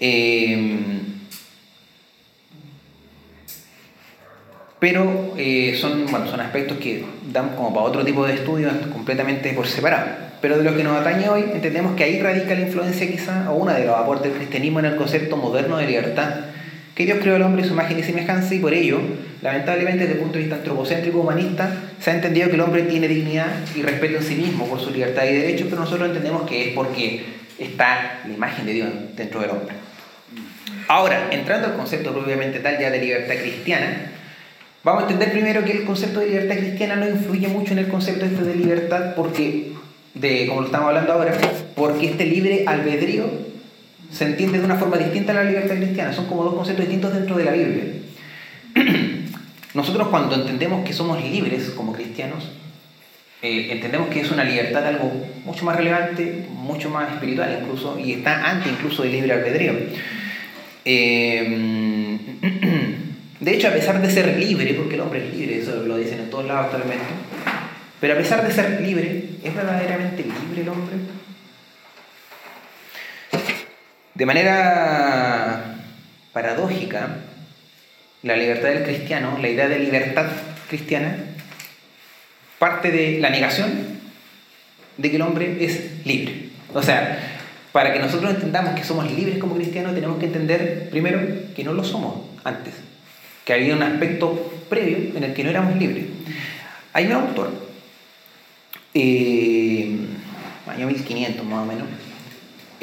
Eh, 0.00 0.78
pero 4.78 5.34
son, 5.80 6.06
bueno, 6.10 6.26
son 6.26 6.40
aspectos 6.40 6.76
que 6.76 7.04
dan 7.32 7.56
como 7.56 7.72
para 7.72 7.86
otro 7.86 8.04
tipo 8.04 8.26
de 8.26 8.34
estudios 8.34 8.72
completamente 8.92 9.52
por 9.54 9.66
separado. 9.66 10.08
Pero 10.42 10.58
de 10.58 10.64
lo 10.64 10.76
que 10.76 10.84
nos 10.84 11.00
atañe 11.00 11.26
hoy, 11.30 11.44
entendemos 11.54 11.96
que 11.96 12.04
ahí 12.04 12.20
radica 12.20 12.54
la 12.54 12.60
influencia 12.60 13.10
quizá, 13.10 13.50
o 13.50 13.54
una 13.54 13.72
de 13.72 13.86
los 13.86 13.96
aportes 13.96 14.30
del 14.30 14.40
cristianismo 14.40 14.80
en 14.80 14.84
el 14.84 14.96
concepto 14.96 15.38
moderno 15.38 15.78
de 15.78 15.86
libertad, 15.86 16.34
que 16.94 17.04
Dios 17.06 17.18
creó 17.20 17.36
al 17.36 17.42
hombre 17.42 17.64
su 17.64 17.72
imagen 17.72 17.98
y 17.98 18.02
semejanza 18.02 18.54
y 18.54 18.60
por 18.60 18.72
ello, 18.72 19.00
lamentablemente 19.42 20.04
desde 20.04 20.14
el 20.14 20.20
punto 20.20 20.34
de 20.34 20.40
vista 20.40 20.56
antropocéntrico 20.56 21.20
humanista, 21.20 21.70
se 22.00 22.10
ha 22.10 22.14
entendido 22.14 22.48
que 22.48 22.54
el 22.54 22.60
hombre 22.60 22.82
tiene 22.84 23.08
dignidad 23.08 23.48
y 23.74 23.82
respeto 23.82 24.18
en 24.18 24.22
sí 24.22 24.36
mismo 24.36 24.66
por 24.66 24.80
su 24.80 24.90
libertad 24.90 25.24
y 25.24 25.34
derechos, 25.34 25.66
pero 25.68 25.82
nosotros 25.82 26.08
entendemos 26.08 26.48
que 26.48 26.68
es 26.68 26.74
porque 26.74 27.24
está 27.58 28.20
la 28.26 28.32
imagen 28.32 28.66
de 28.66 28.72
Dios 28.72 28.88
dentro 29.16 29.40
del 29.40 29.50
hombre. 29.50 29.74
Ahora, 30.86 31.28
entrando 31.30 31.68
al 31.68 31.74
concepto 31.74 32.12
propiamente 32.12 32.60
tal 32.60 32.78
ya 32.78 32.90
de 32.90 33.00
libertad 33.00 33.34
cristiana, 33.40 34.12
vamos 34.84 35.02
a 35.02 35.06
entender 35.06 35.32
primero 35.32 35.64
que 35.64 35.72
el 35.72 35.84
concepto 35.84 36.20
de 36.20 36.26
libertad 36.26 36.56
cristiana 36.56 36.96
no 36.96 37.08
influye 37.08 37.48
mucho 37.48 37.72
en 37.72 37.80
el 37.80 37.88
concepto 37.88 38.24
este 38.24 38.44
de 38.44 38.54
libertad 38.54 39.14
porque 39.16 39.72
de 40.14 40.46
como 40.46 40.60
lo 40.60 40.66
estamos 40.66 40.88
hablando 40.88 41.12
ahora, 41.12 41.32
porque 41.74 42.06
este 42.06 42.24
libre 42.26 42.64
albedrío 42.66 43.53
se 44.14 44.24
entiende 44.24 44.60
de 44.60 44.64
una 44.64 44.76
forma 44.76 44.96
distinta 44.96 45.32
a 45.32 45.36
la 45.36 45.44
libertad 45.44 45.74
cristiana. 45.74 46.12
Son 46.12 46.26
como 46.26 46.44
dos 46.44 46.54
conceptos 46.54 46.86
distintos 46.86 47.12
dentro 47.12 47.36
de 47.36 47.44
la 47.44 47.50
Biblia. 47.50 47.84
Nosotros 49.74 50.06
cuando 50.08 50.36
entendemos 50.36 50.84
que 50.86 50.92
somos 50.92 51.20
libres 51.20 51.70
como 51.70 51.92
cristianos, 51.92 52.48
eh, 53.42 53.72
entendemos 53.72 54.08
que 54.08 54.20
es 54.20 54.30
una 54.30 54.44
libertad 54.44 54.86
algo 54.86 55.12
mucho 55.44 55.64
más 55.64 55.76
relevante, 55.76 56.46
mucho 56.48 56.90
más 56.90 57.12
espiritual 57.12 57.58
incluso, 57.60 57.98
y 57.98 58.12
está 58.12 58.48
antes 58.48 58.72
incluso 58.72 59.02
del 59.02 59.12
libre 59.12 59.32
albedrío. 59.32 59.72
Eh, 60.84 62.16
de 63.40 63.54
hecho, 63.54 63.66
a 63.66 63.72
pesar 63.72 64.00
de 64.00 64.10
ser 64.12 64.38
libre, 64.38 64.74
porque 64.74 64.94
el 64.94 65.00
hombre 65.00 65.26
es 65.26 65.34
libre, 65.34 65.58
eso 65.58 65.82
lo 65.82 65.96
dicen 65.96 66.20
en 66.20 66.30
todos 66.30 66.46
lados 66.46 66.66
actualmente, 66.66 67.04
pero 68.00 68.14
a 68.14 68.16
pesar 68.16 68.46
de 68.46 68.54
ser 68.54 68.80
libre, 68.80 69.24
¿es 69.42 69.54
verdaderamente 69.54 70.22
libre 70.22 70.62
el 70.62 70.68
hombre? 70.68 70.94
De 74.14 74.26
manera 74.26 75.76
paradójica, 76.32 77.16
la 78.22 78.36
libertad 78.36 78.68
del 78.68 78.84
cristiano, 78.84 79.38
la 79.40 79.48
idea 79.48 79.68
de 79.68 79.80
libertad 79.80 80.26
cristiana, 80.68 81.16
parte 82.58 82.90
de 82.90 83.18
la 83.20 83.30
negación 83.30 83.98
de 84.96 85.10
que 85.10 85.16
el 85.16 85.22
hombre 85.22 85.64
es 85.64 86.06
libre. 86.06 86.50
O 86.72 86.82
sea, 86.82 87.18
para 87.72 87.92
que 87.92 87.98
nosotros 87.98 88.32
entendamos 88.32 88.74
que 88.74 88.84
somos 88.84 89.10
libres 89.10 89.38
como 89.38 89.56
cristianos, 89.56 89.94
tenemos 89.94 90.18
que 90.18 90.26
entender 90.26 90.88
primero 90.90 91.20
que 91.54 91.64
no 91.64 91.72
lo 91.72 91.82
somos 91.82 92.14
antes, 92.44 92.74
que 93.44 93.52
había 93.52 93.74
un 93.74 93.82
aspecto 93.82 94.62
previo 94.68 95.16
en 95.16 95.24
el 95.24 95.34
que 95.34 95.42
no 95.42 95.50
éramos 95.50 95.76
libres. 95.76 96.04
Hay 96.92 97.06
un 97.06 97.12
autor 97.12 97.50
eh, 98.94 99.96
año 100.68 100.86
1500 100.86 101.44
más 101.44 101.62
o 101.62 101.66
menos, 101.66 101.88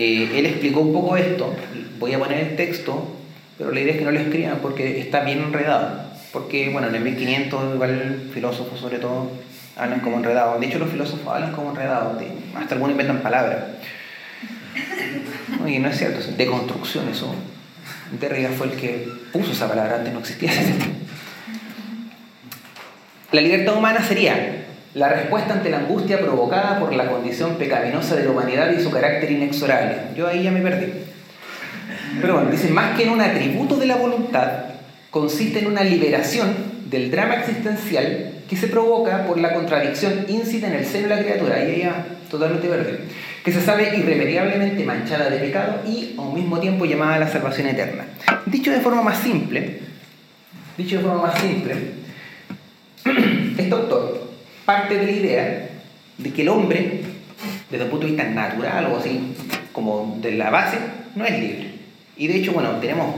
eh, 0.03 0.39
él 0.39 0.47
explicó 0.47 0.79
un 0.79 0.93
poco 0.93 1.15
esto, 1.15 1.53
voy 1.99 2.13
a 2.13 2.17
poner 2.17 2.39
el 2.39 2.55
texto, 2.55 3.15
pero 3.59 3.71
la 3.71 3.81
idea 3.81 3.93
es 3.93 3.99
que 3.99 4.05
no 4.05 4.11
lo 4.11 4.19
escriban 4.19 4.57
porque 4.59 4.99
está 4.99 5.19
bien 5.19 5.39
enredado, 5.39 6.05
porque 6.33 6.69
bueno, 6.69 6.87
en 6.87 6.95
el 6.95 7.03
1500 7.03 7.75
igual 7.75 8.29
filósofos 8.33 8.79
sobre 8.79 8.97
todo 8.97 9.29
hablan 9.77 9.99
como 9.99 10.17
enredados, 10.17 10.59
de 10.59 10.65
hecho 10.65 10.79
los 10.79 10.89
filósofos 10.89 11.27
hablan 11.31 11.51
como 11.51 11.69
enredados, 11.69 12.19
hasta 12.55 12.73
algunos 12.73 12.93
inventan 12.93 13.21
palabras. 13.21 13.59
Y 15.67 15.77
no 15.77 15.89
es 15.89 15.97
cierto, 15.99 16.19
es 16.19 16.35
deconstrucción 16.35 17.07
eso. 17.07 17.35
Derrida 18.19 18.49
fue 18.49 18.67
el 18.67 18.73
que 18.73 19.07
puso 19.31 19.51
esa 19.51 19.67
palabra, 19.67 19.97
antes 19.97 20.11
no 20.11 20.19
existía. 20.19 20.51
La 23.31 23.41
libertad 23.41 23.77
humana 23.77 24.03
sería 24.03 24.65
la 24.93 25.10
respuesta 25.10 25.54
ante 25.54 25.69
la 25.69 25.80
angustia 25.80 26.19
provocada 26.19 26.80
por 26.80 26.93
la 26.93 27.08
condición 27.08 27.56
pecaminosa 27.56 28.15
de 28.15 28.25
la 28.25 28.32
humanidad 28.32 28.71
y 28.71 28.84
su 28.84 28.91
carácter 28.91 29.32
inexorable. 29.32 29.95
Yo 30.15 30.27
ahí 30.27 30.43
ya 30.43 30.51
me 30.51 30.62
perdí. 30.62 30.91
Pero 32.19 32.36
bueno, 32.36 32.51
dice, 32.51 32.69
más 32.69 32.97
que 32.97 33.04
en 33.04 33.12
un 33.12 33.21
atributo 33.21 33.77
de 33.77 33.86
la 33.86 33.95
voluntad, 33.95 34.49
consiste 35.10 35.60
en 35.60 35.67
una 35.67 35.84
liberación 35.84 36.54
del 36.89 37.10
drama 37.10 37.36
existencial 37.36 38.34
que 38.49 38.58
se 38.58 38.67
provoca 38.67 39.25
por 39.25 39.39
la 39.39 39.54
contradicción 39.54 40.25
íncita 40.27 40.67
en 40.67 40.73
el 40.73 40.86
seno 40.86 41.08
de 41.08 41.15
la 41.15 41.21
criatura, 41.21 41.56
ahí 41.56 41.84
ya 41.84 42.06
totalmente 42.30 42.67
verde, 42.67 42.99
que 43.45 43.51
se 43.54 43.62
sabe 43.62 43.97
irremediablemente 43.97 44.84
manchada 44.84 45.30
de 45.30 45.38
pecado 45.38 45.80
y 45.88 46.15
al 46.19 46.34
mismo 46.34 46.60
tiempo 46.60 46.84
llamada 46.86 47.15
a 47.15 47.19
la 47.19 47.30
salvación 47.30 47.67
eterna. 47.67 48.06
Dicho 48.45 48.71
de 48.71 48.82
forma 48.82 49.01
más 49.01 49.19
simple, 49.19 49.80
dicho 50.77 50.97
de 50.97 51.04
forma 51.04 51.27
más 51.27 51.39
simple, 51.39 51.75
este 53.58 53.73
autor 53.73 54.31
parte 54.65 54.97
de 54.97 55.06
la 55.06 55.12
idea 55.12 55.69
de 56.17 56.34
que 56.34 56.41
el 56.41 56.50
hombre, 56.50 57.02
desde 57.69 57.86
un 57.86 57.89
punto 57.91 58.06
de 58.06 58.13
vista 58.13 58.28
natural 58.30 58.88
o 58.88 58.97
así, 58.97 59.34
como 59.71 60.17
de 60.21 60.34
la 60.34 60.50
base, 60.50 60.78
no 61.15 61.26
es 61.26 61.39
libre. 61.39 61.71
Y 62.17 62.28
de 62.28 62.38
hecho, 62.38 62.54
bueno, 62.54 62.78
tenemos 62.80 63.15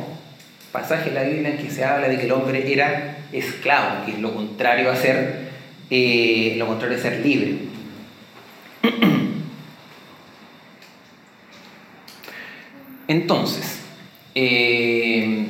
pasajes 0.71 1.08
en 1.08 1.15
la 1.15 1.23
Biblia 1.23 1.49
en 1.49 1.58
que 1.58 1.69
se 1.69 1.84
habla 1.84 2.08
de 2.08 2.17
que 2.17 2.25
el 2.25 2.32
hombre 2.32 2.71
era 2.71 3.17
esclavo, 3.32 4.06
que 4.06 4.13
es 4.13 4.19
lo 4.19 4.34
contrario 4.34 4.91
a 4.91 4.95
ser, 4.95 5.49
eh, 5.89 6.56
lo 6.58 6.67
contrario 6.67 6.97
a 6.97 7.01
ser 7.01 7.25
libre. 7.25 7.56
Entonces, 13.08 13.82
eh, 14.34 15.47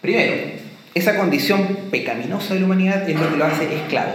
primero, 0.00 0.49
esa 0.94 1.16
condición 1.16 1.78
pecaminosa 1.90 2.54
de 2.54 2.60
la 2.60 2.66
humanidad 2.66 3.08
es 3.08 3.18
lo 3.18 3.30
que 3.30 3.36
lo 3.36 3.44
hace 3.44 3.74
esclavo. 3.74 4.12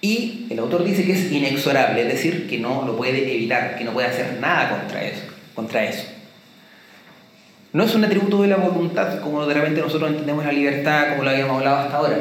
Y 0.00 0.46
el 0.50 0.58
autor 0.58 0.84
dice 0.84 1.04
que 1.04 1.12
es 1.12 1.32
inexorable, 1.32 2.02
es 2.02 2.08
decir, 2.08 2.48
que 2.48 2.58
no 2.58 2.84
lo 2.86 2.96
puede 2.96 3.34
evitar, 3.34 3.76
que 3.76 3.84
no 3.84 3.92
puede 3.92 4.08
hacer 4.08 4.38
nada 4.40 4.70
contra 4.70 5.02
eso. 5.02 5.22
Contra 5.54 5.84
eso. 5.84 6.04
No 7.72 7.84
es 7.84 7.94
un 7.94 8.04
atributo 8.04 8.42
de 8.42 8.48
la 8.48 8.56
voluntad, 8.56 9.20
como 9.20 9.44
de 9.46 9.54
repente 9.54 9.80
nosotros 9.80 10.10
entendemos 10.10 10.44
la 10.44 10.52
libertad, 10.52 11.10
como 11.10 11.24
lo 11.24 11.30
habíamos 11.30 11.58
hablado 11.58 11.76
hasta 11.78 11.96
ahora, 11.96 12.18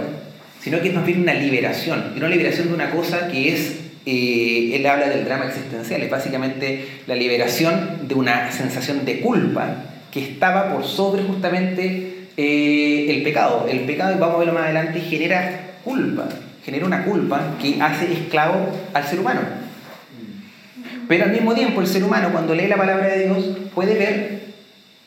sino 0.62 0.82
que 0.82 0.90
es 0.90 0.94
más 0.96 1.06
bien 1.06 1.22
una 1.22 1.34
liberación, 1.34 2.14
y 2.16 2.18
una 2.18 2.30
liberación 2.30 2.70
de 2.70 2.74
una 2.74 2.90
cosa 2.90 3.28
que 3.30 3.54
es, 3.54 3.78
eh, 4.06 4.72
él 4.74 4.86
habla 4.86 5.08
del 5.08 5.24
drama 5.24 5.46
existencial, 5.46 6.02
es 6.02 6.10
básicamente 6.10 6.88
la 7.06 7.16
liberación 7.16 8.08
de 8.08 8.16
una 8.16 8.52
sensación 8.52 9.06
de 9.06 9.20
culpa 9.20 9.84
que 10.12 10.22
estaba 10.22 10.74
por 10.74 10.84
sobre 10.84 11.24
justamente 11.24 12.17
eh, 12.38 13.08
el 13.10 13.24
pecado. 13.24 13.68
El 13.70 13.82
pecado, 13.82 14.16
y 14.16 14.20
vamos 14.20 14.36
a 14.36 14.40
verlo 14.40 14.54
más 14.54 14.66
adelante, 14.66 15.02
genera 15.02 15.72
culpa, 15.84 16.30
genera 16.64 16.86
una 16.86 17.04
culpa 17.04 17.58
que 17.60 17.82
hace 17.82 18.14
esclavo 18.14 18.70
al 18.94 19.04
ser 19.04 19.20
humano. 19.20 19.42
Pero 21.08 21.24
al 21.24 21.32
mismo 21.32 21.54
tiempo 21.56 21.82
el 21.82 21.88
ser 21.88 22.04
humano 22.04 22.30
cuando 22.32 22.54
lee 22.54 22.68
la 22.68 22.78
palabra 22.78 23.08
de 23.08 23.26
Dios 23.26 23.58
puede 23.74 23.96
ver 23.96 24.38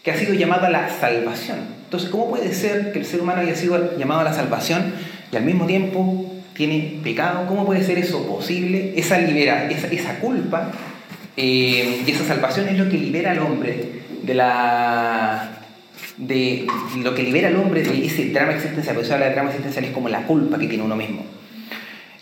que 0.02 0.10
ha 0.10 0.16
sido 0.16 0.34
llamado 0.34 0.66
a 0.66 0.70
la 0.70 0.88
salvación. 0.88 1.58
Entonces, 1.84 2.08
¿cómo 2.08 2.30
puede 2.30 2.52
ser 2.54 2.92
que 2.92 3.00
el 3.00 3.04
ser 3.04 3.20
humano 3.20 3.42
haya 3.42 3.54
sido 3.54 3.96
llamado 3.98 4.20
a 4.20 4.24
la 4.24 4.32
salvación 4.32 4.94
y 5.30 5.36
al 5.36 5.44
mismo 5.44 5.66
tiempo 5.66 6.32
tiene 6.54 7.00
pecado? 7.04 7.46
¿Cómo 7.46 7.66
puede 7.66 7.84
ser 7.84 7.98
eso 7.98 8.26
posible? 8.26 8.94
Esa, 8.96 9.18
libera, 9.18 9.70
esa, 9.70 9.88
esa 9.88 10.18
culpa 10.20 10.72
eh, 11.36 12.02
y 12.06 12.10
esa 12.10 12.24
salvación 12.24 12.68
es 12.68 12.78
lo 12.78 12.88
que 12.88 12.96
libera 12.96 13.32
al 13.32 13.40
hombre 13.40 14.00
de 14.22 14.34
la 14.34 15.59
de 16.16 16.66
lo 17.02 17.14
que 17.14 17.22
libera 17.22 17.48
al 17.48 17.56
hombre 17.56 17.82
de 17.82 18.06
ese 18.06 18.30
drama 18.30 18.52
existencial, 18.52 18.94
por 18.94 19.04
eso 19.04 19.14
habla 19.14 19.26
de 19.26 19.32
drama 19.32 19.50
existencial 19.50 19.84
es 19.84 19.92
como 19.92 20.08
la 20.08 20.26
culpa 20.26 20.58
que 20.58 20.66
tiene 20.66 20.84
uno 20.84 20.96
mismo. 20.96 21.24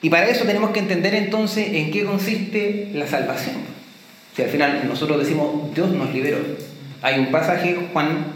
Y 0.01 0.11
para 0.11 0.29
eso 0.29 0.45
tenemos 0.45 0.70
que 0.70 0.79
entender 0.79 1.14
entonces 1.14 1.68
en 1.72 1.91
qué 1.91 2.05
consiste 2.05 2.91
la 2.95 3.07
salvación. 3.07 3.57
Si 4.37 4.43
al 4.43 4.49
final 4.49 4.87
nosotros 4.87 5.18
decimos 5.18 5.74
Dios 5.74 5.91
nos 5.91 6.12
liberó, 6.14 6.39
hay 7.03 7.18
un 7.18 7.31
pasaje, 7.31 7.76
Juan, 7.93 8.26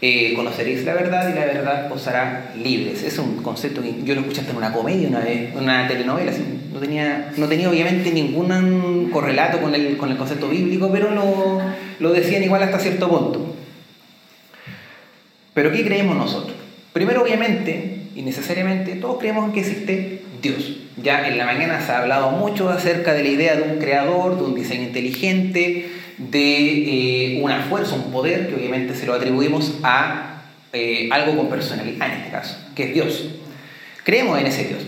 eh, 0.00 0.34
conoceréis 0.34 0.84
la 0.84 0.94
verdad 0.94 1.30
y 1.30 1.34
la 1.34 1.46
verdad 1.46 1.90
os 1.90 2.06
hará 2.06 2.52
libres. 2.62 3.02
Es 3.02 3.18
un 3.18 3.42
concepto 3.42 3.82
que 3.82 4.02
yo 4.04 4.14
lo 4.14 4.20
escuché 4.20 4.40
hasta 4.40 4.52
en 4.52 4.58
una 4.58 4.72
comedia 4.72 5.08
una 5.08 5.20
vez, 5.20 5.54
una 5.54 5.88
telenovela. 5.88 6.32
No 6.72 6.80
tenía, 6.80 7.32
no 7.36 7.48
tenía 7.48 7.70
obviamente 7.70 8.10
ningún 8.10 9.08
correlato 9.10 9.60
con 9.60 9.74
el, 9.74 9.96
con 9.96 10.10
el 10.10 10.16
concepto 10.16 10.48
bíblico, 10.48 10.90
pero 10.92 11.10
lo, 11.10 11.60
lo 12.00 12.12
decían 12.12 12.42
igual 12.42 12.62
hasta 12.62 12.78
cierto 12.78 13.08
punto. 13.08 13.56
Pero 15.54 15.72
¿qué 15.72 15.84
creemos 15.84 16.16
nosotros? 16.16 16.56
Primero, 16.92 17.22
obviamente, 17.22 18.00
y 18.14 18.22
necesariamente, 18.22 18.96
todos 18.96 19.18
creemos 19.18 19.52
que 19.52 19.60
existe 19.60 20.22
Dios. 20.42 20.78
Ya 20.96 21.26
en 21.28 21.38
la 21.38 21.46
mañana 21.46 21.80
se 21.80 21.92
ha 21.92 21.98
hablado 21.98 22.30
mucho 22.30 22.68
acerca 22.68 23.14
de 23.14 23.22
la 23.22 23.28
idea 23.28 23.56
de 23.56 23.62
un 23.62 23.78
creador, 23.78 24.36
de 24.36 24.44
un 24.44 24.54
diseño 24.54 24.82
inteligente, 24.82 25.90
de 26.18 27.36
eh, 27.36 27.40
una 27.42 27.62
fuerza, 27.62 27.94
un 27.94 28.12
poder, 28.12 28.48
que 28.48 28.54
obviamente 28.54 28.94
se 28.94 29.06
lo 29.06 29.14
atribuimos 29.14 29.78
a 29.82 30.42
eh, 30.72 31.08
algo 31.10 31.36
con 31.36 31.48
personalidad 31.48 32.08
en 32.08 32.18
este 32.18 32.30
caso, 32.30 32.56
que 32.74 32.84
es 32.84 32.94
Dios. 32.94 33.24
Creemos 34.04 34.38
en 34.38 34.46
ese 34.46 34.64
Dios. 34.64 34.82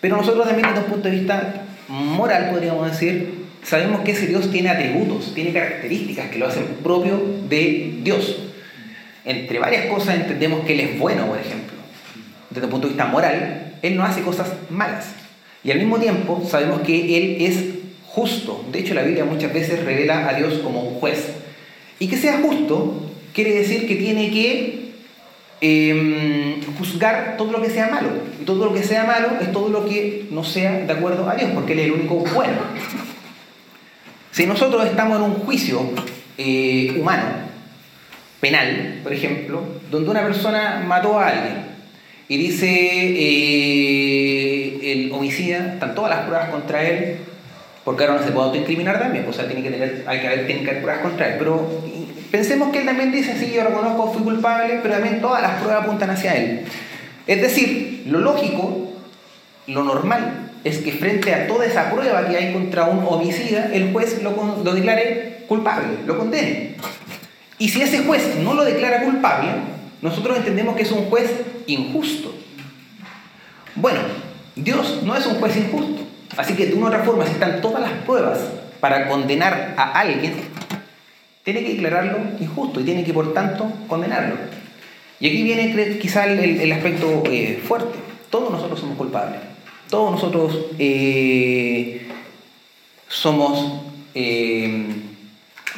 Pero 0.00 0.16
nosotros 0.16 0.46
también 0.46 0.68
desde 0.68 0.84
un 0.84 0.92
punto 0.92 1.08
de 1.08 1.16
vista 1.16 1.64
moral, 1.88 2.50
podríamos 2.50 2.90
decir, 2.90 3.42
sabemos 3.62 4.00
que 4.00 4.12
ese 4.12 4.26
Dios 4.26 4.50
tiene 4.50 4.70
atributos, 4.70 5.32
tiene 5.34 5.52
características 5.52 6.30
que 6.30 6.38
lo 6.38 6.48
hacen 6.48 6.64
propio 6.82 7.20
de 7.48 7.98
Dios. 8.02 8.51
Entre 9.24 9.58
varias 9.58 9.86
cosas 9.86 10.16
entendemos 10.16 10.64
que 10.64 10.72
Él 10.72 10.80
es 10.80 10.98
bueno, 10.98 11.26
por 11.26 11.38
ejemplo. 11.38 11.76
Desde 12.50 12.66
un 12.66 12.70
punto 12.70 12.88
de 12.88 12.94
vista 12.94 13.06
moral, 13.06 13.74
Él 13.82 13.96
no 13.96 14.04
hace 14.04 14.22
cosas 14.22 14.52
malas. 14.70 15.14
Y 15.64 15.70
al 15.70 15.78
mismo 15.78 15.98
tiempo 15.98 16.42
sabemos 16.48 16.80
que 16.80 17.16
Él 17.16 17.36
es 17.40 17.64
justo. 18.06 18.64
De 18.72 18.80
hecho, 18.80 18.94
la 18.94 19.02
Biblia 19.02 19.24
muchas 19.24 19.52
veces 19.52 19.84
revela 19.84 20.28
a 20.28 20.34
Dios 20.34 20.54
como 20.54 20.82
un 20.82 20.94
juez. 20.94 21.28
Y 21.98 22.08
que 22.08 22.16
sea 22.16 22.40
justo 22.42 23.10
quiere 23.32 23.54
decir 23.54 23.86
que 23.86 23.96
tiene 23.96 24.30
que 24.30 24.92
em, 25.60 26.60
juzgar 26.78 27.36
todo 27.38 27.52
lo 27.52 27.62
que 27.62 27.70
sea 27.70 27.88
malo. 27.88 28.08
Y 28.40 28.44
todo 28.44 28.66
lo 28.66 28.74
que 28.74 28.82
sea 28.82 29.04
malo 29.04 29.28
es 29.40 29.52
todo 29.52 29.68
lo 29.68 29.86
que 29.86 30.26
no 30.30 30.42
sea 30.42 30.80
de 30.80 30.92
acuerdo 30.92 31.28
a 31.28 31.36
Dios, 31.36 31.50
porque 31.54 31.74
Él 31.74 31.78
es 31.78 31.86
el 31.86 31.92
único 31.92 32.16
bueno. 32.16 32.58
Si 34.32 34.46
nosotros 34.46 34.84
estamos 34.86 35.18
en 35.18 35.24
un 35.24 35.34
juicio 35.34 35.80
eh, 36.38 36.96
humano, 36.98 37.51
penal, 38.42 38.98
por 39.04 39.12
ejemplo, 39.12 39.62
donde 39.88 40.10
una 40.10 40.24
persona 40.24 40.82
mató 40.84 41.16
a 41.16 41.28
alguien 41.28 41.64
y 42.26 42.36
dice 42.36 42.66
eh, 42.68 44.80
el 44.82 45.12
homicida, 45.12 45.74
están 45.74 45.94
todas 45.94 46.10
las 46.10 46.26
pruebas 46.26 46.50
contra 46.50 46.82
él, 46.82 47.18
porque 47.84 48.02
ahora 48.02 48.18
no 48.18 48.26
se 48.26 48.32
puede 48.32 48.46
autoincriminar 48.46 48.98
también, 48.98 49.26
o 49.28 49.32
sea, 49.32 49.46
tiene 49.46 49.62
que 49.62 49.70
tener, 49.70 50.02
hay 50.08 50.20
que 50.20 50.26
haber, 50.26 50.48
tiene 50.48 50.68
pruebas 50.72 51.02
contra 51.02 51.28
él. 51.28 51.36
Pero 51.38 51.84
pensemos 52.32 52.70
que 52.70 52.80
él 52.80 52.86
también 52.86 53.12
dice, 53.12 53.38
sí, 53.38 53.52
yo 53.54 53.62
reconozco, 53.62 54.12
fui 54.12 54.24
culpable, 54.24 54.80
pero 54.82 54.94
también 54.94 55.20
todas 55.20 55.40
las 55.40 55.60
pruebas 55.60 55.84
apuntan 55.84 56.10
hacia 56.10 56.34
él. 56.34 56.62
Es 57.28 57.40
decir, 57.40 58.02
lo 58.08 58.18
lógico, 58.18 58.92
lo 59.68 59.84
normal, 59.84 60.50
es 60.64 60.78
que 60.78 60.90
frente 60.90 61.32
a 61.32 61.46
toda 61.46 61.64
esa 61.64 61.92
prueba 61.92 62.26
que 62.26 62.36
hay 62.36 62.52
contra 62.52 62.86
un 62.86 63.06
homicida, 63.06 63.70
el 63.72 63.92
juez 63.92 64.20
lo, 64.20 64.32
lo 64.64 64.74
declare 64.74 65.44
culpable, 65.46 65.98
lo 66.06 66.18
condene. 66.18 66.72
Y 67.62 67.68
si 67.68 67.80
ese 67.80 68.02
juez 68.02 68.38
no 68.40 68.54
lo 68.54 68.64
declara 68.64 69.04
culpable, 69.04 69.50
nosotros 70.00 70.36
entendemos 70.36 70.74
que 70.74 70.82
es 70.82 70.90
un 70.90 71.04
juez 71.04 71.30
injusto. 71.68 72.34
Bueno, 73.76 74.00
Dios 74.56 75.04
no 75.04 75.14
es 75.14 75.24
un 75.26 75.36
juez 75.36 75.56
injusto. 75.56 76.02
Así 76.36 76.54
que 76.54 76.66
de 76.66 76.74
una 76.74 76.86
u 76.86 76.88
otra 76.88 77.04
forma, 77.04 77.24
si 77.24 77.30
están 77.30 77.60
todas 77.60 77.80
las 77.80 77.92
pruebas 78.04 78.40
para 78.80 79.06
condenar 79.06 79.76
a 79.76 79.92
alguien, 79.92 80.34
tiene 81.44 81.62
que 81.62 81.74
declararlo 81.74 82.18
injusto 82.40 82.80
y 82.80 82.82
tiene 82.82 83.04
que, 83.04 83.14
por 83.14 83.32
tanto, 83.32 83.72
condenarlo. 83.86 84.34
Y 85.20 85.28
aquí 85.28 85.44
viene 85.44 85.98
quizá 86.00 86.26
el, 86.26 86.72
aspecto 86.72 87.22
eh, 87.26 87.62
fuerte. 87.64 87.96
Todos 88.28 88.50
nosotros 88.50 88.80
somos 88.80 88.98
culpables. 88.98 89.38
Todos 89.88 90.10
nosotros 90.10 90.66
eh, 90.80 92.08
somos 93.06 93.84
eh, 94.16 95.11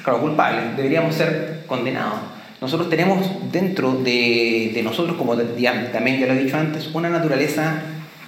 culpables. 0.05 0.77
Deberíamos 0.77 1.15
ser 1.15 1.63
condenados. 1.67 2.21
Nosotros 2.61 2.89
tenemos 2.89 3.27
dentro 3.53 3.93
de, 3.93 4.71
de 4.75 4.83
nosotros, 4.83 5.17
como 5.17 5.37
también 5.37 6.21
ya 6.21 6.27
lo 6.27 6.33
he 6.33 6.45
dicho 6.45 6.57
antes, 6.57 6.89
una 6.95 7.11
naturaleza 7.11 7.83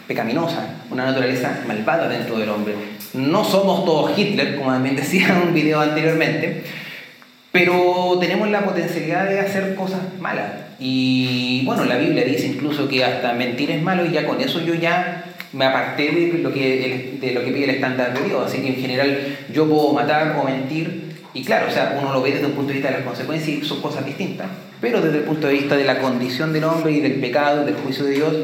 pecaminosa, 0.06 0.66
una 0.90 1.06
naturaleza 1.06 1.60
malvada 1.66 2.08
dentro 2.08 2.38
del 2.38 2.48
hombre. 2.50 2.74
No 3.14 3.44
somos 3.44 3.84
todos 3.84 4.16
Hitler, 4.18 4.56
como 4.56 4.70
también 4.70 4.96
decía 4.96 5.28
en 5.28 5.48
un 5.48 5.54
video 5.54 5.80
anteriormente, 5.80 6.64
pero 7.52 8.18
tenemos 8.20 8.50
la 8.50 8.64
potencialidad 8.64 9.28
de 9.28 9.40
hacer 9.40 9.74
cosas 9.74 10.00
malas. 10.20 10.52
Y 10.78 11.62
bueno, 11.64 11.84
la 11.86 11.96
Biblia 11.96 12.24
dice 12.24 12.46
incluso 12.48 12.86
que 12.88 13.04
hasta 13.04 13.32
mentir 13.32 13.70
es 13.70 13.82
malo 13.82 14.04
y 14.04 14.12
ya 14.12 14.26
con 14.26 14.40
eso 14.40 14.60
yo 14.60 14.74
ya 14.74 15.24
me 15.54 15.64
aparté 15.64 16.10
de 16.12 16.38
lo 16.42 16.52
que, 16.52 17.16
de 17.18 17.32
lo 17.32 17.42
que 17.42 17.52
pide 17.52 17.64
el 17.64 17.70
estándar 17.70 18.12
de 18.12 18.28
Dios. 18.28 18.44
Así 18.46 18.58
que 18.60 18.68
en 18.68 18.76
general 18.76 19.38
yo 19.52 19.66
puedo 19.66 19.94
matar 19.94 20.36
o 20.38 20.44
mentir 20.44 21.05
y 21.36 21.44
claro, 21.44 21.66
o 21.68 21.70
sea, 21.70 21.98
uno 22.00 22.14
lo 22.14 22.22
ve 22.22 22.32
desde 22.32 22.46
un 22.46 22.52
punto 22.52 22.68
de 22.68 22.74
vista 22.74 22.88
de 22.88 22.96
las 22.96 23.04
consecuencias 23.04 23.58
y 23.58 23.62
son 23.62 23.82
cosas 23.82 24.06
distintas, 24.06 24.46
pero 24.80 25.02
desde 25.02 25.18
el 25.18 25.24
punto 25.24 25.46
de 25.46 25.52
vista 25.52 25.76
de 25.76 25.84
la 25.84 25.98
condición 25.98 26.50
del 26.50 26.64
hombre 26.64 26.92
y 26.92 27.00
del 27.00 27.20
pecado 27.20 27.66
del 27.66 27.74
juicio 27.74 28.06
de 28.06 28.12
Dios, 28.12 28.34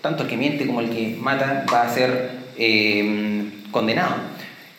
tanto 0.00 0.22
el 0.22 0.28
que 0.30 0.38
miente 0.38 0.66
como 0.66 0.80
el 0.80 0.88
que 0.88 1.18
mata 1.20 1.66
va 1.70 1.82
a 1.82 1.90
ser 1.90 2.30
eh, 2.56 3.50
condenado. 3.70 4.14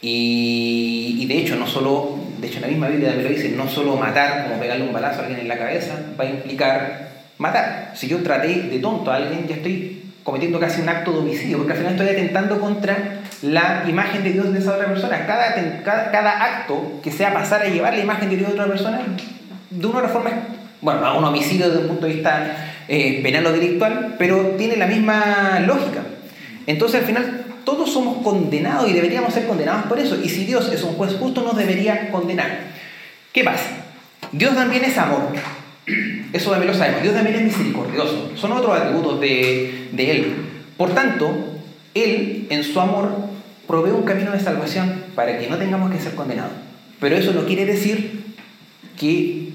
Y, 0.02 1.24
de 1.28 1.38
hecho, 1.38 1.56
no 1.56 1.68
solo, 1.68 2.18
de 2.40 2.48
hecho, 2.48 2.62
la 2.62 2.68
misma 2.68 2.88
Biblia 2.88 3.10
también 3.10 3.32
lo 3.32 3.38
dice, 3.38 3.50
no 3.56 3.70
solo 3.70 3.96
matar, 3.96 4.46
como 4.46 4.60
pegarle 4.60 4.86
un 4.86 4.94
balazo 4.94 5.20
a 5.20 5.26
alguien 5.26 5.42
en 5.42 5.48
la 5.50 5.60
cabeza, 5.60 6.00
va 6.20 6.24
a 6.24 6.30
implicar 6.32 7.10
matar. 7.38 7.92
Si 7.94 8.08
yo 8.08 8.24
traté 8.24 8.48
de 8.48 8.80
tonto 8.80 9.12
a 9.12 9.18
alguien, 9.18 9.48
ya 9.48 9.58
estoy 9.58 10.02
cometiendo 10.24 10.60
casi 10.60 10.82
un 10.82 10.90
acto 10.90 11.12
de 11.12 11.20
homicidio, 11.20 11.58
porque 11.58 11.74
al 11.74 11.78
final 11.78 11.94
estoy 11.94 12.10
atentando 12.10 12.60
contra 12.60 13.19
la 13.42 13.86
imagen 13.88 14.24
de 14.24 14.34
Dios 14.34 14.52
de 14.52 14.60
esa 14.60 14.74
otra 14.74 14.88
persona. 14.88 15.26
Cada, 15.26 15.54
cada, 15.84 16.44
acto 16.44 17.00
que 17.04 17.12
sea 17.12 17.34
pasar 17.34 17.62
a 17.62 17.70
llevar 17.70 17.94
la 17.94 18.02
imagen 18.02 18.30
de 18.30 18.38
Dios 18.38 18.50
de 18.50 18.54
otra 18.54 18.68
persona, 18.68 19.02
de 19.70 19.88
una 19.88 20.08
forma, 20.08 20.32
bueno, 20.82 21.18
un 21.18 21.24
homicidio 21.24 21.68
desde 21.68 21.82
un 21.82 21.88
punto 21.88 22.06
de 22.06 22.14
vista 22.14 22.58
eh, 22.88 23.22
penal 23.24 23.46
o 23.48 23.52
delictual, 23.52 24.16
pero 24.18 24.56
tiene 24.58 24.78
la 24.78 24.88
misma 24.88 25.60
lógica. 25.66 26.02
Entonces 26.68 27.02
al 27.02 27.08
final 27.08 27.46
todos 27.64 27.92
somos 27.92 28.24
condenados 28.24 28.90
y 28.90 28.94
deberíamos 28.94 29.34
ser 29.34 29.48
condenados 29.48 29.86
por 29.86 30.00
eso. 30.00 30.18
Y 30.22 30.30
si 30.30 30.46
Dios 30.46 30.72
es 30.72 30.84
un 30.84 30.94
juez 30.94 31.16
justo, 31.20 31.42
nos 31.42 31.56
debería 31.56 32.10
condenar. 32.12 32.60
¿Qué 33.32 33.44
pasa? 33.44 33.70
Dios 34.32 34.56
también 34.56 34.84
es 34.84 34.98
amor. 34.98 35.34
Eso 36.34 36.52
también 36.52 36.72
lo 36.72 36.78
sabemos. 36.78 37.02
Dios 37.02 37.16
también 37.16 37.38
es 37.38 37.44
misericordioso. 37.44 38.32
Son 38.36 38.52
otros 38.52 38.80
atributos 38.80 39.20
de, 39.20 39.90
de 39.92 40.12
Él. 40.12 40.36
Por 40.78 40.94
tanto, 40.94 41.59
Él, 41.94 42.48
en 42.50 42.64
su 42.64 42.80
amor, 42.80 43.10
provee 43.68 43.92
un 43.92 44.04
camino 44.04 44.32
de 44.32 44.40
salvación 44.40 45.04
para 45.16 45.38
que 45.38 45.48
no 45.48 45.58
tengamos 45.58 45.92
que 45.92 46.00
ser 46.00 46.16
condenados. 46.16 46.54
Pero 47.00 47.16
eso 47.16 47.34
no 47.34 47.46
quiere 47.46 47.66
decir 47.66 48.24
que 48.98 49.50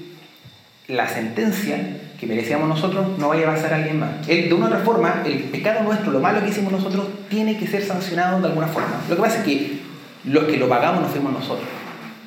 la 0.87 1.07
sentencia 1.07 1.97
que 2.19 2.25
merecíamos 2.25 2.67
nosotros 2.67 3.17
no 3.17 3.29
vaya 3.29 3.49
a 3.49 3.55
pasar 3.55 3.73
a 3.73 3.77
alguien 3.77 3.99
más. 3.99 4.25
de 4.25 4.53
una 4.53 4.67
otra 4.67 4.79
forma, 4.79 5.23
el 5.25 5.39
pecado 5.45 5.83
nuestro, 5.83 6.11
lo 6.11 6.19
malo 6.19 6.41
que 6.41 6.49
hicimos 6.49 6.71
nosotros, 6.71 7.07
tiene 7.29 7.57
que 7.57 7.67
ser 7.67 7.83
sancionado 7.83 8.39
de 8.39 8.47
alguna 8.47 8.67
forma. 8.67 9.01
Lo 9.09 9.15
que 9.15 9.21
pasa 9.21 9.39
es 9.39 9.43
que 9.43 9.79
los 10.23 10.45
que 10.45 10.57
lo 10.57 10.69
pagamos 10.69 11.01
no 11.01 11.07
fuimos 11.09 11.33
nosotros, 11.33 11.67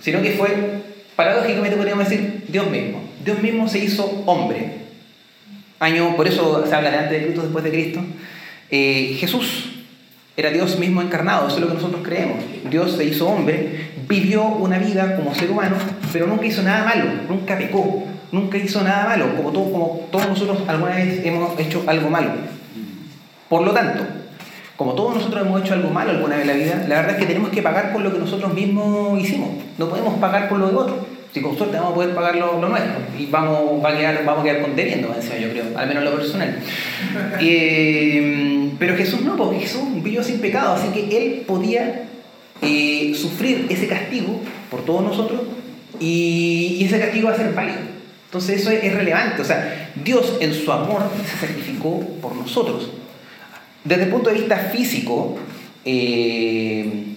sino 0.01 0.21
que 0.21 0.33
fue, 0.33 0.83
paradójicamente 1.17 1.77
podríamos 1.77 2.09
decir, 2.09 2.45
Dios 2.49 2.71
mismo. 2.71 3.03
Dios 3.25 3.41
mismo 3.43 3.67
se 3.67 3.79
hizo 3.79 4.05
hombre. 4.27 4.89
Año, 5.81 6.17
por 6.17 6.29
eso 6.29 6.67
se 6.67 6.75
habla 6.75 6.91
de 6.91 6.99
antes 6.99 7.13
de 7.13 7.25
Cristo, 7.25 7.43
después 7.43 7.65
de 7.65 7.71
Cristo. 7.71 8.01
Eh, 8.71 9.17
Jesús 9.19 9.78
era 10.39 10.51
Dios 10.51 10.79
mismo 10.79 11.03
encarnado, 11.03 11.49
eso 11.49 11.57
es 11.57 11.63
lo 11.63 11.67
que 11.67 11.75
nosotros 11.75 12.01
creemos. 12.05 12.37
Dios 12.71 12.93
se 12.93 13.05
hizo 13.05 13.29
hombre, 13.29 13.91
vivió 14.09 14.45
una 14.45 14.79
vida 14.79 15.17
como 15.17 15.35
ser 15.35 15.51
humano, 15.51 15.75
pero 16.13 16.29
nunca 16.29 16.47
hizo 16.47 16.63
nada 16.63 16.85
malo, 16.85 17.07
nunca 17.29 17.59
pecó, 17.59 18.05
nunca 18.31 18.57
hizo 18.57 18.85
nada 18.85 19.09
malo, 19.09 19.37
como, 19.37 19.51
todo, 19.51 19.73
como 19.73 20.01
todos 20.13 20.29
nosotros 20.29 20.59
alguna 20.69 20.95
vez 20.95 21.27
hemos 21.27 21.59
hecho 21.59 21.83
algo 21.89 22.09
malo. 22.09 22.31
Por 23.49 23.63
lo 23.63 23.73
tanto, 23.73 24.05
como 24.77 24.93
todos 24.93 25.17
nosotros 25.17 25.45
hemos 25.45 25.61
hecho 25.61 25.75
algo 25.75 25.91
malo 25.91 26.11
alguna 26.11 26.37
vez 26.37 26.43
en 26.43 26.47
la 26.47 26.55
vida, 26.55 26.87
la 26.87 26.95
verdad 26.95 27.11
es 27.15 27.17
que 27.17 27.27
tenemos 27.27 27.51
que 27.51 27.61
pagar 27.61 27.93
por 27.93 28.03
lo 28.03 28.13
que 28.13 28.21
nosotros 28.21 28.55
mismos 28.55 29.19
hicimos. 29.19 29.49
No 29.77 29.89
podemos 29.89 30.21
pagar 30.21 30.49
por 30.49 30.61
lo 30.61 30.69
de 30.69 30.77
otros. 30.77 30.99
Si 31.33 31.43
con 31.43 31.57
suerte 31.57 31.77
vamos 31.77 31.93
a 31.93 31.95
poder 31.95 32.15
pagar 32.15 32.37
lo, 32.37 32.59
nuestro 32.59 32.95
y 33.19 33.27
vamos, 33.27 33.85
a 33.85 33.97
quedar, 33.97 34.25
vamos 34.25 34.41
a 34.41 34.45
quedar 34.45 34.63
con 34.63 34.75
debiendo, 34.75 35.09
yo 35.09 35.51
creo, 35.51 35.65
al 35.77 35.89
menos 35.89 36.05
lo 36.05 36.17
personal. 36.17 36.59
Eh, 37.41 38.71
pero 38.79 38.97
Jesús 38.97 39.23
no, 39.23 39.37
porque 39.37 39.61
Jesús 39.61 39.83
vivió 40.03 40.23
sin 40.23 40.41
pecado, 40.41 40.75
así 40.75 40.89
que 40.89 41.17
Él 41.17 41.43
podía 41.47 42.05
eh, 42.63 43.13
sufrir 43.15 43.67
ese 43.69 43.87
castigo 43.87 44.41
por 44.71 44.85
todos 44.85 45.03
nosotros 45.03 45.43
y, 46.01 46.85
ese 46.85 46.99
castigo 46.99 47.29
va 47.29 47.35
a 47.35 47.37
ser 47.37 47.53
válido. 47.55 47.79
Entonces 48.27 48.61
eso 48.61 48.71
es, 48.71 48.95
relevante, 48.95 49.41
o 49.43 49.45
sea, 49.45 49.91
Dios 50.05 50.37
en 50.41 50.53
su 50.53 50.71
amor 50.71 51.03
se 51.25 51.47
sacrificó 51.47 52.01
por 52.21 52.35
nosotros. 52.37 52.91
Desde 53.85 54.05
el 54.05 54.11
punto 54.11 54.29
de 54.29 54.37
vista 54.37 54.57
físico, 54.57 55.39
eh, 55.85 57.15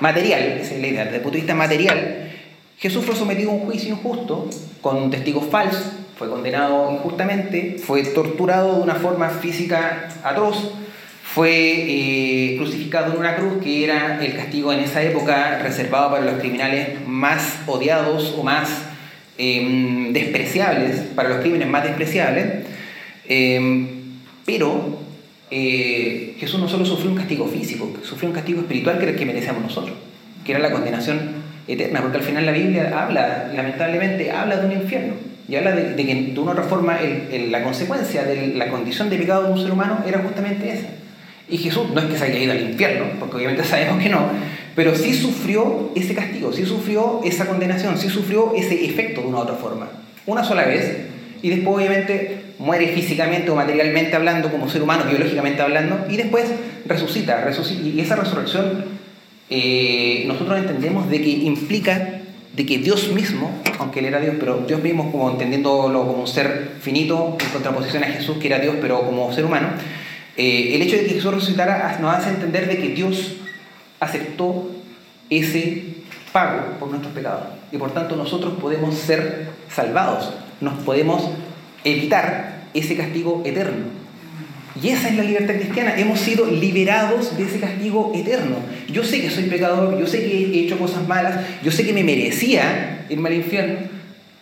material, 0.00 0.42
esa 0.60 0.74
es 0.74 0.80
la 0.80 0.86
idea, 0.86 1.04
desde 1.04 1.16
el 1.16 1.22
punto 1.22 1.36
de 1.36 1.42
vista 1.42 1.54
material, 1.54 2.27
Jesús 2.78 3.04
fue 3.04 3.16
sometido 3.16 3.50
a 3.50 3.54
un 3.54 3.60
juicio 3.60 3.90
injusto 3.90 4.48
con 4.80 5.10
testigos 5.10 5.46
falsos, 5.46 5.82
fue 6.16 6.28
condenado 6.28 6.92
injustamente, 6.92 7.76
fue 7.78 8.04
torturado 8.04 8.76
de 8.76 8.82
una 8.82 8.94
forma 8.94 9.30
física 9.30 10.08
atroz, 10.22 10.74
fue 11.24 11.50
eh, 11.50 12.56
crucificado 12.56 13.12
en 13.12 13.18
una 13.18 13.34
cruz 13.34 13.62
que 13.62 13.84
era 13.84 14.24
el 14.24 14.36
castigo 14.36 14.72
en 14.72 14.80
esa 14.80 15.02
época 15.02 15.58
reservado 15.58 16.12
para 16.12 16.24
los 16.24 16.40
criminales 16.40 17.04
más 17.06 17.58
odiados 17.66 18.34
o 18.38 18.44
más 18.44 18.70
em, 19.36 20.12
despreciables, 20.12 21.00
para 21.16 21.30
los 21.30 21.38
crímenes 21.38 21.68
más 21.68 21.82
despreciables. 21.82 22.64
Em, 23.28 23.88
pero 24.46 25.00
eh, 25.50 26.36
Jesús 26.38 26.60
no 26.60 26.68
solo 26.68 26.84
sufrió 26.84 27.10
un 27.10 27.16
castigo 27.16 27.48
físico, 27.48 27.92
sufrió 28.02 28.28
un 28.28 28.34
castigo 28.36 28.60
espiritual 28.60 28.98
que 28.98 29.02
era 29.02 29.12
el 29.12 29.18
que 29.18 29.26
merecíamos 29.26 29.62
nosotros, 29.62 29.96
que 30.44 30.52
era 30.52 30.60
la 30.60 30.70
condenación 30.70 31.47
eterna, 31.68 32.00
porque 32.00 32.16
al 32.16 32.24
final 32.24 32.46
la 32.46 32.52
Biblia 32.52 32.92
habla, 33.02 33.50
lamentablemente, 33.54 34.30
habla 34.32 34.56
de 34.56 34.66
un 34.66 34.72
infierno 34.72 35.14
y 35.48 35.56
habla 35.56 35.72
de, 35.72 35.94
que 35.96 36.14
de 36.14 36.40
una 36.40 36.52
otra 36.52 36.64
forma 36.64 36.98
la 37.50 37.62
consecuencia 37.62 38.24
de 38.24 38.48
la 38.48 38.68
condición 38.68 39.08
de 39.08 39.16
pecado 39.16 39.44
de 39.44 39.52
un 39.52 39.60
ser 39.60 39.70
humano 39.70 40.02
era 40.06 40.18
justamente 40.20 40.70
esa. 40.70 40.88
Y 41.48 41.56
Jesús 41.56 41.88
no 41.94 42.00
es 42.00 42.06
que 42.06 42.18
se 42.18 42.24
haya 42.24 42.38
ido 42.38 42.52
al 42.52 42.60
infierno, 42.60 43.06
porque 43.18 43.36
obviamente 43.36 43.64
sabemos 43.68 44.02
que 44.02 44.08
no, 44.08 44.28
pero 44.74 44.94
sí 44.94 45.14
sufrió 45.14 45.90
ese 45.94 46.14
castigo, 46.14 46.52
sí 46.52 46.64
sufrió 46.64 47.20
esa 47.24 47.46
condenación, 47.46 47.96
sí 47.96 48.08
sufrió 48.08 48.52
ese 48.54 48.84
efecto 48.84 49.22
de 49.22 49.28
una 49.28 49.38
otra 49.38 49.54
forma. 49.54 49.88
Una 50.26 50.44
sola 50.44 50.64
vez, 50.64 51.06
y 51.40 51.48
después 51.48 51.76
obviamente 51.76 52.42
muere 52.58 52.88
físicamente 52.88 53.50
o 53.50 53.54
materialmente 53.54 54.16
hablando, 54.16 54.50
como 54.50 54.68
ser 54.68 54.82
humano, 54.82 55.04
biológicamente 55.08 55.62
hablando, 55.62 56.04
y 56.10 56.16
después 56.16 56.44
resucita, 56.84 57.42
resucita 57.42 57.82
y 57.82 58.00
esa 58.00 58.16
resurrección 58.16 58.97
eh, 59.50 60.24
nosotros 60.26 60.58
entendemos 60.58 61.08
de 61.08 61.20
que 61.22 61.30
implica 61.30 62.20
de 62.54 62.66
que 62.66 62.78
Dios 62.78 63.12
mismo, 63.12 63.50
aunque 63.78 64.00
Él 64.00 64.06
era 64.06 64.20
Dios, 64.20 64.34
pero 64.40 64.58
Dios 64.66 64.82
mismo 64.82 65.12
como 65.12 65.30
entendiéndolo 65.30 66.06
como 66.06 66.22
un 66.22 66.26
ser 66.26 66.72
finito, 66.80 67.36
en 67.40 67.50
contraposición 67.50 68.02
a 68.02 68.08
Jesús, 68.08 68.38
que 68.38 68.48
era 68.48 68.58
Dios, 68.58 68.76
pero 68.80 69.02
como 69.02 69.32
ser 69.32 69.44
humano, 69.44 69.68
eh, 70.36 70.74
el 70.74 70.82
hecho 70.82 70.96
de 70.96 71.04
que 71.04 71.14
Jesús 71.14 71.32
resucitara 71.32 71.98
nos 72.00 72.14
hace 72.14 72.30
entender 72.30 72.68
de 72.68 72.78
que 72.78 72.88
Dios 72.88 73.36
aceptó 74.00 74.70
ese 75.30 75.84
pago 76.32 76.78
por 76.78 76.88
nuestros 76.88 77.12
pecados. 77.12 77.44
Y 77.72 77.78
por 77.78 77.92
tanto 77.92 78.16
nosotros 78.16 78.54
podemos 78.60 78.94
ser 78.94 79.48
salvados, 79.70 80.32
nos 80.60 80.74
podemos 80.84 81.30
evitar 81.84 82.64
ese 82.74 82.96
castigo 82.96 83.42
eterno. 83.44 83.97
Y 84.82 84.88
esa 84.90 85.08
es 85.08 85.16
la 85.16 85.24
libertad 85.24 85.54
cristiana. 85.54 85.98
Hemos 85.98 86.20
sido 86.20 86.46
liberados 86.46 87.36
de 87.36 87.44
ese 87.44 87.58
castigo 87.58 88.12
eterno. 88.14 88.56
Yo 88.92 89.02
sé 89.02 89.20
que 89.20 89.30
soy 89.30 89.44
pecador, 89.44 89.98
yo 89.98 90.06
sé 90.06 90.20
que 90.20 90.36
he 90.36 90.64
hecho 90.64 90.78
cosas 90.78 91.06
malas, 91.08 91.44
yo 91.62 91.70
sé 91.72 91.84
que 91.84 91.92
me 91.92 92.04
merecía 92.04 93.06
irme 93.08 93.28
al 93.28 93.36
infierno, 93.36 93.78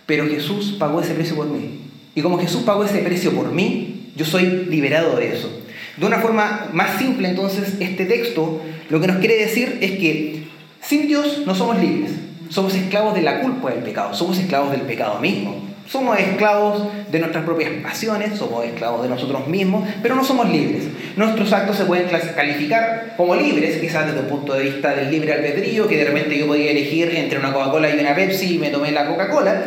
pero 0.04 0.26
Jesús 0.26 0.76
pagó 0.78 1.00
ese 1.00 1.14
precio 1.14 1.36
por 1.36 1.46
mí. 1.46 1.80
Y 2.14 2.22
como 2.22 2.38
Jesús 2.38 2.62
pagó 2.62 2.84
ese 2.84 2.98
precio 2.98 3.32
por 3.32 3.52
mí, 3.52 4.10
yo 4.14 4.24
soy 4.24 4.66
liberado 4.68 5.16
de 5.16 5.34
eso. 5.34 5.50
De 5.96 6.04
una 6.04 6.20
forma 6.20 6.68
más 6.72 6.98
simple, 6.98 7.28
entonces, 7.28 7.74
este 7.80 8.04
texto 8.04 8.60
lo 8.90 9.00
que 9.00 9.06
nos 9.06 9.16
quiere 9.18 9.36
decir 9.36 9.78
es 9.80 9.92
que 9.92 10.44
sin 10.80 11.08
Dios 11.08 11.42
no 11.46 11.54
somos 11.54 11.78
libres. 11.80 12.12
Somos 12.48 12.74
esclavos 12.74 13.14
de 13.14 13.22
la 13.22 13.40
culpa 13.40 13.70
del 13.70 13.82
pecado, 13.82 14.14
somos 14.14 14.38
esclavos 14.38 14.70
del 14.70 14.82
pecado 14.82 15.18
mismo. 15.20 15.65
Somos 15.86 16.18
esclavos 16.18 16.82
de 17.12 17.18
nuestras 17.20 17.44
propias 17.44 17.70
pasiones, 17.82 18.36
somos 18.36 18.64
esclavos 18.64 19.02
de 19.02 19.08
nosotros 19.08 19.46
mismos, 19.46 19.88
pero 20.02 20.16
no 20.16 20.24
somos 20.24 20.50
libres. 20.50 20.84
Nuestros 21.16 21.52
actos 21.52 21.76
se 21.76 21.84
pueden 21.84 22.08
calificar 22.08 23.14
como 23.16 23.36
libres, 23.36 23.78
quizás 23.78 24.06
desde 24.06 24.20
el 24.20 24.26
punto 24.26 24.54
de 24.54 24.64
vista 24.64 24.94
del 24.94 25.12
libre 25.12 25.32
albedrío, 25.32 25.86
que 25.86 25.96
de 25.96 26.04
repente 26.06 26.36
yo 26.36 26.48
podía 26.48 26.72
elegir 26.72 27.14
entre 27.14 27.38
una 27.38 27.52
Coca-Cola 27.52 27.94
y 27.94 28.00
una 28.00 28.16
Pepsi 28.16 28.56
y 28.56 28.58
me 28.58 28.70
tomé 28.70 28.90
la 28.90 29.06
Coca-Cola, 29.06 29.62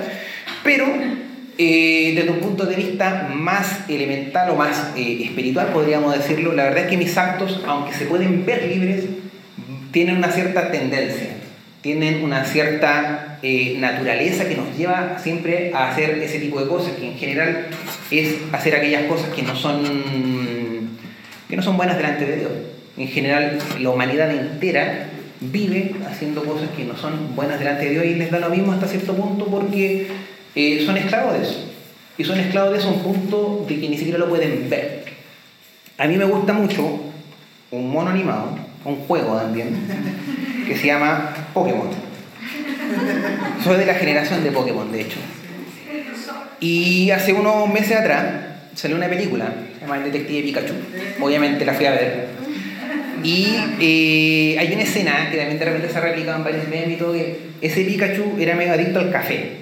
pero 0.61 0.87
eh, 1.57 2.13
desde 2.15 2.31
un 2.31 2.39
punto 2.39 2.65
de 2.65 2.75
vista 2.75 3.29
más 3.33 3.89
elemental 3.89 4.49
o 4.49 4.55
más 4.55 4.91
eh, 4.97 5.21
espiritual, 5.23 5.67
podríamos 5.67 6.13
decirlo, 6.13 6.51
la 6.51 6.63
verdad 6.65 6.83
es 6.83 6.89
que 6.89 6.97
mis 6.97 7.17
actos, 7.17 7.63
aunque 7.65 7.93
se 7.93 8.05
pueden 8.05 8.45
ver 8.45 8.65
libres, 8.65 9.05
tienen 9.91 10.17
una 10.17 10.31
cierta 10.31 10.69
tendencia 10.69 11.38
tienen 11.81 12.23
una 12.23 12.43
cierta 12.43 13.39
eh, 13.41 13.77
naturaleza 13.79 14.47
que 14.47 14.55
nos 14.55 14.77
lleva 14.77 15.17
siempre 15.19 15.71
a 15.73 15.89
hacer 15.89 16.19
ese 16.19 16.39
tipo 16.39 16.59
de 16.59 16.67
cosas, 16.67 16.93
que 16.93 17.07
en 17.07 17.17
general 17.17 17.67
es 18.11 18.35
hacer 18.51 18.75
aquellas 18.75 19.03
cosas 19.03 19.29
que 19.29 19.43
no 19.43 19.55
son, 19.55 19.81
que 21.49 21.55
no 21.55 21.61
son 21.61 21.77
buenas 21.77 21.97
delante 21.97 22.25
de 22.25 22.35
Dios. 22.37 22.51
En 22.97 23.07
general, 23.07 23.57
la 23.79 23.89
humanidad 23.89 24.29
entera 24.29 25.07
vive 25.39 25.95
haciendo 26.09 26.43
cosas 26.43 26.69
que 26.75 26.83
no 26.83 26.97
son 26.97 27.35
buenas 27.35 27.59
delante 27.59 27.85
de 27.85 27.91
Dios 27.91 28.05
y 28.05 28.15
les 28.15 28.29
da 28.29 28.39
lo 28.39 28.49
mismo 28.49 28.73
hasta 28.73 28.87
cierto 28.87 29.13
punto 29.13 29.45
porque 29.45 30.07
eh, 30.55 30.83
son 30.85 30.97
esclavos 30.97 31.33
de 31.33 31.43
eso. 31.43 31.65
Y 32.17 32.25
son 32.25 32.39
esclavos 32.39 32.73
de 32.73 32.79
eso 32.79 32.89
a 32.89 32.91
un 32.91 33.01
punto 33.01 33.65
de 33.67 33.79
que 33.79 33.87
ni 33.87 33.97
siquiera 33.97 34.19
lo 34.19 34.27
pueden 34.27 34.69
ver. 34.69 35.05
A 35.97 36.07
mí 36.07 36.17
me 36.17 36.25
gusta 36.25 36.51
mucho 36.51 36.99
un 37.71 37.91
mono 37.91 38.09
animado, 38.09 38.57
un 38.83 38.97
juego 38.97 39.37
también, 39.37 39.77
que 40.67 40.75
se 40.75 40.87
llama 40.87 41.33
Pokémon. 41.53 41.89
Soy 43.63 43.77
de 43.77 43.85
la 43.85 43.93
generación 43.93 44.43
de 44.43 44.51
Pokémon, 44.51 44.91
de 44.91 45.01
hecho. 45.01 45.19
Y 46.59 47.11
hace 47.11 47.33
unos 47.33 47.69
meses 47.71 47.97
atrás 47.97 48.25
salió 48.75 48.97
una 48.97 49.07
película, 49.07 49.53
se 49.75 49.81
llama 49.81 49.97
El 49.97 50.11
Detective 50.11 50.41
Pikachu. 50.43 50.73
Obviamente 51.21 51.65
la 51.65 51.73
fui 51.73 51.85
a 51.85 51.91
ver. 51.91 52.27
Y 53.23 53.57
eh, 53.81 54.57
hay 54.59 54.73
una 54.73 54.83
escena 54.83 55.29
que 55.29 55.37
también 55.37 55.59
de 55.59 55.65
repente 55.65 55.89
se 55.89 55.97
ha 55.97 56.01
replicado 56.01 56.37
en 56.37 56.43
varios 56.43 56.67
memes 56.67 56.91
y 56.91 56.95
todo, 56.95 57.13
que 57.13 57.39
ese 57.61 57.83
Pikachu 57.83 58.37
era 58.39 58.55
medio 58.55 58.73
adicto 58.73 58.99
al 58.99 59.11
café. 59.11 59.57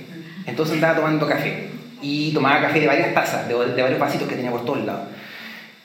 Entonces 0.46 0.76
andaba 0.76 0.96
tomando 0.96 1.28
café. 1.28 1.68
Y 2.02 2.32
tomaba 2.32 2.62
café 2.62 2.80
de 2.80 2.88
varias 2.88 3.14
tazas, 3.14 3.48
de, 3.48 3.56
de 3.74 3.82
varios 3.82 4.00
vasitos 4.00 4.28
que 4.28 4.36
tenía 4.36 4.52
por 4.52 4.66
todos 4.66 4.86
lados. 4.86 5.08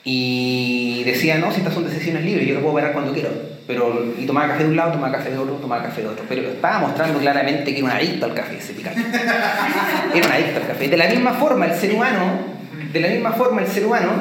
Y 0.03 1.03
decía, 1.05 1.37
no, 1.37 1.51
si 1.51 1.59
estas 1.59 1.73
son 1.73 1.85
decisiones 1.85 2.23
libres, 2.23 2.47
yo 2.47 2.55
lo 2.55 2.61
puedo 2.61 2.75
parar 2.75 2.93
cuando 2.93 3.13
quiero. 3.13 3.29
Pero, 3.65 4.13
y 4.19 4.25
tomaba 4.25 4.49
café 4.49 4.63
de 4.63 4.69
un 4.69 4.75
lado, 4.75 4.91
tomaba 4.91 5.13
café 5.13 5.31
de 5.31 5.37
otro, 5.37 5.55
tomaba 5.55 5.83
café 5.83 6.01
de 6.01 6.07
otro. 6.07 6.25
Pero 6.27 6.41
estaba 6.49 6.79
mostrando 6.79 7.19
claramente 7.19 7.71
que 7.71 7.77
era 7.77 7.85
un 7.85 7.91
adicto 7.91 8.25
al 8.25 8.33
café 8.33 8.57
ese 8.57 8.73
Pikachu. 8.73 8.99
Era 10.13 10.27
un 10.27 10.31
adicto 10.33 10.59
al 10.59 10.67
café. 10.67 10.87
De 10.89 10.97
la 10.97 11.07
misma 11.07 11.33
forma, 11.33 11.65
el 11.67 11.79
ser 11.79 11.93
humano, 11.93 12.39
de 12.91 12.99
la 12.99 13.07
misma 13.07 13.31
forma, 13.31 13.61
el 13.61 13.67
ser 13.67 13.85
humano 13.85 14.11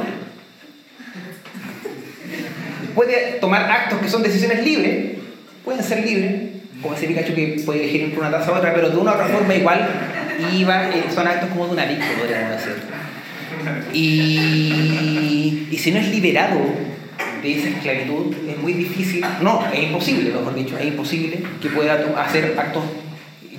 puede 2.95 3.39
tomar 3.41 3.71
actos 3.71 3.99
que 4.01 4.09
son 4.09 4.23
decisiones 4.23 4.65
libres, 4.65 5.17
pueden 5.65 5.83
ser 5.83 6.05
libres, 6.05 6.53
como 6.81 6.95
ese 6.95 7.07
Pikachu 7.07 7.35
que 7.35 7.63
puede 7.65 7.83
elegir 7.83 8.03
entre 8.03 8.21
una 8.21 8.31
taza 8.31 8.53
u 8.53 8.55
otra, 8.55 8.73
pero 8.75 8.91
de 8.91 8.97
una 8.97 9.13
u 9.13 9.15
otra 9.15 9.27
forma 9.27 9.55
igual 9.55 9.89
iba, 10.55 10.89
eh, 10.89 11.05
son 11.13 11.27
actos 11.27 11.49
como 11.51 11.67
de 11.67 11.73
un 11.73 11.81
adicto, 11.81 12.05
podríamos 12.19 12.51
decir. 12.53 12.75
Y, 13.93 15.69
y 15.71 15.79
si 15.79 15.91
no 15.91 15.99
es 15.99 16.09
liberado 16.09 16.59
de 17.43 17.59
esa 17.59 17.69
esclavitud, 17.69 18.35
es 18.49 18.59
muy 18.59 18.73
difícil, 18.75 19.25
no, 19.41 19.67
es 19.73 19.83
imposible, 19.83 20.31
mejor 20.31 20.55
dicho, 20.55 20.79
es 20.79 20.87
imposible 20.87 21.43
que 21.61 21.69
pueda 21.69 21.95
hacer 22.23 22.55
actos 22.59 22.85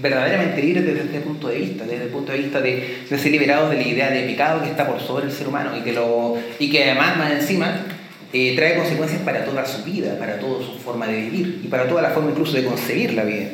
verdaderamente 0.02 0.62
libres 0.62 0.86
desde 0.86 1.02
este 1.02 1.20
punto 1.22 1.48
de 1.48 1.60
vista, 1.60 1.86
desde 1.86 2.04
el 2.04 2.10
punto 2.10 2.32
de 2.32 2.38
vista 2.40 2.60
de, 2.60 3.06
ser 3.08 3.32
liberado 3.32 3.70
de 3.70 3.78
la 3.78 3.88
idea 3.88 4.10
de 4.10 4.24
pecado 4.24 4.62
que 4.62 4.70
está 4.70 4.86
por 4.86 5.00
sobre 5.00 5.26
el 5.26 5.32
ser 5.32 5.48
humano 5.48 5.76
y 5.78 5.82
que, 5.82 5.94
lo, 5.94 6.38
y 6.60 6.70
que 6.70 6.84
además, 6.84 7.18
más 7.18 7.32
encima, 7.32 7.86
eh, 8.34 8.54
trae 8.56 8.76
consecuencias 8.76 9.22
para 9.22 9.46
toda 9.46 9.66
su 9.66 9.84
vida, 9.84 10.18
para 10.20 10.40
toda 10.40 10.66
su 10.66 10.78
forma 10.80 11.08
de 11.08 11.22
vivir 11.22 11.62
y 11.64 11.68
para 11.68 11.88
toda 11.88 12.02
la 12.02 12.10
forma 12.10 12.32
incluso 12.32 12.54
de 12.54 12.66
concebir 12.66 13.14
la 13.14 13.24
vida. 13.24 13.50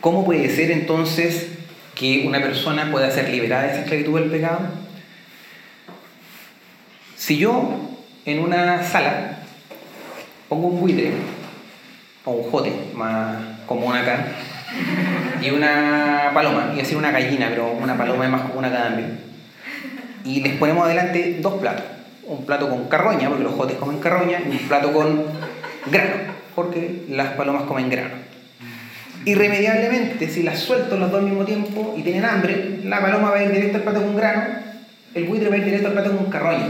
¿Cómo 0.00 0.24
puede 0.24 0.48
ser 0.48 0.70
entonces 0.70 1.48
que 1.94 2.24
una 2.26 2.40
persona 2.40 2.90
pueda 2.90 3.10
ser 3.10 3.28
liberada 3.28 3.64
de 3.64 3.72
esa 3.72 3.80
esclavitud 3.80 4.18
del 4.18 4.30
pecado? 4.30 4.60
Si 7.16 7.36
yo 7.36 7.87
en 8.32 8.40
una 8.40 8.82
sala 8.82 9.38
pongo 10.48 10.68
un 10.68 10.80
buitre 10.80 11.12
o 12.24 12.30
un 12.32 12.50
jote 12.50 12.72
más 12.94 13.36
común 13.66 13.96
acá 13.96 14.26
y 15.40 15.50
una 15.50 16.30
paloma, 16.34 16.72
y 16.74 16.78
decir 16.78 16.96
una 16.96 17.10
gallina, 17.10 17.48
pero 17.50 17.72
una 17.72 17.96
paloma 17.96 18.24
es 18.24 18.30
más 18.30 18.42
común 18.42 18.64
acá 18.64 18.84
también. 18.84 19.20
Y 20.24 20.40
les 20.42 20.54
ponemos 20.54 20.84
adelante 20.84 21.38
dos 21.40 21.54
platos, 21.54 21.84
un 22.24 22.44
plato 22.44 22.68
con 22.68 22.88
carroña, 22.88 23.28
porque 23.28 23.44
los 23.44 23.54
jotes 23.54 23.76
comen 23.76 23.98
carroña, 23.98 24.40
y 24.46 24.50
un 24.50 24.68
plato 24.68 24.92
con 24.92 25.24
grano, 25.90 26.16
porque 26.54 27.04
las 27.08 27.28
palomas 27.28 27.62
comen 27.62 27.88
grano. 27.88 28.14
Irremediablemente, 29.24 30.28
si 30.28 30.42
las 30.42 30.58
suelto 30.58 30.96
los 30.96 31.10
dos 31.10 31.20
al 31.20 31.26
mismo 31.26 31.44
tiempo 31.44 31.94
y 31.96 32.02
tienen 32.02 32.24
hambre, 32.24 32.80
la 32.84 33.00
paloma 33.00 33.30
va 33.30 33.38
a 33.38 33.42
ir 33.44 33.52
directo 33.52 33.78
al 33.78 33.84
plato 33.84 34.02
con 34.02 34.16
grano, 34.16 34.42
el 35.14 35.24
buitre 35.24 35.48
va 35.48 35.54
a 35.54 35.58
ir 35.58 35.64
directo 35.64 35.88
al 35.88 35.94
plato 35.94 36.16
con 36.16 36.30
carroña. 36.30 36.66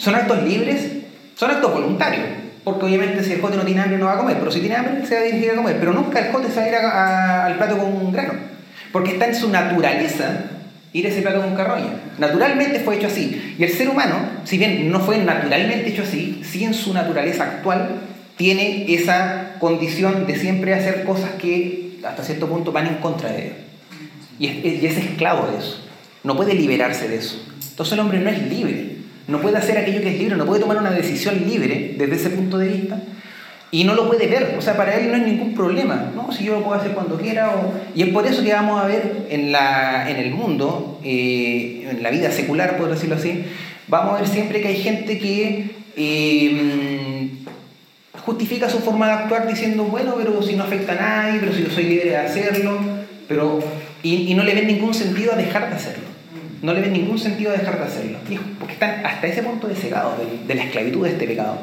¿Son 0.00 0.14
actos 0.14 0.42
libres? 0.42 0.92
Son 1.36 1.50
actos 1.50 1.74
voluntarios, 1.74 2.24
porque 2.64 2.86
obviamente 2.86 3.22
si 3.22 3.32
el 3.32 3.40
jote 3.42 3.58
no 3.58 3.64
tiene 3.64 3.82
hambre 3.82 3.98
no 3.98 4.06
va 4.06 4.14
a 4.14 4.18
comer, 4.18 4.38
pero 4.38 4.50
si 4.50 4.60
tiene 4.60 4.76
hambre 4.76 5.06
se 5.06 5.14
va 5.14 5.20
a 5.20 5.24
dirigir 5.24 5.50
a 5.50 5.56
comer, 5.56 5.76
pero 5.78 5.92
nunca 5.92 6.20
el 6.20 6.32
jote 6.32 6.48
se 6.48 6.56
va 6.56 6.64
a 6.64 6.68
ir 6.68 6.74
al 6.74 7.56
plato 7.58 7.76
con 7.76 8.10
grano, 8.10 8.32
porque 8.92 9.12
está 9.12 9.26
en 9.26 9.34
su 9.34 9.50
naturaleza 9.50 10.44
ir 10.94 11.04
a 11.04 11.10
ese 11.10 11.20
plato 11.20 11.42
con 11.42 11.54
carroña. 11.54 12.00
Naturalmente 12.18 12.80
fue 12.80 12.96
hecho 12.96 13.08
así. 13.08 13.54
Y 13.58 13.62
el 13.62 13.70
ser 13.70 13.90
humano, 13.90 14.16
si 14.44 14.56
bien 14.56 14.90
no 14.90 15.00
fue 15.00 15.18
naturalmente 15.18 15.90
hecho 15.90 16.02
así, 16.02 16.40
sí 16.44 16.64
en 16.64 16.72
su 16.72 16.94
naturaleza 16.94 17.44
actual 17.44 18.00
tiene 18.36 18.86
esa 18.92 19.56
condición 19.58 20.26
de 20.26 20.34
siempre 20.34 20.72
hacer 20.72 21.04
cosas 21.04 21.32
que 21.38 21.98
hasta 22.02 22.24
cierto 22.24 22.48
punto 22.48 22.72
van 22.72 22.86
en 22.86 22.94
contra 22.96 23.30
de 23.32 23.48
él. 23.48 23.52
Y 24.38 24.46
es, 24.46 24.82
y 24.82 24.86
es 24.86 24.96
esclavo 24.96 25.46
de 25.52 25.58
eso. 25.58 25.86
No 26.24 26.36
puede 26.36 26.54
liberarse 26.54 27.06
de 27.06 27.16
eso. 27.16 27.44
Entonces 27.68 27.92
el 27.92 28.00
hombre 28.00 28.18
no 28.18 28.30
es 28.30 28.42
libre. 28.48 28.99
No 29.30 29.40
puede 29.40 29.56
hacer 29.56 29.78
aquello 29.78 30.00
que 30.00 30.12
es 30.12 30.18
libre, 30.18 30.36
no 30.36 30.44
puede 30.44 30.60
tomar 30.60 30.76
una 30.76 30.90
decisión 30.90 31.42
libre 31.46 31.94
desde 31.96 32.16
ese 32.16 32.30
punto 32.30 32.58
de 32.58 32.68
vista 32.68 33.00
y 33.72 33.84
no 33.84 33.94
lo 33.94 34.08
puede 34.08 34.26
ver, 34.26 34.56
o 34.58 34.60
sea, 34.60 34.76
para 34.76 34.96
él 34.96 35.10
no 35.10 35.14
hay 35.14 35.20
ningún 35.20 35.54
problema, 35.54 36.10
¿no? 36.14 36.32
Si 36.32 36.42
yo 36.44 36.58
lo 36.58 36.64
puedo 36.64 36.80
hacer 36.80 36.90
cuando 36.90 37.16
quiera, 37.16 37.52
y 37.94 38.02
es 38.02 38.08
por 38.08 38.26
eso 38.26 38.42
que 38.42 38.52
vamos 38.52 38.82
a 38.82 38.86
ver 38.86 39.26
en, 39.30 39.52
la, 39.52 40.10
en 40.10 40.16
el 40.16 40.32
mundo, 40.32 40.98
eh, 41.04 41.86
en 41.88 42.02
la 42.02 42.10
vida 42.10 42.32
secular, 42.32 42.76
por 42.76 42.90
decirlo 42.90 43.14
así, 43.14 43.44
vamos 43.86 44.14
a 44.14 44.22
ver 44.22 44.28
siempre 44.28 44.60
que 44.60 44.68
hay 44.68 44.76
gente 44.76 45.18
que 45.20 45.70
eh, 45.96 47.30
justifica 48.24 48.68
su 48.68 48.78
forma 48.80 49.06
de 49.06 49.12
actuar 49.12 49.46
diciendo, 49.46 49.84
bueno, 49.84 50.14
pero 50.18 50.42
si 50.42 50.56
no 50.56 50.64
afecta 50.64 50.92
a 50.92 50.96
nadie, 50.96 51.38
pero 51.38 51.52
si 51.52 51.62
yo 51.62 51.70
soy 51.70 51.84
libre 51.84 52.10
de 52.10 52.16
hacerlo, 52.16 52.76
pero, 53.28 53.60
y, 54.02 54.34
no 54.34 54.42
le 54.42 54.54
ven 54.54 54.66
ningún 54.66 54.94
sentido 54.94 55.32
a 55.32 55.36
dejar 55.36 55.70
de 55.70 55.76
hacerlo. 55.76 56.09
No 56.62 56.74
le 56.74 56.80
ven 56.80 56.92
ningún 56.92 57.18
sentido 57.18 57.52
dejar 57.52 57.78
de 57.78 57.84
hacerlo, 57.84 58.18
porque 58.58 58.74
están 58.74 59.04
hasta 59.04 59.26
ese 59.26 59.42
punto 59.42 59.66
de 59.66 59.74
cegado 59.74 60.16
de 60.46 60.54
la 60.54 60.64
esclavitud 60.64 61.04
de 61.04 61.10
este 61.12 61.26
pecado. 61.26 61.58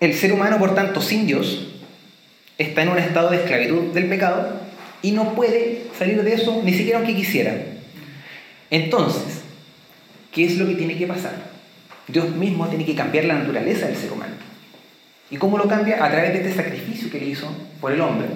El 0.00 0.14
ser 0.14 0.32
humano, 0.32 0.58
por 0.58 0.74
tanto, 0.74 1.00
sin 1.00 1.26
Dios, 1.26 1.68
está 2.58 2.82
en 2.82 2.88
un 2.88 2.98
estado 2.98 3.30
de 3.30 3.36
esclavitud 3.36 3.92
del 3.92 4.08
pecado 4.08 4.60
y 5.02 5.12
no 5.12 5.34
puede 5.34 5.84
salir 5.96 6.22
de 6.22 6.34
eso 6.34 6.60
ni 6.64 6.72
siquiera 6.72 6.98
aunque 6.98 7.14
quisiera. 7.14 7.54
Entonces, 8.70 9.42
¿qué 10.32 10.44
es 10.44 10.56
lo 10.56 10.66
que 10.66 10.74
tiene 10.74 10.96
que 10.96 11.06
pasar? 11.06 11.34
Dios 12.08 12.30
mismo 12.30 12.66
tiene 12.68 12.84
que 12.84 12.94
cambiar 12.94 13.26
la 13.26 13.34
naturaleza 13.34 13.86
del 13.86 13.96
ser 13.96 14.10
humano. 14.12 14.34
¿Y 15.30 15.36
cómo 15.36 15.56
lo 15.56 15.68
cambia? 15.68 16.04
A 16.04 16.10
través 16.10 16.32
de 16.32 16.38
este 16.38 16.54
sacrificio 16.54 17.10
que 17.10 17.20
le 17.20 17.26
hizo 17.26 17.48
por 17.80 17.92
el 17.92 18.00
hombre. 18.00 18.28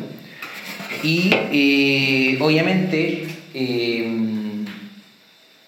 Y 1.02 1.30
eh, 1.32 2.38
obviamente 2.40 3.26
eh, 3.54 4.10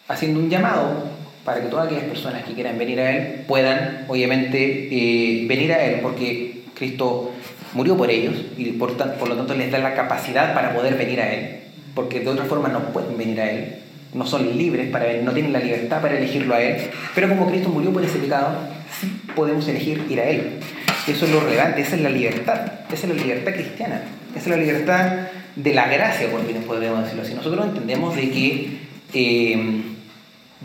haciendo 0.09 0.41
un 0.41 0.51
llamado 0.51 1.19
para 1.45 1.63
que 1.63 1.69
todas 1.69 1.87
aquellas 1.87 2.05
personas 2.05 2.45
que 2.45 2.53
quieran 2.53 2.77
venir 2.77 3.01
a 3.01 3.17
Él 3.17 3.45
puedan, 3.47 4.05
obviamente, 4.09 4.89
eh, 4.91 5.47
venir 5.47 5.73
a 5.73 5.83
Él, 5.85 6.01
porque 6.03 6.63
Cristo 6.75 7.33
murió 7.73 7.97
por 7.97 8.11
ellos 8.11 8.35
y 8.57 8.73
por, 8.73 8.97
por 8.97 9.29
lo 9.29 9.37
tanto 9.37 9.55
les 9.55 9.71
da 9.71 9.79
la 9.79 9.95
capacidad 9.95 10.53
para 10.55 10.75
poder 10.75 10.97
venir 10.97 11.21
a 11.21 11.33
Él, 11.33 11.61
porque 11.95 12.21
de 12.21 12.29
otra 12.29 12.45
forma 12.45 12.69
no 12.69 12.81
pueden 12.93 13.17
venir 13.17 13.41
a 13.41 13.51
Él, 13.51 13.77
no 14.13 14.27
son 14.27 14.59
libres 14.59 14.91
para 14.91 15.07
venir, 15.07 15.23
no 15.23 15.33
tienen 15.33 15.53
la 15.53 15.61
libertad 15.61 16.03
para 16.03 16.19
elegirlo 16.19 16.55
a 16.55 16.61
Él, 16.61 16.77
pero 17.15 17.29
como 17.31 17.49
Cristo 17.49 17.71
murió 17.71 17.93
por 17.93 18.05
ese 18.05 18.19
pecado, 18.19 18.59
sí 19.01 19.11
podemos 19.35 19.67
elegir 19.69 20.05
ir 20.11 20.21
a 20.21 20.29
Él. 20.29 20.61
Eso 21.09 21.25
es 21.25 21.33
lo 21.33 21.41
relevante, 21.41 21.81
esa 21.81 21.97
es 21.97 22.03
la 22.03 22.11
libertad, 22.11 22.61
esa 22.93 23.07
es 23.07 23.17
la 23.17 23.23
libertad 23.23 23.53
cristiana, 23.53 24.03
esa 24.37 24.41
es 24.41 24.49
la 24.49 24.57
libertad 24.57 25.13
de 25.57 25.75
la 25.75 25.89
gracia, 25.89 26.31
por 26.31 26.47
bien 26.47 26.63
podemos 26.63 27.03
decirlo 27.03 27.23
así. 27.23 27.35
Nosotros 27.35 27.67
entendemos 27.67 28.15
de 28.15 28.31
que 28.31 28.79
eh, 29.15 29.83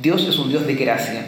Dios 0.01 0.27
es 0.27 0.37
un 0.37 0.49
Dios 0.49 0.67
de 0.67 0.75
gracia. 0.75 1.21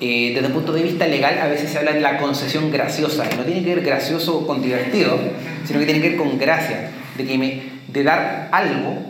Eh, 0.00 0.32
desde 0.32 0.46
el 0.46 0.52
punto 0.52 0.72
de 0.72 0.82
vista 0.82 1.06
legal, 1.08 1.38
a 1.40 1.48
veces 1.48 1.70
se 1.70 1.78
habla 1.78 1.92
de 1.92 2.00
la 2.00 2.18
concesión 2.18 2.70
graciosa, 2.70 3.24
y 3.32 3.36
no 3.36 3.42
tiene 3.42 3.64
que 3.64 3.74
ver 3.74 3.84
gracioso 3.84 4.46
con 4.46 4.62
divertido, 4.62 5.18
sino 5.64 5.80
que 5.80 5.86
tiene 5.86 6.00
que 6.00 6.10
ver 6.10 6.18
con 6.18 6.38
gracia, 6.38 6.90
de, 7.16 7.24
que 7.24 7.38
me, 7.38 7.62
de 7.88 8.04
dar 8.04 8.48
algo 8.52 9.02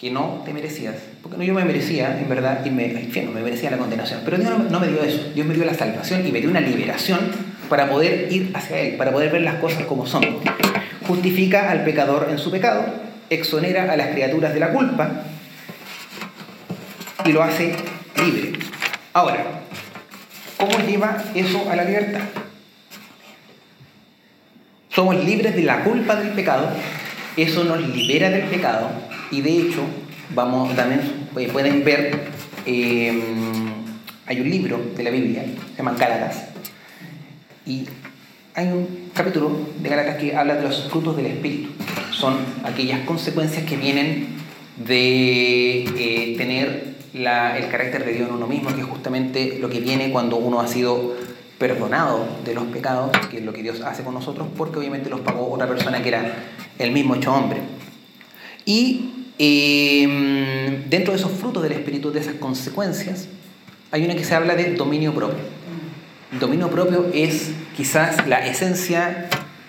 que 0.00 0.10
no 0.10 0.42
te 0.44 0.52
merecías. 0.52 0.96
Porque 1.22 1.36
no 1.36 1.44
yo 1.44 1.54
me 1.54 1.64
merecía, 1.64 2.18
en 2.18 2.28
verdad, 2.28 2.66
irme 2.66 2.86
al 2.86 3.04
infierno, 3.04 3.30
me 3.30 3.42
merecía 3.42 3.70
la 3.70 3.76
condenación. 3.76 4.20
Pero 4.24 4.38
Dios 4.38 4.52
no, 4.68 4.80
me 4.80 4.88
dio 4.88 5.04
eso, 5.04 5.30
Dios 5.32 5.46
me 5.46 5.54
dio 5.54 5.64
la 5.64 5.74
salvación 5.74 6.26
y 6.26 6.32
me 6.32 6.40
dio 6.40 6.50
una 6.50 6.60
liberación 6.60 7.20
para 7.72 7.88
poder 7.88 8.30
ir 8.30 8.50
hacia 8.52 8.80
Él, 8.80 8.96
para 8.96 9.12
poder 9.12 9.32
ver 9.32 9.40
las 9.40 9.54
cosas 9.54 9.86
como 9.86 10.06
son. 10.06 10.22
Justifica 11.06 11.70
al 11.70 11.84
pecador 11.84 12.28
en 12.30 12.36
su 12.36 12.50
pecado, 12.50 12.84
exonera 13.30 13.90
a 13.90 13.96
las 13.96 14.08
criaturas 14.08 14.52
de 14.52 14.60
la 14.60 14.74
culpa 14.74 15.22
y 17.24 17.32
lo 17.32 17.42
hace 17.42 17.74
libre. 18.22 18.58
Ahora, 19.14 19.46
¿cómo 20.58 20.86
lleva 20.86 21.16
eso 21.34 21.66
a 21.70 21.74
la 21.74 21.84
libertad? 21.84 22.20
Somos 24.90 25.24
libres 25.24 25.56
de 25.56 25.62
la 25.62 25.82
culpa 25.82 26.16
del 26.16 26.32
pecado, 26.32 26.68
eso 27.38 27.64
nos 27.64 27.80
libera 27.80 28.28
del 28.28 28.48
pecado 28.48 28.90
y 29.30 29.40
de 29.40 29.50
hecho, 29.50 29.80
vamos 30.34 30.76
también, 30.76 31.26
pues, 31.32 31.50
pueden 31.50 31.82
ver, 31.84 32.20
em, 32.66 33.72
hay 34.26 34.40
un 34.42 34.50
libro 34.50 34.78
de 34.94 35.02
la 35.02 35.08
Biblia, 35.08 35.46
se 35.70 35.78
llama 35.78 35.94
Gálatas, 35.98 36.51
y 37.66 37.86
hay 38.54 38.68
un 38.68 39.10
capítulo 39.14 39.50
de 39.80 39.88
Gálatas 39.88 40.16
que 40.16 40.36
habla 40.36 40.56
de 40.56 40.62
los 40.62 40.88
frutos 40.90 41.16
del 41.16 41.26
Espíritu. 41.26 41.70
Son 42.12 42.36
aquellas 42.64 43.00
consecuencias 43.06 43.64
que 43.64 43.76
vienen 43.76 44.28
de 44.76 45.84
eh, 45.84 46.34
tener 46.36 46.92
el 47.14 47.68
carácter 47.70 48.04
de 48.04 48.12
Dios 48.12 48.28
en 48.28 48.34
uno 48.34 48.46
mismo, 48.46 48.74
que 48.74 48.80
es 48.80 48.86
justamente 48.86 49.58
lo 49.60 49.68
que 49.68 49.80
viene 49.80 50.10
cuando 50.10 50.36
uno 50.36 50.60
ha 50.60 50.66
sido 50.66 51.14
perdonado 51.58 52.26
de 52.44 52.54
los 52.54 52.64
pecados, 52.64 53.10
que 53.30 53.38
es 53.38 53.44
lo 53.44 53.52
que 53.52 53.62
Dios 53.62 53.80
hace 53.82 54.02
con 54.02 54.14
nosotros, 54.14 54.48
porque 54.56 54.78
obviamente 54.78 55.08
los 55.10 55.20
pagó 55.20 55.50
otra 55.50 55.68
persona 55.68 56.02
que 56.02 56.08
era 56.08 56.34
el 56.78 56.90
mismo 56.90 57.14
hecho 57.14 57.32
hombre. 57.32 57.60
Y 58.64 59.28
em, 59.38 60.88
dentro 60.88 61.12
de 61.12 61.18
esos 61.18 61.32
frutos 61.32 61.62
del 61.62 61.72
Espíritu, 61.72 62.10
de 62.10 62.20
esas 62.20 62.34
consecuencias, 62.34 63.28
hay 63.90 64.04
una 64.04 64.14
que 64.14 64.24
se 64.24 64.34
habla 64.34 64.56
de 64.56 64.74
dominio 64.74 65.14
propio. 65.14 65.61
Dominio 66.40 66.70
propio 66.70 67.10
es 67.12 67.52
quizás 67.76 68.26
la 68.26 68.46
esencia 68.46 69.28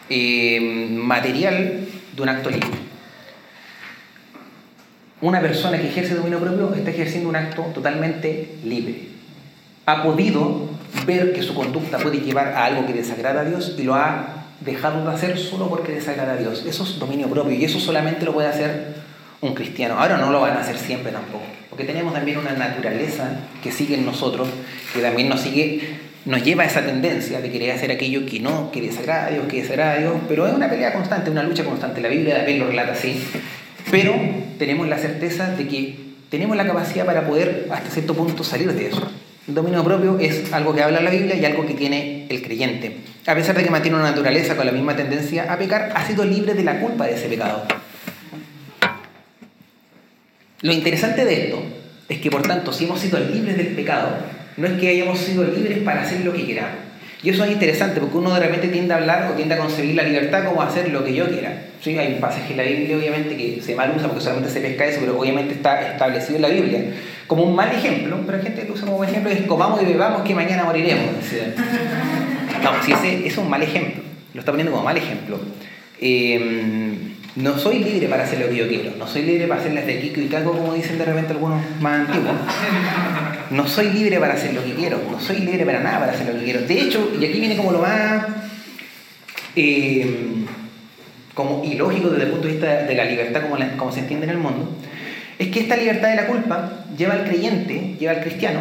em, 0.10 0.96
material 0.96 1.86
de 2.16 2.22
un 2.22 2.30
acto 2.30 2.50
libre 2.50 2.84
una 5.24 5.40
persona 5.40 5.80
que 5.80 5.88
ejerce 5.88 6.16
dominio 6.16 6.38
propio 6.38 6.74
está 6.76 6.90
ejerciendo 6.90 7.30
un 7.30 7.38
acto 7.38 7.62
totalmente 7.74 8.56
libre. 8.66 9.08
Ha 9.86 10.04
podido 10.04 10.68
ver 11.06 11.32
que 11.32 11.42
su 11.42 11.56
conducta 11.56 11.98
puede 11.98 12.20
llevar 12.20 12.50
a 12.50 12.66
algo 12.66 12.86
que 12.86 12.92
desagrada 12.92 13.40
a 13.40 13.46
Dios 13.46 13.76
y 13.80 13.84
lo 13.84 13.96
ha 13.96 14.48
dejado 14.60 15.02
de 15.02 15.16
hacer 15.16 15.38
solo 15.38 15.70
porque 15.70 15.94
desagrada 15.94 16.34
a 16.34 16.36
Dios. 16.36 16.66
Eso 16.68 16.84
es 16.84 17.00
dominio 17.00 17.30
propio 17.30 17.54
y 17.54 17.64
eso 17.64 17.80
solamente 17.80 18.26
lo 18.26 18.34
puede 18.34 18.50
hacer 18.50 18.96
un 19.40 19.54
cristiano. 19.54 19.98
Ahora 19.98 20.18
no 20.18 20.30
lo 20.30 20.42
van 20.42 20.58
a 20.58 20.60
hacer 20.60 20.78
siempre 20.78 21.14
tampoco, 21.14 21.46
porque 21.70 21.86
tenemos 21.86 22.14
también 22.14 22.40
una 22.40 22.52
naturaleza 22.52 23.30
que 23.64 23.72
sigue 23.72 23.96
en 23.96 24.06
nosotros, 24.06 24.50
que 24.94 25.00
también 25.00 25.30
nos 25.30 25.40
sigue, 25.40 26.00
nos 26.26 26.44
lleva 26.44 26.64
a 26.64 26.68
esa 26.68 26.86
tendencia 26.86 27.42
de 27.42 27.52
querer 27.52 27.72
hacer 27.72 27.92
aquello 27.92 28.26
que 28.26 28.40
no, 28.40 28.72
que 28.72 28.82
desagrada 28.82 29.28
a 29.28 29.30
Dios, 29.32 29.46
que 29.48 29.62
desagrada 29.62 29.94
a 29.94 29.98
Dios, 30.00 30.14
pero 30.28 30.48
es 30.48 30.54
una 30.54 30.70
pelea 30.70 30.94
constante, 30.94 31.30
una 31.30 31.44
lucha 31.44 31.64
constante. 31.64 32.02
La 32.02 32.10
Biblia 32.10 32.38
también 32.38 32.60
lo 32.60 32.68
relata 32.68 32.94
así. 32.94 33.22
Pero 33.92 34.16
tenemos 34.58 34.88
la 34.88 34.98
certeza 34.98 35.50
de 35.56 35.68
que 35.68 35.96
tenemos 36.30 36.56
la 36.56 36.66
capacidad 36.66 37.06
para 37.06 37.28
poder 37.28 37.68
hasta 37.72 37.90
cierto 37.90 38.14
punto 38.14 38.44
salir 38.44 38.72
de 38.74 38.88
eso. 38.88 39.12
El 39.48 39.56
dominio 39.56 39.84
propio 39.84 40.18
es 40.20 40.54
algo 40.54 40.74
que 40.74 40.82
habla 40.82 41.02
la 41.02 41.10
Biblia 41.10 41.36
y 41.36 41.44
algo 41.44 41.66
que 41.66 41.74
tiene 41.74 42.28
el 42.30 42.42
creyente. 42.42 42.98
A 43.28 43.36
pesar 43.36 43.58
de 43.58 43.64
que 43.64 43.70
mantiene 43.70 43.98
una 43.98 44.10
naturaleza 44.10 44.56
con 44.56 44.66
la 44.66 44.72
misma 44.72 44.96
tendencia 44.96 45.52
a 45.52 45.58
pecar, 45.58 45.92
ha 45.94 46.08
sido 46.08 46.24
libre 46.24 46.54
de 46.54 46.64
la 46.64 46.80
culpa 46.80 47.06
de 47.06 47.16
ese 47.16 47.28
pecado. 47.28 47.64
Lo 50.62 50.72
interesante 50.72 51.26
de 51.26 51.44
esto 51.44 51.62
es 52.08 52.20
que, 52.20 52.32
por 52.32 52.42
tanto, 52.44 52.72
si 52.72 52.86
hemos 52.86 53.02
sido 53.02 53.20
libres 53.20 53.58
del 53.58 53.76
pecado, 53.76 54.16
no 54.58 54.68
es 54.68 54.74
que 54.74 54.90
hayamos 54.90 55.20
sido 55.20 55.44
libres 55.44 55.80
para 55.80 56.02
hacer 56.02 56.22
lo 56.22 56.34
que 56.34 56.46
queramos. 56.46 56.78
Y 57.24 57.30
eso 57.30 57.46
es 57.46 57.52
interesante 57.52 58.02
porque 58.02 58.18
uno 58.18 58.34
de 58.34 58.42
repente 58.42 58.68
tiende 58.68 58.94
a 58.94 58.98
hablar 58.98 59.32
o 59.32 59.36
tiende 59.36 59.56
a 59.56 59.58
concebir 59.58 59.96
la 59.96 60.04
libertad 60.04 60.44
como 60.44 60.62
hacer 60.62 60.90
lo 60.90 61.06
que 61.06 61.14
yo 61.14 61.26
quiera. 61.30 61.58
Sí, 61.82 61.98
hay 61.98 62.16
un 62.16 62.20
pasaje 62.20 62.52
en 62.52 62.58
la 62.58 62.64
Biblia, 62.64 62.98
obviamente, 62.98 63.38
que 63.38 63.62
se 63.62 63.76
mal 63.76 63.94
usa 63.96 64.10
porque 64.10 64.22
solamente 64.22 64.52
se 64.52 64.60
pesca 64.60 64.86
eso, 64.86 65.00
pero 65.00 65.18
obviamente 65.18 65.54
está 65.54 65.94
establecido 65.94 66.36
en 66.36 66.42
la 66.42 66.50
Biblia 66.50 66.82
como 67.28 67.44
un 67.44 67.56
mal 67.56 67.72
ejemplo, 67.72 68.20
pero 68.26 68.38
hay 68.38 68.44
gente 68.44 68.66
que 68.66 68.72
usa 68.72 68.86
como 68.86 68.98
buen 68.98 69.10
ejemplo, 69.10 69.32
es 69.32 69.42
comamos 69.44 69.82
y 69.82 69.86
bebamos 69.86 70.24
que 70.24 70.36
mañana 70.36 70.66
moriremos. 70.66 71.16
No, 72.62 72.84
si 72.84 72.92
ese, 72.92 73.26
es 73.26 73.38
un 73.38 73.50
mal 73.50 73.64
ejemplo, 73.64 74.04
lo 74.34 74.40
está 74.40 74.52
poniendo 74.52 74.72
como 74.72 74.84
mal 74.84 74.98
ejemplo. 74.98 75.40
Em, 76.00 76.93
no 77.36 77.58
soy 77.58 77.80
libre 77.80 78.08
para 78.08 78.24
hacer 78.24 78.40
lo 78.40 78.50
que 78.50 78.56
yo 78.56 78.68
quiero, 78.68 78.92
no 78.98 79.08
soy 79.08 79.24
libre 79.24 79.48
para 79.48 79.62
hacer 79.62 79.74
las 79.74 79.88
de 79.88 80.00
Kiko 80.00 80.22
y 80.22 80.28
Caco, 80.28 80.52
como 80.52 80.74
dicen 80.74 81.00
de 81.00 81.06
repente 81.06 81.34
algunos 81.34 81.62
más 81.80 82.08
antiguos. 82.08 82.36
No 83.50 83.68
soy 83.68 83.90
libre 83.90 84.20
para 84.20 84.34
hacer 84.34 84.54
lo 84.54 84.64
que 84.64 84.74
quiero, 84.74 85.00
no 85.10 85.20
soy 85.20 85.40
libre 85.40 85.66
para 85.66 85.80
nada 85.80 86.00
para 86.00 86.12
hacer 86.12 86.28
lo 86.28 86.40
que 86.40 86.46
quiero. 86.46 86.62
De 86.62 86.80
hecho, 86.80 87.12
y 87.20 87.26
aquí 87.26 87.40
viene 87.40 87.58
como 87.58 87.72
lo 87.72 87.80
más 87.80 88.26
eh, 89.56 90.46
como 91.34 91.64
ilógico 91.64 92.10
desde 92.10 92.26
el 92.26 92.32
punto 92.32 92.48
de 92.48 92.54
vista 92.54 92.84
de 92.84 92.96
la 92.96 93.06
libertad 93.06 93.42
como, 93.42 93.58
como 93.78 93.92
se 93.92 94.02
entiende 94.02 94.26
en 94.26 94.32
el 94.32 94.38
mundo, 94.38 94.70
es 95.40 95.48
que 95.48 95.62
esta 95.62 95.76
libertad 95.76 96.10
de 96.10 96.16
la 96.16 96.28
culpa 96.28 96.86
lleva 96.96 97.14
al 97.14 97.24
creyente, 97.24 97.96
lleva 98.00 98.14
al 98.14 98.22
cristiano, 98.22 98.60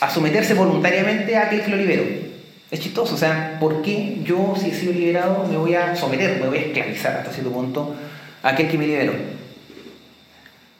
a 0.00 0.10
someterse 0.10 0.54
voluntariamente 0.54 1.36
a 1.36 1.46
aquel 1.46 1.62
que 1.62 1.70
lo 1.70 1.76
liberó. 1.76 2.02
Es 2.70 2.80
chistoso, 2.80 3.14
o 3.14 3.18
sea, 3.18 3.58
¿por 3.60 3.82
qué 3.82 4.18
yo, 4.24 4.54
si 4.60 4.70
he 4.70 4.74
sido 4.74 4.92
liberado, 4.92 5.46
me 5.46 5.56
voy 5.56 5.74
a 5.74 5.94
someter, 5.94 6.40
me 6.40 6.48
voy 6.48 6.58
a 6.58 6.62
esclavizar 6.62 7.18
hasta 7.18 7.32
cierto 7.32 7.52
punto 7.52 7.94
a 8.42 8.48
aquel 8.48 8.68
que 8.68 8.78
me 8.78 8.86
liberó? 8.86 9.12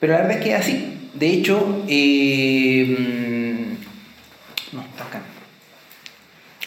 Pero 0.00 0.12
la 0.14 0.20
verdad 0.20 0.38
es 0.38 0.44
que 0.44 0.54
es 0.54 0.60
así. 0.60 1.10
De 1.14 1.28
hecho, 1.28 1.84
eh, 1.88 3.76
no, 4.72 4.80
está 4.82 5.04
acá. 5.04 5.22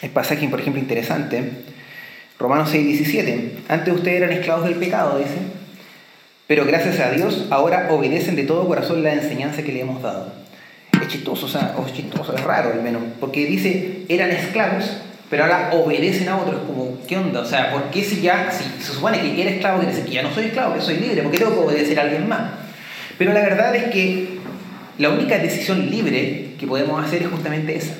El 0.00 0.10
pasaje, 0.10 0.48
por 0.48 0.60
ejemplo, 0.60 0.80
interesante, 0.80 1.52
Romanos 2.38 2.70
6, 2.70 2.86
17. 2.86 3.58
Antes 3.68 3.94
ustedes 3.94 4.22
eran 4.22 4.32
esclavos 4.32 4.64
del 4.64 4.76
pecado, 4.76 5.18
dice, 5.18 5.38
pero 6.46 6.64
gracias 6.64 6.98
a 7.00 7.10
Dios 7.10 7.46
ahora 7.50 7.88
obedecen 7.90 8.34
de 8.34 8.44
todo 8.44 8.66
corazón 8.66 9.02
la 9.02 9.12
enseñanza 9.12 9.62
que 9.62 9.72
le 9.72 9.80
hemos 9.80 10.02
dado. 10.02 10.32
Chistoso, 11.08 11.46
o 11.46 11.48
sea, 11.48 11.74
es 11.86 11.92
chistoso, 11.92 12.34
es 12.34 12.42
raro 12.42 12.72
al 12.72 12.82
menos, 12.82 13.02
porque 13.18 13.46
dice, 13.46 14.04
eran 14.08 14.30
esclavos, 14.30 14.84
pero 15.30 15.44
ahora 15.44 15.70
obedecen 15.72 16.28
a 16.28 16.38
otros, 16.38 16.60
como, 16.66 16.98
¿qué 17.06 17.16
onda? 17.16 17.40
O 17.40 17.44
sea, 17.44 17.72
¿por 17.72 17.84
qué 17.90 18.02
si 18.02 18.20
ya, 18.20 18.50
si 18.50 18.64
se 18.82 18.92
supone 18.92 19.20
que 19.20 19.40
era 19.40 19.50
esclavo, 19.50 19.78
quiere 19.78 19.94
decir 19.94 20.08
que 20.08 20.14
ya 20.14 20.22
no 20.22 20.32
soy 20.32 20.46
esclavo, 20.46 20.74
que 20.74 20.80
soy 20.80 20.98
libre, 20.98 21.22
¿por 21.22 21.32
qué 21.32 21.38
tengo 21.38 21.52
que 21.52 21.60
obedecer 21.60 21.98
a 21.98 22.02
alguien 22.02 22.28
más? 22.28 22.50
Pero 23.18 23.32
la 23.32 23.40
verdad 23.40 23.74
es 23.74 23.84
que 23.84 24.38
la 24.98 25.10
única 25.10 25.38
decisión 25.38 25.90
libre 25.90 26.54
que 26.58 26.66
podemos 26.66 27.04
hacer 27.04 27.22
es 27.22 27.28
justamente 27.28 27.76
esa, 27.76 27.94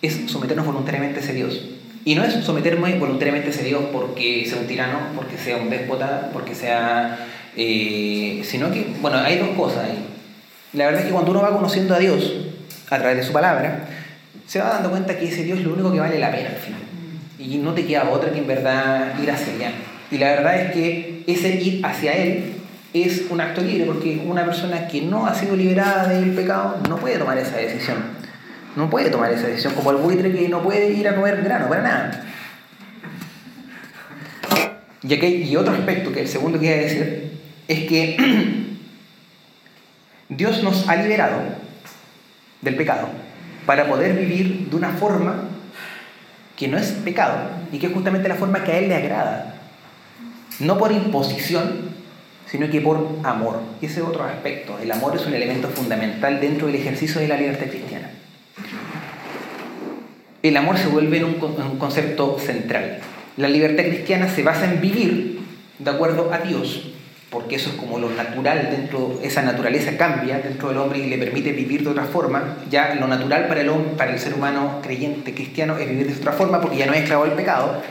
es 0.00 0.20
someternos 0.26 0.66
voluntariamente 0.66 1.20
a 1.20 1.22
ese 1.22 1.34
Dios. 1.34 1.60
Y 2.04 2.14
no 2.16 2.24
es 2.24 2.34
someterme 2.44 2.98
voluntariamente 2.98 3.48
a 3.48 3.50
ese 3.50 3.62
Dios 3.62 3.84
porque 3.92 4.44
sea 4.48 4.58
un 4.58 4.66
tirano, 4.66 4.98
porque 5.14 5.38
sea 5.38 5.56
un 5.56 5.70
déspota, 5.70 6.30
porque 6.32 6.54
sea... 6.54 7.28
Eh, 7.56 8.42
sino 8.44 8.72
que, 8.72 8.86
bueno, 9.00 9.18
hay 9.18 9.38
dos 9.38 9.50
cosas 9.50 9.84
ahí. 9.84 10.04
La 10.72 10.86
verdad 10.86 11.02
es 11.02 11.06
que 11.06 11.12
cuando 11.12 11.30
uno 11.30 11.42
va 11.42 11.52
conociendo 11.52 11.94
a 11.94 11.98
Dios 11.98 12.32
a 12.92 12.98
través 12.98 13.16
de 13.16 13.22
su 13.22 13.32
palabra, 13.32 13.86
se 14.46 14.60
va 14.60 14.68
dando 14.68 14.90
cuenta 14.90 15.18
que 15.18 15.26
ese 15.26 15.44
Dios 15.44 15.58
es 15.58 15.64
lo 15.64 15.72
único 15.72 15.90
que 15.90 16.00
vale 16.00 16.18
la 16.18 16.30
pena 16.30 16.50
al 16.50 16.56
final. 16.56 16.80
Y 17.38 17.56
no 17.56 17.72
te 17.72 17.86
queda 17.86 18.10
otra 18.10 18.30
que 18.30 18.38
en 18.38 18.46
verdad 18.46 19.14
ir 19.20 19.30
hacia 19.30 19.54
allá. 19.54 19.72
Y 20.10 20.18
la 20.18 20.32
verdad 20.32 20.60
es 20.60 20.72
que 20.72 21.24
ese 21.26 21.54
ir 21.54 21.84
hacia 21.86 22.12
Él 22.12 22.52
es 22.92 23.24
un 23.30 23.40
acto 23.40 23.62
libre, 23.62 23.86
porque 23.86 24.22
una 24.26 24.44
persona 24.44 24.86
que 24.88 25.00
no 25.00 25.26
ha 25.26 25.34
sido 25.34 25.56
liberada 25.56 26.08
del 26.08 26.32
pecado 26.32 26.76
no 26.86 26.98
puede 26.98 27.16
tomar 27.16 27.38
esa 27.38 27.56
decisión. 27.56 27.96
No 28.76 28.90
puede 28.90 29.08
tomar 29.08 29.32
esa 29.32 29.46
decisión, 29.46 29.72
como 29.72 29.90
el 29.90 29.96
buitre 29.96 30.30
que 30.30 30.48
no 30.50 30.62
puede 30.62 30.92
ir 30.92 31.08
a 31.08 31.14
comer 31.14 31.42
grano, 31.42 31.70
para 31.70 31.82
nada. 31.82 32.24
Y, 35.02 35.14
aquí, 35.14 35.26
y 35.26 35.56
otro 35.56 35.72
aspecto, 35.72 36.12
que 36.12 36.20
el 36.20 36.28
segundo 36.28 36.60
que 36.60 36.66
iba 36.66 36.74
a 36.74 36.78
decir, 36.78 37.38
es 37.68 37.88
que 37.88 38.66
Dios 40.28 40.62
nos 40.62 40.86
ha 40.90 40.96
liberado 40.96 41.61
del 42.62 42.76
pecado 42.76 43.08
para 43.66 43.86
poder 43.86 44.14
vivir 44.18 44.68
de 44.70 44.76
una 44.76 44.90
forma 44.90 45.44
que 46.56 46.68
no 46.68 46.78
es 46.78 46.92
pecado 46.92 47.50
y 47.72 47.78
que 47.78 47.88
es 47.88 47.92
justamente 47.92 48.28
la 48.28 48.36
forma 48.36 48.64
que 48.64 48.72
a 48.72 48.78
Él 48.78 48.88
le 48.88 48.94
agrada. 48.94 49.54
No 50.60 50.78
por 50.78 50.92
imposición, 50.92 51.90
sino 52.46 52.68
que 52.70 52.80
por 52.80 53.08
amor. 53.24 53.60
Y 53.80 53.86
ese 53.86 54.00
es 54.00 54.06
otro 54.06 54.24
aspecto. 54.24 54.78
El 54.78 54.90
amor 54.92 55.16
es 55.16 55.26
un 55.26 55.34
elemento 55.34 55.68
fundamental 55.68 56.40
dentro 56.40 56.66
del 56.66 56.76
ejercicio 56.76 57.20
de 57.20 57.28
la 57.28 57.36
libertad 57.36 57.66
cristiana. 57.66 58.10
El 60.42 60.56
amor 60.56 60.76
se 60.76 60.88
vuelve 60.88 61.18
en 61.18 61.24
un, 61.24 61.36
un 61.40 61.78
concepto 61.78 62.38
central. 62.38 62.98
La 63.36 63.48
libertad 63.48 63.84
cristiana 63.84 64.28
se 64.28 64.42
basa 64.42 64.70
en 64.70 64.80
vivir 64.80 65.40
de 65.78 65.90
acuerdo 65.90 66.32
a 66.32 66.38
Dios 66.38 66.91
porque 67.32 67.56
eso 67.56 67.70
es 67.70 67.76
como 67.76 67.98
lo 67.98 68.10
natural 68.10 68.68
dentro, 68.70 69.18
esa 69.22 69.40
naturaleza 69.40 69.96
cambia 69.96 70.38
dentro 70.38 70.68
del 70.68 70.76
hombre 70.76 70.98
y 70.98 71.06
le 71.08 71.16
permite 71.16 71.52
vivir 71.52 71.82
de 71.82 71.88
otra 71.88 72.04
forma. 72.04 72.58
Ya 72.70 72.94
lo 72.94 73.08
natural 73.08 73.48
para 73.48 73.62
el, 73.62 73.70
hombre, 73.70 73.94
para 73.96 74.12
el 74.12 74.20
ser 74.20 74.34
humano 74.34 74.80
creyente, 74.82 75.32
cristiano, 75.32 75.78
es 75.78 75.88
vivir 75.88 76.08
de 76.08 76.20
otra 76.20 76.32
forma 76.32 76.60
porque 76.60 76.76
ya 76.76 76.84
no 76.84 76.92
es 76.92 77.00
esclavo 77.00 77.24
del 77.24 77.32
pecado 77.32 77.82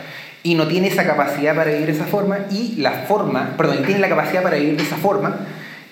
y 0.43 0.53
no 0.53 0.67
tiene 0.67 0.89
esa 0.89 1.07
capacidad 1.07 1.55
para 1.55 1.71
vivir 1.71 1.87
de 1.87 1.93
esa 1.93 2.05
forma 2.05 2.37
y 2.51 2.75
la 2.77 2.91
forma, 3.07 3.55
perdón, 3.57 3.83
tiene 3.83 3.99
la 3.99 4.09
capacidad 4.09 4.43
para 4.43 4.57
vivir 4.57 4.77
de 4.77 4.83
esa 4.83 4.97
forma 4.97 5.35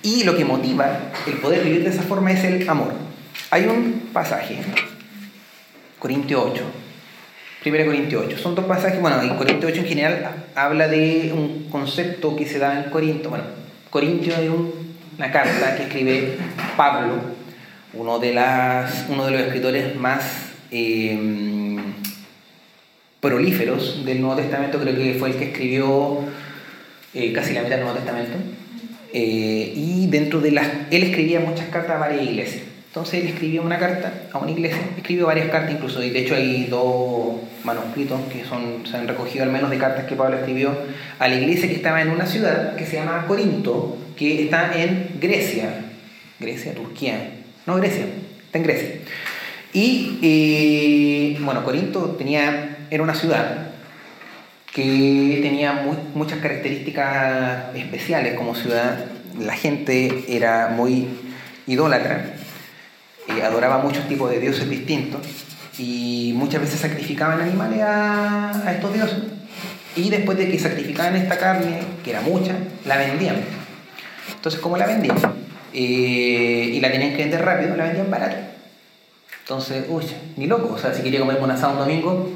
y 0.03 0.23
lo 0.25 0.37
que 0.37 0.45
motiva 0.45 0.87
el 1.25 1.33
poder 1.33 1.63
vivir 1.63 1.83
de 1.83 1.89
esa 1.89 2.03
forma 2.03 2.31
es 2.31 2.43
el 2.43 2.69
amor. 2.69 2.93
Hay 3.49 3.65
un 3.65 4.09
pasaje, 4.13 4.59
Corintio 5.97 6.43
8, 6.51 6.63
1 7.66 7.86
Corintios 7.86 8.26
8. 8.26 8.38
Son 8.38 8.55
dos 8.55 8.66
pasajes, 8.66 9.01
bueno, 9.01 9.22
en 9.22 9.36
Corintios 9.36 9.72
8 9.72 9.82
en 9.82 9.88
general 9.88 10.32
habla 10.55 10.88
de 10.88 11.32
un 11.34 11.68
concepto 11.70 12.36
que 12.36 12.45
se 12.45 12.60
da 12.60 12.84
en 12.84 12.89
Corinto. 12.89 13.30
Bueno, 13.30 13.45
Corintio 13.89 14.34
es 14.36 14.49
una 15.18 15.32
carta 15.32 15.76
que 15.76 15.84
escribe 15.84 16.38
Pablo, 16.78 17.16
uno 17.93 18.20
de, 18.20 18.34
las, 18.34 19.05
uno 19.10 19.26
de 19.26 19.32
los 19.32 19.41
escritores 19.41 19.95
más 19.95 20.51
eh, 20.72 21.78
prolíferos 23.20 24.05
del 24.05 24.22
Nuevo 24.22 24.38
Testamento, 24.38 24.80
creo 24.80 24.95
que 24.95 25.16
fue 25.16 25.30
el 25.30 25.36
que 25.36 25.45
escribió 25.45 26.20
eh, 27.14 27.34
casi 27.34 27.53
la 27.53 27.62
mitad 27.62 27.76
del 27.76 27.86
Nuevo 27.86 27.97
Testamento. 27.97 28.38
Eh, 29.12 29.74
y 29.76 30.07
dentro 30.07 30.39
de 30.39 30.51
las. 30.51 30.68
Él 30.91 31.03
escribía 31.03 31.39
muchas 31.39 31.68
cartas 31.70 31.95
a 31.95 31.99
varias 31.99 32.24
iglesias. 32.24 32.64
Entonces 32.89 33.21
él 33.21 33.27
escribió 33.27 33.61
una 33.61 33.77
carta 33.77 34.11
a 34.33 34.39
una 34.39 34.49
iglesia, 34.49 34.79
escribió 34.97 35.27
varias 35.27 35.49
cartas 35.49 35.73
incluso, 35.73 36.03
y 36.03 36.09
de 36.09 36.21
hecho 36.21 36.33
hay 36.33 36.65
dos 36.65 37.35
manuscritos 37.63 38.19
que 38.33 38.43
son, 38.43 38.83
se 38.87 38.97
han 38.97 39.07
recogido 39.07 39.43
al 39.43 39.51
menos 39.51 39.69
de 39.69 39.77
cartas 39.77 40.05
que 40.05 40.15
Pablo 40.15 40.37
escribió 40.37 40.75
a 41.19 41.27
la 41.27 41.35
iglesia 41.35 41.69
que 41.69 41.75
estaba 41.75 42.01
en 42.01 42.09
una 42.09 42.25
ciudad 42.25 42.75
que 42.75 42.87
se 42.87 42.95
llama 42.95 43.25
Corinto, 43.27 43.95
que 44.17 44.43
está 44.45 44.75
en 44.75 45.07
Grecia, 45.21 45.69
Grecia, 46.39 46.73
Turquía, 46.73 47.29
no 47.67 47.75
Grecia, 47.75 48.05
está 48.45 48.57
en 48.57 48.63
Grecia. 48.63 48.89
Y 49.71 50.17
eh, 50.23 51.37
bueno, 51.41 51.63
Corinto 51.63 52.15
tenía, 52.17 52.87
era 52.89 53.03
una 53.03 53.13
ciudad 53.13 53.67
que 54.73 55.39
tenía 55.43 55.85
muchas 56.15 56.39
características 56.39 57.75
especiales 57.75 58.33
como 58.33 58.55
ciudad, 58.55 59.05
la 59.39 59.53
gente 59.53 60.25
era 60.27 60.69
muy 60.69 61.07
idólatra 61.67 62.38
adoraba 63.43 63.80
muchos 63.80 64.07
tipos 64.07 64.30
de 64.32 64.39
dioses 64.39 64.69
distintos 64.69 65.21
y 65.80 66.34
muchas 66.36 66.61
veces 66.61 66.80
sacrificaban 66.80 67.39
animales 67.41 67.82
a, 67.82 68.71
estos 68.75 68.93
dioses. 68.93 69.19
Y 69.95 70.09
después 70.09 70.38
de 70.38 70.51
que 70.51 70.59
sacrificaban 70.59 71.15
esta 71.15 71.38
carne, 71.38 71.80
que 72.03 72.11
era 72.11 72.21
mucha, 72.21 72.53
la 72.86 72.97
vendían. 72.97 73.38
Entonces, 74.36 74.59
¿cómo 74.59 74.77
la 74.77 74.86
vendían? 74.86 75.17
Eh, 75.73 76.71
y 76.73 76.80
la 76.80 76.91
tenían 76.91 77.11
que 77.11 77.17
vender 77.17 77.43
rápido, 77.43 77.75
la 77.75 77.86
vendían 77.86 78.11
barato. 78.11 78.36
Entonces, 79.41 79.86
uy, 79.89 80.03
ni 80.38 80.47
loco. 80.47 80.73
O 80.73 80.77
sea, 80.77 80.93
si 80.93 81.01
quería 81.01 81.19
comer 81.19 81.38
un 81.41 81.49
asado 81.49 81.73
un 81.73 81.80
domingo, 81.80 82.30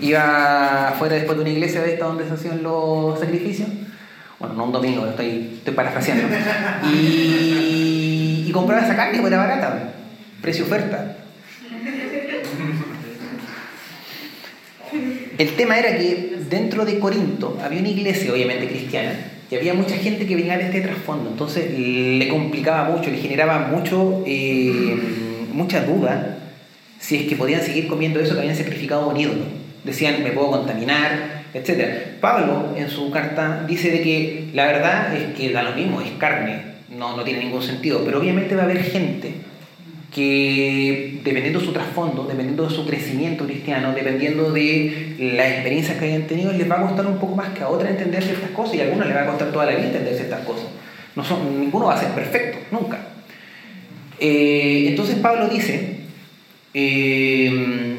iba 0.00 0.88
afuera 0.88 1.16
después 1.16 1.36
de 1.36 1.42
una 1.42 1.52
iglesia 1.52 1.82
de 1.82 1.94
esta 1.94 2.06
donde 2.06 2.26
se 2.26 2.34
hacían 2.34 2.62
los 2.62 3.18
sacrificios. 3.18 3.68
Bueno, 4.38 4.54
no 4.54 4.64
un 4.64 4.72
domingo, 4.72 5.06
estoy, 5.06 5.54
estoy 5.58 5.74
parafraseando. 5.74 6.28
Y, 6.92 8.44
y 8.46 8.52
compraba 8.52 8.82
esa 8.82 8.96
carne, 8.96 9.18
porque 9.20 9.34
era 9.34 9.46
barata 9.46 9.94
precio-oferta. 10.44 11.16
El 15.38 15.48
tema 15.56 15.78
era 15.78 15.96
que 15.96 16.36
dentro 16.50 16.84
de 16.84 16.98
Corinto 16.98 17.58
había 17.64 17.80
una 17.80 17.88
iglesia, 17.88 18.30
obviamente 18.30 18.68
cristiana, 18.68 19.12
y 19.50 19.56
había 19.56 19.72
mucha 19.72 19.96
gente 19.96 20.26
que 20.26 20.36
venía 20.36 20.58
de 20.58 20.64
este 20.64 20.82
trasfondo, 20.82 21.30
entonces 21.30 21.78
le 21.78 22.28
complicaba 22.28 22.90
mucho, 22.90 23.10
le 23.10 23.16
generaba 23.16 23.68
mucho, 23.68 24.22
eh, 24.26 24.96
mucha 25.52 25.84
duda 25.84 26.38
si 26.98 27.16
es 27.16 27.26
que 27.26 27.36
podían 27.36 27.62
seguir 27.62 27.86
comiendo 27.86 28.20
eso 28.20 28.34
que 28.34 28.40
habían 28.40 28.56
sacrificado 28.56 29.08
un 29.08 29.16
ídolo. 29.16 29.44
Decían, 29.82 30.22
me 30.22 30.30
puedo 30.30 30.50
contaminar, 30.50 31.44
etc. 31.52 32.18
Pablo 32.20 32.74
en 32.76 32.88
su 32.88 33.10
carta 33.10 33.64
dice 33.66 33.90
de 33.90 34.02
que 34.02 34.48
la 34.54 34.66
verdad 34.66 35.14
es 35.14 35.34
que 35.34 35.52
da 35.52 35.62
lo 35.62 35.72
mismo, 35.72 36.00
es 36.00 36.12
carne, 36.12 36.62
no, 36.90 37.16
no 37.16 37.24
tiene 37.24 37.40
ningún 37.40 37.62
sentido, 37.62 38.02
pero 38.04 38.20
obviamente 38.20 38.54
va 38.54 38.62
a 38.62 38.64
haber 38.64 38.82
gente 38.82 39.34
que 40.14 41.18
dependiendo 41.24 41.58
de 41.58 41.66
su 41.66 41.72
trasfondo, 41.72 42.24
dependiendo 42.24 42.68
de 42.68 42.74
su 42.74 42.86
crecimiento 42.86 43.44
cristiano, 43.44 43.92
dependiendo 43.92 44.52
de 44.52 45.16
las 45.18 45.50
experiencias 45.50 45.98
que 45.98 46.04
hayan 46.04 46.28
tenido, 46.28 46.52
les 46.52 46.70
va 46.70 46.76
a 46.76 46.82
costar 46.82 47.06
un 47.06 47.18
poco 47.18 47.34
más 47.34 47.48
que 47.48 47.62
a 47.62 47.68
otras 47.68 47.90
entender 47.90 48.22
ciertas 48.22 48.50
cosas 48.50 48.76
y 48.76 48.80
a 48.80 48.84
algunos 48.84 49.06
les 49.06 49.16
va 49.16 49.22
a 49.22 49.26
costar 49.26 49.50
toda 49.50 49.66
la 49.66 49.72
vida 49.72 49.86
entender 49.86 50.14
ciertas 50.14 50.40
cosas. 50.46 50.66
No 51.16 51.24
son, 51.24 51.60
ninguno 51.60 51.86
va 51.86 51.94
a 51.94 52.00
ser 52.00 52.10
perfecto, 52.10 52.58
nunca. 52.70 53.08
Eh, 54.20 54.86
entonces 54.88 55.16
Pablo 55.16 55.48
dice 55.48 55.96
eh, 56.72 57.96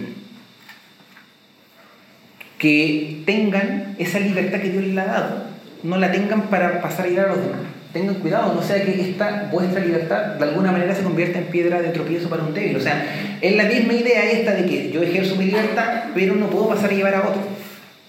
que 2.57 3.24
tengan 3.26 3.95
esa 3.99 4.20
libertad 4.20 4.61
que 4.61 4.70
Dios 4.70 4.86
les 4.86 4.97
ha 4.97 5.05
dado 5.05 5.55
no 5.84 5.97
la 5.97 6.11
tengan 6.11 6.43
para 6.43 6.82
pasar 6.82 7.05
a 7.05 7.09
llevar 7.09 7.26
a 7.26 7.36
los 7.36 7.43
demás. 7.43 7.59
Tengan 7.96 8.16
cuidado, 8.16 8.54
no 8.54 8.62
sea 8.62 8.84
que 8.84 9.10
esta 9.10 9.48
vuestra 9.50 9.80
libertad 9.80 10.36
de 10.36 10.43
alguna 10.43 10.70
manera 10.70 10.93
se 10.93 11.02
convierta 11.02 11.39
en 11.39 11.46
piedra 11.46 11.82
de 11.82 11.91
tropiezo 11.91 12.28
para 12.28 12.43
un 12.43 12.54
débil. 12.54 12.76
O 12.76 12.82
sea, 12.82 13.38
es 13.39 13.56
la 13.56 13.64
misma 13.64 13.93
idea 13.93 14.32
esta 14.32 14.52
de 14.52 14.66
que 14.66 14.91
yo 14.91 15.02
ejerzo 15.02 15.38
mi 15.38 15.46
libertad, 15.46 16.08
pero 16.14 16.36
no 16.36 16.50
puedo 16.50 16.68
pasar 16.68 16.89
a 16.89 16.93
llevar 16.93 17.16
a 17.16 17.20
otro. 17.22 17.41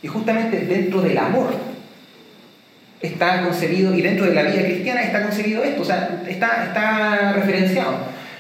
Y 0.03 0.09
justamente 0.09 0.59
dentro 0.67 1.03
del 1.03 1.17
amor 1.17 1.55
está 3.01 3.45
concebido, 3.45 3.95
y 3.95 4.03
dentro 4.03 4.27
de 4.27 4.35
la 4.35 4.43
vida 4.43 4.65
cristiana 4.65 5.05
está 5.05 5.23
concebido 5.23 5.63
esto, 5.63 5.83
o 5.83 5.85
sea, 5.85 6.21
está, 6.29 6.65
está 6.65 7.35
referenciado. 7.35 7.99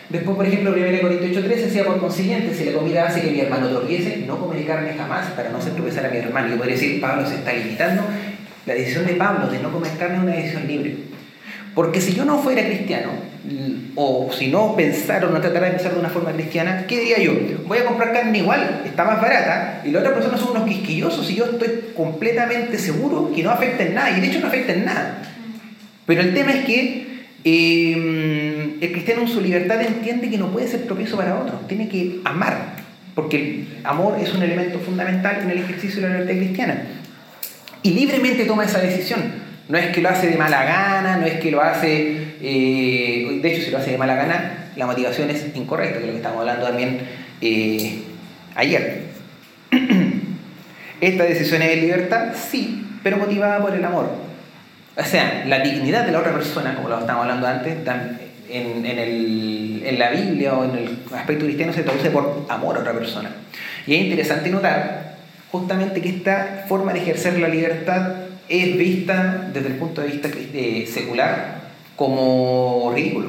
Después, 0.09 0.37
por 0.37 0.47
ejemplo, 0.47 0.73
1 0.73 1.01
Corintios 1.01 1.45
8.3 1.45 1.49
decía, 1.49 1.85
por 1.85 2.01
consiguiente, 2.01 2.57
si 2.57 2.65
la 2.65 2.73
comida 2.73 3.07
hace 3.07 3.21
que 3.21 3.31
mi 3.31 3.39
hermano 3.39 3.69
tropiece, 3.69 4.25
no 4.27 4.37
comeré 4.41 4.65
carne 4.65 4.95
jamás 4.99 5.27
para 5.37 5.51
no 5.51 5.59
hacer 5.59 5.75
tropezar 5.75 6.07
a 6.07 6.09
mi 6.09 6.17
hermano. 6.17 6.49
Yo 6.49 6.57
podría 6.57 6.75
decir, 6.75 7.01
Pablo 7.01 7.25
se 7.25 7.37
está 7.37 7.53
limitando. 7.53 8.03
La 8.67 8.75
decisión 8.75 9.07
de 9.07 9.13
Pablo 9.13 9.47
de 9.47 9.61
no 9.61 9.71
comer 9.71 9.93
carne 9.97 10.17
es 10.17 10.23
una 10.25 10.33
decisión 10.33 10.67
libre. 10.67 11.16
Porque 11.77 12.01
si 12.01 12.15
yo 12.15 12.25
no 12.25 12.39
fuera 12.39 12.65
cristiano, 12.65 13.11
o 13.97 14.31
si 14.33 14.49
no 14.49 14.75
pensara 14.75 15.29
o 15.29 15.31
no 15.31 15.43
tratara 15.43 15.67
de 15.67 15.73
pensar 15.73 15.93
de 15.93 16.01
una 16.01 16.09
forma 16.09 16.33
cristiana, 16.33 16.87
¿qué 16.89 17.01
diría 17.01 17.19
yo? 17.19 17.35
Voy 17.67 17.77
a 17.77 17.85
comprar 17.85 18.15
carne 18.15 18.39
igual, 18.39 18.81
está 18.87 19.05
más 19.05 19.21
barata, 19.21 19.83
y 19.85 19.91
la 19.91 19.99
otra 19.99 20.15
persona 20.15 20.39
son 20.39 20.53
unos 20.53 20.67
quisquillosos 20.67 21.31
y 21.31 21.35
yo 21.35 21.45
estoy 21.45 21.93
completamente 21.95 22.79
seguro 22.79 23.31
que 23.31 23.43
no 23.43 23.51
afecta 23.51 23.83
en 23.83 23.95
nada, 23.95 24.17
y 24.17 24.23
de 24.23 24.27
hecho 24.27 24.41
no 24.41 24.47
afecta 24.47 24.73
en 24.73 24.87
nada. 24.87 25.19
Pero 26.07 26.23
el 26.23 26.33
tema 26.33 26.53
es 26.53 26.65
que 26.65 27.27
eh, 27.45 28.77
el 28.81 28.93
cristiano 28.93 29.21
en 29.21 29.29
su 29.29 29.43
libertad 29.43 29.79
entiende 29.83 30.31
que 30.31 30.39
no 30.39 30.51
puede 30.53 30.69
ser 30.69 30.87
propio 30.87 31.15
para 31.15 31.39
otros, 31.39 31.69
tiene 31.69 31.91
que 31.91 32.21
amar, 32.25 32.77
porque 33.15 33.37
el 33.37 33.67
amor 33.85 34.19
es 34.19 34.33
un 34.33 34.43
elemento 34.43 34.79
fundamental 34.79 35.41
en 35.43 35.51
el 35.51 35.59
ejercicio 35.59 36.01
de 36.01 36.09
la 36.09 36.15
libertad 36.15 36.39
cristiana. 36.39 36.83
Y 37.83 37.91
libremente 37.91 38.47
toma 38.47 38.65
esa 38.65 38.79
decisión. 38.79 39.46
No 39.69 39.79
es 39.79 39.89
que 39.89 40.01
lo 40.01 40.09
hace 40.09 40.29
de 40.29 40.37
mala 40.37 40.65
gana, 40.65 41.17
no 41.17 41.27
es 41.27 41.41
que 41.41 41.51
lo 41.51 41.61
hace, 41.61 42.35
eh, 42.41 43.39
de 43.43 43.53
hecho 43.53 43.65
si 43.65 43.71
lo 43.71 43.79
hace 43.79 43.93
de 43.93 43.99
mala 43.99 44.15
gana, 44.15 44.71
la 44.77 44.87
motivación 44.87 45.29
es 45.31 45.45
incorrecta, 45.55 45.99
que 45.99 46.01
es 46.01 46.07
lo 46.07 46.13
que 46.13 46.19
estamos 46.19 46.41
hablando 46.41 46.67
también 46.67 47.01
eh, 47.41 48.03
ayer. 48.55 49.03
Esta 51.01 51.25
decisión 51.25 51.63
es 51.63 51.69
de 51.69 51.77
libertad, 51.77 52.29
sí, 52.35 52.87
pero 53.03 53.17
motivada 53.17 53.61
por 53.61 53.75
el 53.75 53.85
amor. 53.85 54.11
O 54.97 55.05
sea, 55.05 55.45
la 55.47 55.59
dignidad 55.59 56.07
de 56.07 56.13
la 56.13 56.21
otra 56.21 56.33
persona, 56.33 56.75
como 56.75 56.89
lo 56.89 57.01
estábamos 57.01 57.25
hablando 57.25 57.47
antes, 57.47 57.77
en, 58.49 58.87
en, 58.87 59.99
la 59.99 60.11
Biblia 60.11 60.55
o 60.55 60.65
en 60.65 60.79
el 60.79 60.99
aspecto 61.15 61.45
cristiano 61.45 61.73
se 61.73 61.83
traduce 61.83 62.11
por 62.11 62.47
amor 62.49 62.77
a 62.77 62.81
otra 62.81 62.93
persona. 62.93 63.31
Y 63.87 63.95
es 63.95 64.03
interesante 64.03 64.49
notar 64.49 65.17
justamente 65.51 66.01
que 66.01 66.09
esta 66.09 66.65
forma 66.69 66.93
de 66.93 67.01
ejercer 67.01 67.39
la 67.39 67.49
libertad 67.49 68.26
es 68.49 68.77
vista 68.77 69.51
desde 69.53 69.69
el 69.69 69.75
punto 69.75 70.01
de 70.01 70.09
vista 70.09 70.29
eh, 70.33 70.89
secular 70.93 71.61
como 71.97 72.93
ridículo. 72.95 73.29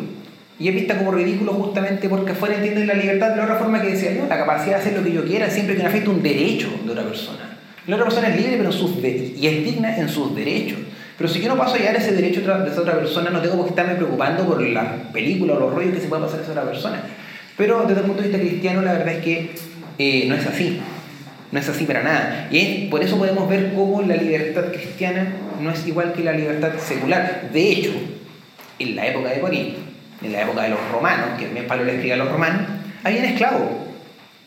Y 0.59 0.69
es 0.69 0.75
vista 0.75 0.97
como 0.97 1.11
ridículo 1.11 1.53
justamente 1.53 2.09
porque 2.09 2.31
afuera 2.31 2.55
entienden 2.55 2.87
la 2.87 2.95
libertad 2.95 3.29
de 3.31 3.37
la 3.37 3.43
otra 3.43 3.55
forma 3.57 3.81
que 3.81 3.89
decía 3.89 4.13
yo, 4.13 4.25
la 4.27 4.37
capacidad 4.37 4.77
de 4.77 4.81
hacer 4.81 4.97
lo 4.97 5.03
que 5.03 5.13
yo 5.13 5.23
quiera 5.23 5.49
siempre 5.49 5.75
que 5.75 5.83
no 5.83 5.89
afecte 5.89 6.09
un 6.09 6.23
derecho 6.23 6.69
de 6.83 6.91
otra 6.91 7.03
persona. 7.03 7.57
La 7.85 7.95
otra 7.95 8.07
persona 8.07 8.29
es 8.29 8.37
libre 8.37 8.57
pero 8.57 8.71
sus 8.71 8.97
y 9.01 9.47
es 9.47 9.63
digna 9.63 9.97
en 9.97 10.09
sus 10.09 10.35
derechos. 10.35 10.79
Pero 11.17 11.29
si 11.29 11.41
yo 11.41 11.49
no 11.49 11.57
paso 11.57 11.75
a 11.75 11.77
ese 11.77 12.11
derecho 12.11 12.41
de 12.41 12.69
esa 12.69 12.81
otra 12.81 12.95
persona, 12.95 13.29
no 13.29 13.41
tengo 13.41 13.55
por 13.55 13.65
qué 13.65 13.69
estarme 13.71 13.95
preocupando 13.95 14.45
por 14.45 14.61
la 14.61 15.11
película 15.11 15.53
o 15.53 15.59
los 15.59 15.73
rollos 15.73 15.95
que 15.95 16.01
se 16.01 16.07
pueda 16.07 16.23
pasar 16.23 16.39
a 16.39 16.43
esa 16.43 16.51
otra 16.51 16.65
persona. 16.65 17.01
Pero 17.55 17.85
desde 17.87 18.01
el 18.01 18.05
punto 18.05 18.21
de 18.21 18.29
vista 18.29 18.43
cristiano, 18.43 18.81
la 18.83 18.93
verdad 18.93 19.15
es 19.15 19.23
que 19.23 19.51
eh, 19.97 20.25
no 20.27 20.35
es 20.35 20.45
así. 20.45 20.79
No 21.51 21.59
es 21.59 21.69
así 21.69 21.85
para 21.85 22.03
nada. 22.03 22.47
Y 22.51 22.87
por 22.89 23.03
eso 23.03 23.17
podemos 23.17 23.49
ver 23.49 23.73
cómo 23.73 24.01
la 24.01 24.15
libertad 24.15 24.71
cristiana 24.71 25.33
no 25.61 25.71
es 25.71 25.87
igual 25.87 26.13
que 26.13 26.23
la 26.23 26.33
libertad 26.33 26.71
secular. 26.79 27.49
De 27.51 27.71
hecho, 27.71 27.91
en 28.79 28.95
la 28.95 29.07
época 29.07 29.29
de 29.29 29.39
Corinto, 29.39 29.79
en 30.21 30.31
la 30.31 30.41
época 30.41 30.63
de 30.63 30.69
los 30.69 30.79
romanos, 30.91 31.39
que 31.39 31.45
Pablo 31.63 31.85
le 31.85 31.95
escribe 31.95 32.13
a 32.13 32.17
los 32.17 32.31
romanos, 32.31 32.63
habían 33.03 33.25
esclavos. 33.25 33.69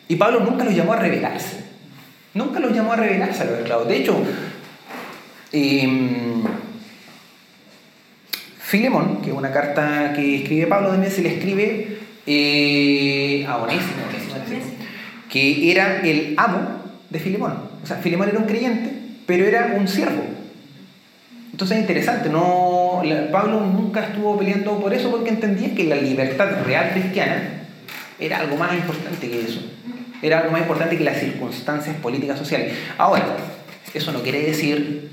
Y 0.07 0.15
Pablo 0.15 0.41
nunca 0.41 0.63
los 0.63 0.75
llamó 0.75 0.93
a 0.93 0.97
rebelarse. 0.97 1.61
Nunca 2.33 2.59
los 2.59 2.73
llamó 2.73 2.93
a 2.93 2.97
rebelarse 2.97 3.41
a 3.41 3.45
los 3.45 3.59
esclavos. 3.59 3.87
De 3.87 3.97
hecho, 3.97 4.23
Em, 5.53 6.43
Filemón, 8.57 9.21
que 9.21 9.31
es 9.31 9.35
una 9.35 9.51
carta 9.51 10.13
que 10.15 10.37
escribe 10.37 10.67
Pablo, 10.67 10.89
también 10.91 11.11
se 11.11 11.21
le 11.21 11.35
escribe 11.35 11.97
eh, 12.25 13.45
a 13.47 13.57
Onésimo, 13.57 14.03
que 15.29 15.71
era 15.71 15.99
el 16.01 16.35
amo 16.37 16.80
de 17.11 17.19
Filemón. 17.19 17.53
O 17.83 17.85
sea, 17.85 17.97
Filemón 17.97 18.29
era 18.29 18.39
un 18.39 18.45
creyente, 18.45 18.91
pero 19.27 19.45
era 19.45 19.75
un 19.77 19.87
siervo. 19.87 20.23
Entonces 21.51 21.77
es 21.77 21.81
interesante, 21.81 22.29
no, 22.29 23.03
Pablo 23.31 23.59
nunca 23.59 24.05
estuvo 24.05 24.37
peleando 24.37 24.79
por 24.79 24.93
eso 24.93 25.11
porque 25.11 25.29
entendía 25.29 25.75
que 25.75 25.83
la 25.83 25.97
libertad 25.97 26.63
real 26.65 26.91
cristiana 26.93 27.65
era 28.19 28.39
algo 28.39 28.55
más 28.55 28.73
importante 28.73 29.29
que 29.29 29.41
eso. 29.41 29.61
Era 30.21 30.39
algo 30.39 30.51
más 30.51 30.61
importante 30.61 30.97
que 30.97 31.03
las 31.03 31.19
circunstancias 31.19 31.95
políticas 31.97 32.39
sociales. 32.39 32.73
Ahora, 32.97 33.35
eso 33.93 34.11
no 34.13 34.21
quiere 34.23 34.41
decir 34.43 35.10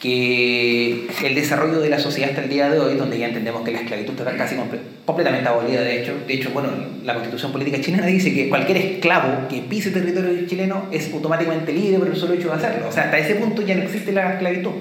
que 0.00 1.06
el 1.24 1.34
desarrollo 1.34 1.80
de 1.80 1.88
la 1.88 1.98
sociedad 1.98 2.30
hasta 2.30 2.42
el 2.42 2.50
día 2.50 2.68
de 2.68 2.78
hoy, 2.78 2.96
donde 2.96 3.18
ya 3.18 3.28
entendemos 3.28 3.62
que 3.64 3.72
la 3.72 3.80
esclavitud 3.80 4.14
está 4.18 4.36
casi 4.36 4.56
completamente 5.04 5.48
abolida, 5.48 5.80
de 5.82 6.02
hecho, 6.02 6.14
de 6.26 6.34
hecho, 6.34 6.50
bueno, 6.50 6.68
la 7.04 7.14
constitución 7.14 7.52
política 7.52 7.80
chilena 7.80 8.06
dice 8.06 8.34
que 8.34 8.48
cualquier 8.48 8.78
esclavo 8.78 9.48
que 9.48 9.62
pise 9.62 9.90
territorio 9.90 10.46
chileno 10.46 10.86
es 10.92 11.12
automáticamente 11.12 11.72
libre 11.72 11.98
por 11.98 12.08
el 12.08 12.16
solo 12.16 12.34
hecho 12.34 12.48
de 12.48 12.54
hacerlo. 12.54 12.88
O 12.88 12.92
sea, 12.92 13.04
hasta 13.04 13.18
ese 13.18 13.36
punto 13.36 13.62
ya 13.62 13.74
no 13.76 13.82
existe 13.82 14.12
la 14.12 14.32
esclavitud. 14.32 14.72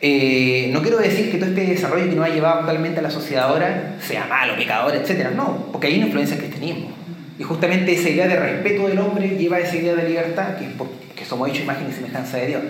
Eh, 0.00 0.70
no 0.72 0.80
quiero 0.80 0.98
decir 0.98 1.30
que 1.30 1.38
todo 1.38 1.50
este 1.50 1.66
desarrollo 1.66 2.08
que 2.08 2.14
nos 2.14 2.24
ha 2.24 2.32
llevado 2.32 2.60
actualmente 2.60 3.00
a 3.00 3.02
la 3.02 3.10
sociedad 3.10 3.48
ahora 3.48 3.96
sea 4.00 4.26
malo, 4.26 4.56
pecador, 4.56 4.94
etc. 4.94 5.30
No, 5.34 5.70
porque 5.72 5.88
hay 5.88 5.96
una 5.96 6.06
influencia 6.06 6.36
del 6.36 6.46
cristianismo. 6.46 6.90
Y 7.38 7.42
justamente 7.42 7.92
esa 7.92 8.08
idea 8.08 8.28
de 8.28 8.36
respeto 8.36 8.88
del 8.88 8.98
hombre 8.98 9.36
lleva 9.36 9.56
a 9.56 9.60
esa 9.60 9.76
idea 9.76 9.94
de 9.94 10.08
libertad, 10.08 10.56
que, 10.56 10.66
que 11.14 11.24
somos 11.24 11.48
hechos 11.48 11.62
imagen 11.62 11.88
y 11.88 11.92
semejanza 11.92 12.36
de 12.36 12.46
Dios. 12.46 12.62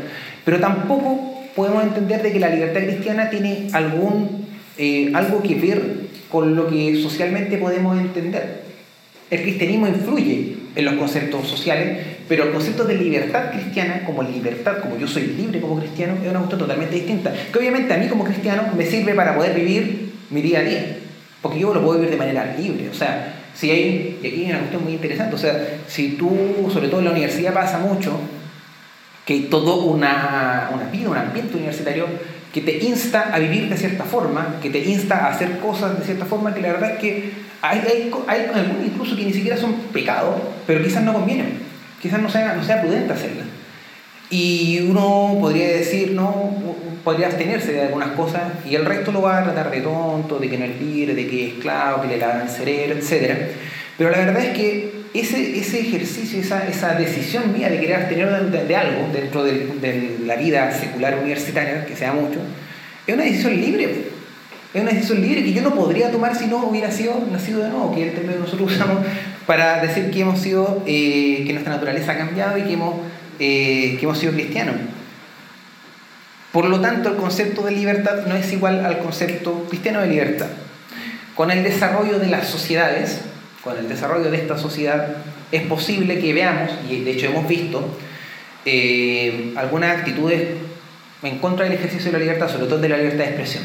Pero 0.49 0.61
tampoco 0.61 1.43
podemos 1.55 1.83
entender 1.83 2.23
de 2.23 2.33
que 2.33 2.41
la 2.41 2.49
libertad 2.49 2.81
cristiana 2.81 3.29
tiene 3.29 3.69
algún, 3.75 4.47
eh, 4.79 5.11
algo 5.13 5.43
que 5.43 5.57
ver 5.57 5.83
con 6.31 6.57
lo 6.57 6.69
que 6.69 7.03
socialmente 7.03 7.59
podemos 7.59 8.01
entender. 8.01 8.63
El 9.31 9.43
cristianismo 9.43 9.89
influye 9.89 10.57
en 10.75 10.85
los 10.87 10.95
conceptos 10.95 11.47
sociales, 11.47 11.99
pero 12.31 12.45
el 12.45 12.53
concepto 12.53 12.85
de 12.85 12.95
libertad 12.95 13.51
cristiana, 13.51 14.05
como 14.07 14.23
libertad, 14.23 14.79
como 14.79 14.97
yo 14.97 15.07
soy 15.07 15.35
libre 15.37 15.61
como 15.61 15.79
cristiano, 15.81 16.15
es 16.15 16.31
una 16.31 16.39
cuestión 16.39 16.61
totalmente 16.61 16.95
distinta. 16.95 17.31
Que 17.53 17.59
obviamente 17.59 17.93
a 17.93 17.99
mí 17.99 18.07
como 18.07 18.25
cristiano 18.25 18.73
me 18.75 18.87
sirve 18.87 19.13
para 19.13 19.37
poder 19.37 19.55
vivir 19.55 20.15
mi 20.31 20.41
día 20.41 20.61
a 20.61 20.63
día, 20.63 20.97
porque 21.43 21.59
yo 21.59 21.75
lo 21.75 21.83
puedo 21.83 21.99
vivir 21.99 22.13
de 22.13 22.17
manera 22.17 22.57
libre. 22.59 22.89
O 22.89 22.95
sea, 22.95 23.35
si 23.55 23.71
hay, 23.71 24.19
y 24.23 24.27
aquí 24.27 24.45
hay 24.45 24.51
una 24.53 24.61
cuestión 24.61 24.83
muy 24.83 24.95
interesante, 24.95 25.35
o 25.35 25.39
sea, 25.39 25.81
si 25.87 26.13
tú, 26.13 26.71
sobre 26.73 26.89
todo 26.89 27.01
en 27.01 27.05
la 27.05 27.13
universidad 27.13 27.53
pasa 27.53 27.81
mucho, 27.81 28.19
que 29.29 29.35
hay 29.35 29.41
todo 29.41 29.85
una, 29.85 30.71
una 30.73 30.85
vida, 30.85 31.11
un 31.11 31.17
ambiente 31.19 31.55
universitario 31.55 32.07
que 32.51 32.63
te 32.63 32.83
insta 32.83 33.29
a 33.31 33.39
vivir 33.39 33.69
de 33.69 33.77
cierta 33.77 34.05
forma, 34.05 34.57
que 34.63 34.71
te 34.71 34.79
insta 34.79 35.27
a 35.27 35.33
hacer 35.33 35.59
cosas 35.59 35.99
de 35.99 36.05
cierta 36.07 36.25
forma, 36.25 36.55
que 36.55 36.63
la 36.63 36.69
verdad 36.69 36.93
es 36.93 36.99
que 36.99 37.33
hay, 37.61 37.81
hay, 37.81 38.11
hay 38.27 38.47
algunos 38.55 38.87
incluso 38.87 39.15
que 39.15 39.27
ni 39.27 39.35
siquiera 39.35 39.59
son 39.59 39.75
pecados, 39.93 40.41
pero 40.67 40.83
quizás 40.83 41.03
no 41.03 41.13
convienen, 41.13 41.59
quizás 42.01 42.23
no 42.23 42.31
sea, 42.31 42.55
no 42.55 42.65
sea 42.65 42.81
prudente 42.81 43.13
hacerlas. 43.13 43.45
Y 44.31 44.87
uno 44.89 45.37
podría 45.39 45.69
decir, 45.77 46.13
no, 46.13 46.55
podría 47.05 47.27
abstenerse 47.27 47.73
de 47.73 47.83
algunas 47.83 48.13
cosas 48.13 48.45
y 48.67 48.77
el 48.77 48.87
resto 48.87 49.13
lo 49.13 49.21
va 49.21 49.41
a 49.41 49.45
tratar 49.45 49.71
de 49.71 49.83
tonto, 49.83 50.39
de 50.39 50.49
que 50.49 50.57
no 50.57 50.65
es 50.65 50.81
libre, 50.81 51.15
de 51.15 51.27
que 51.27 51.49
es 51.49 51.53
esclavo, 51.53 52.01
que 52.01 52.09
le 52.09 52.17
lavan 52.17 52.41
el 52.41 52.49
cerebro, 52.49 52.97
etc. 52.97 53.37
Pero 53.99 54.09
la 54.09 54.19
verdad 54.21 54.43
es 54.43 54.57
que 54.57 54.98
ese, 55.21 55.59
ese 55.59 55.81
ejercicio, 55.81 56.41
esa, 56.41 56.67
esa 56.67 56.95
decisión 56.95 57.53
mía 57.53 57.69
de 57.69 57.81
querer 57.81 57.97
abstener 57.97 58.51
de, 58.51 58.77
algo 58.77 59.09
dentro 59.13 59.45
de, 59.45 60.17
la 60.25 60.37
vida 60.37 60.73
secular 60.73 61.19
universitaria, 61.19 61.85
que 61.87 61.97
sea 61.97 62.13
mucho, 62.13 62.41
es 63.07 63.15
una 63.15 63.25
decisión 63.25 63.61
libre. 63.61 64.19
Es 64.75 64.83
una 64.83 64.93
decisión 64.93 65.23
libre 65.23 65.43
que 65.43 65.53
yo 65.53 65.63
no 65.63 65.75
podría 65.75 66.11
tomar 66.11 66.37
si 66.37 66.47
no 66.47 66.67
hubiera 66.67 66.91
sido 66.91 67.27
nacido 67.33 67.63
de 67.63 67.71
nuevo, 67.71 67.95
que 67.95 68.03
es 68.03 68.09
el 68.09 68.15
término 68.15 68.35
que 68.35 68.41
nosotros 68.41 68.73
usamos 68.73 68.99
para 69.47 69.81
decir 69.81 70.11
que 70.11 70.21
hemos 70.21 70.39
sido, 70.41 70.83
eh, 70.87 71.43
que 71.47 71.53
nuestra 71.55 71.73
naturaleza 71.73 72.13
ha 72.13 72.19
cambiado 72.19 72.59
y 72.59 72.63
que 72.63 72.75
hemos, 72.75 72.97
eh, 73.39 73.97
que 73.99 74.05
hemos 74.05 74.19
sido 74.19 74.33
cristianos. 74.33 74.75
Por 76.53 76.67
lo 76.67 76.81
tanto, 76.81 77.11
el 77.11 77.17
concepto 77.17 77.63
de 77.63 77.73
libertad 77.73 78.27
no 78.27 78.35
es 78.35 78.53
igual 78.53 78.85
al 78.85 78.99
concepto 78.99 79.65
cristiano 79.69 80.01
de 80.01 80.09
libertad. 80.09 80.49
Con 81.35 81.51
el 81.51 81.63
desarrollo 81.63 82.19
de 82.19 82.27
las 82.27 82.49
sociedades, 82.49 83.21
con 83.69 83.77
el 83.77 83.89
desarrollo 83.89 84.31
de 84.31 84.39
esta 84.39 84.57
sociedad, 84.57 85.17
es 85.53 85.63
posible 85.63 86.19
que 86.19 86.33
veamos, 86.33 86.71
y 86.89 87.01
de 87.05 87.11
hecho 87.11 87.27
hemos 87.27 87.47
visto, 87.47 87.87
eh, 88.65 89.53
algunas 89.57 89.99
actitudes 89.99 90.43
en 91.23 91.39
contra 91.39 91.67
del 91.67 91.75
ejercicio 91.75 92.07
de 92.07 92.13
la 92.13 92.25
libertad, 92.25 92.49
sobre 92.49 92.67
todo 92.67 92.79
de 92.79 92.89
la 92.89 92.97
libertad 92.97 93.25
de 93.25 93.25
expresión. 93.25 93.65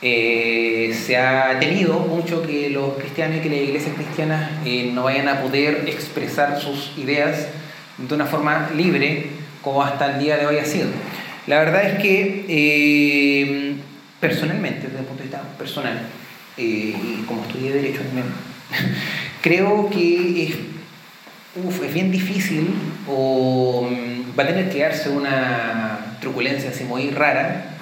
Eh, 0.00 0.96
se 0.98 1.18
ha 1.18 1.58
tenido 1.60 1.98
mucho 1.98 2.42
que 2.42 2.70
los 2.70 2.94
cristianos 2.94 3.36
y 3.36 3.40
que 3.40 3.50
las 3.50 3.58
iglesias 3.58 3.94
cristianas 3.94 4.50
eh, 4.64 4.90
no 4.94 5.04
vayan 5.04 5.28
a 5.28 5.42
poder 5.42 5.84
expresar 5.86 6.58
sus 6.58 6.92
ideas 6.96 7.48
de 7.98 8.14
una 8.14 8.24
forma 8.24 8.70
libre 8.74 9.26
como 9.60 9.82
hasta 9.82 10.14
el 10.14 10.24
día 10.24 10.38
de 10.38 10.46
hoy 10.46 10.56
ha 10.56 10.64
sido. 10.64 10.86
La 11.46 11.58
verdad 11.58 11.84
es 11.84 12.00
que 12.00 12.46
eh, 12.48 13.74
personalmente, 14.20 14.86
desde 14.86 15.00
el 15.00 15.04
punto 15.04 15.22
de 15.22 15.28
vista 15.28 15.42
personal, 15.58 16.00
y 16.56 16.92
como 17.26 17.42
estudié 17.42 17.72
Derecho 17.72 18.00
también, 18.02 18.51
creo 19.42 19.90
que 19.90 20.44
es, 20.44 20.54
es 21.84 21.94
bien 21.94 22.10
difícil 22.10 22.74
o 23.08 23.88
mm, 23.90 24.38
va 24.38 24.44
a 24.44 24.46
tener 24.46 24.70
que 24.70 24.80
darse 24.80 25.10
una 25.10 26.16
truculencia 26.20 26.70
así 26.70 26.84
muy 26.84 27.10
rara, 27.10 27.76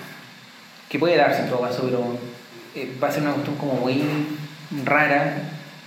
que 0.89 0.99
puede 0.99 1.17
darse 1.17 1.43
en 1.43 1.49
todo 1.49 1.61
caso, 1.63 1.83
pero 1.85 2.19
eh, 2.75 2.91
va 3.03 3.09
a 3.09 3.13
ser 3.13 3.23
una 3.23 3.33
cuestión 3.33 3.57
como 3.57 3.75
muy 3.75 4.03
rara 4.85 5.37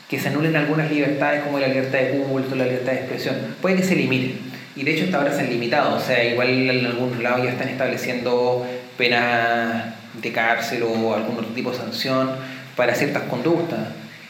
que 0.09 0.19
se 0.19 0.29
anulen 0.29 0.55
algunas 0.55 0.91
libertades 0.91 1.43
como 1.43 1.59
la 1.59 1.67
libertad 1.67 1.99
de 1.99 2.19
culto, 2.19 2.55
la 2.55 2.65
libertad 2.65 2.91
de 2.91 2.99
expresión. 2.99 3.35
Puede 3.61 3.77
que 3.77 3.83
se 3.83 3.95
limiten. 3.95 4.39
Y 4.75 4.83
de 4.83 4.93
hecho 4.93 5.05
hasta 5.05 5.17
ahora 5.17 5.33
se 5.33 5.41
han 5.41 5.49
limitado. 5.49 5.95
O 5.95 5.99
sea, 5.99 6.23
igual 6.23 6.49
en 6.49 6.85
algún 6.85 7.23
lado 7.23 7.43
ya 7.43 7.51
están 7.51 7.69
estableciendo 7.69 8.65
penas 8.97 9.85
de 10.21 10.31
cárcel 10.31 10.83
o 10.83 11.15
algún 11.15 11.37
otro 11.37 11.51
tipo 11.53 11.71
de 11.71 11.77
sanción 11.77 12.31
para 12.75 12.93
ciertas 12.95 13.23
conductas. 13.23 13.79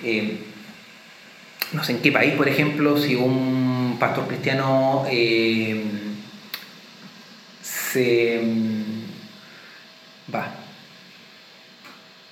Eh, 0.03 0.37
no 1.73 1.83
sé 1.83 1.93
en 1.93 1.99
qué 1.99 2.11
país, 2.11 2.33
por 2.35 2.47
ejemplo, 2.47 2.97
si 2.97 3.15
un 3.15 3.97
pastor 3.99 4.27
cristiano 4.27 5.05
eh, 5.09 5.83
se 7.61 8.41
va 10.33 10.55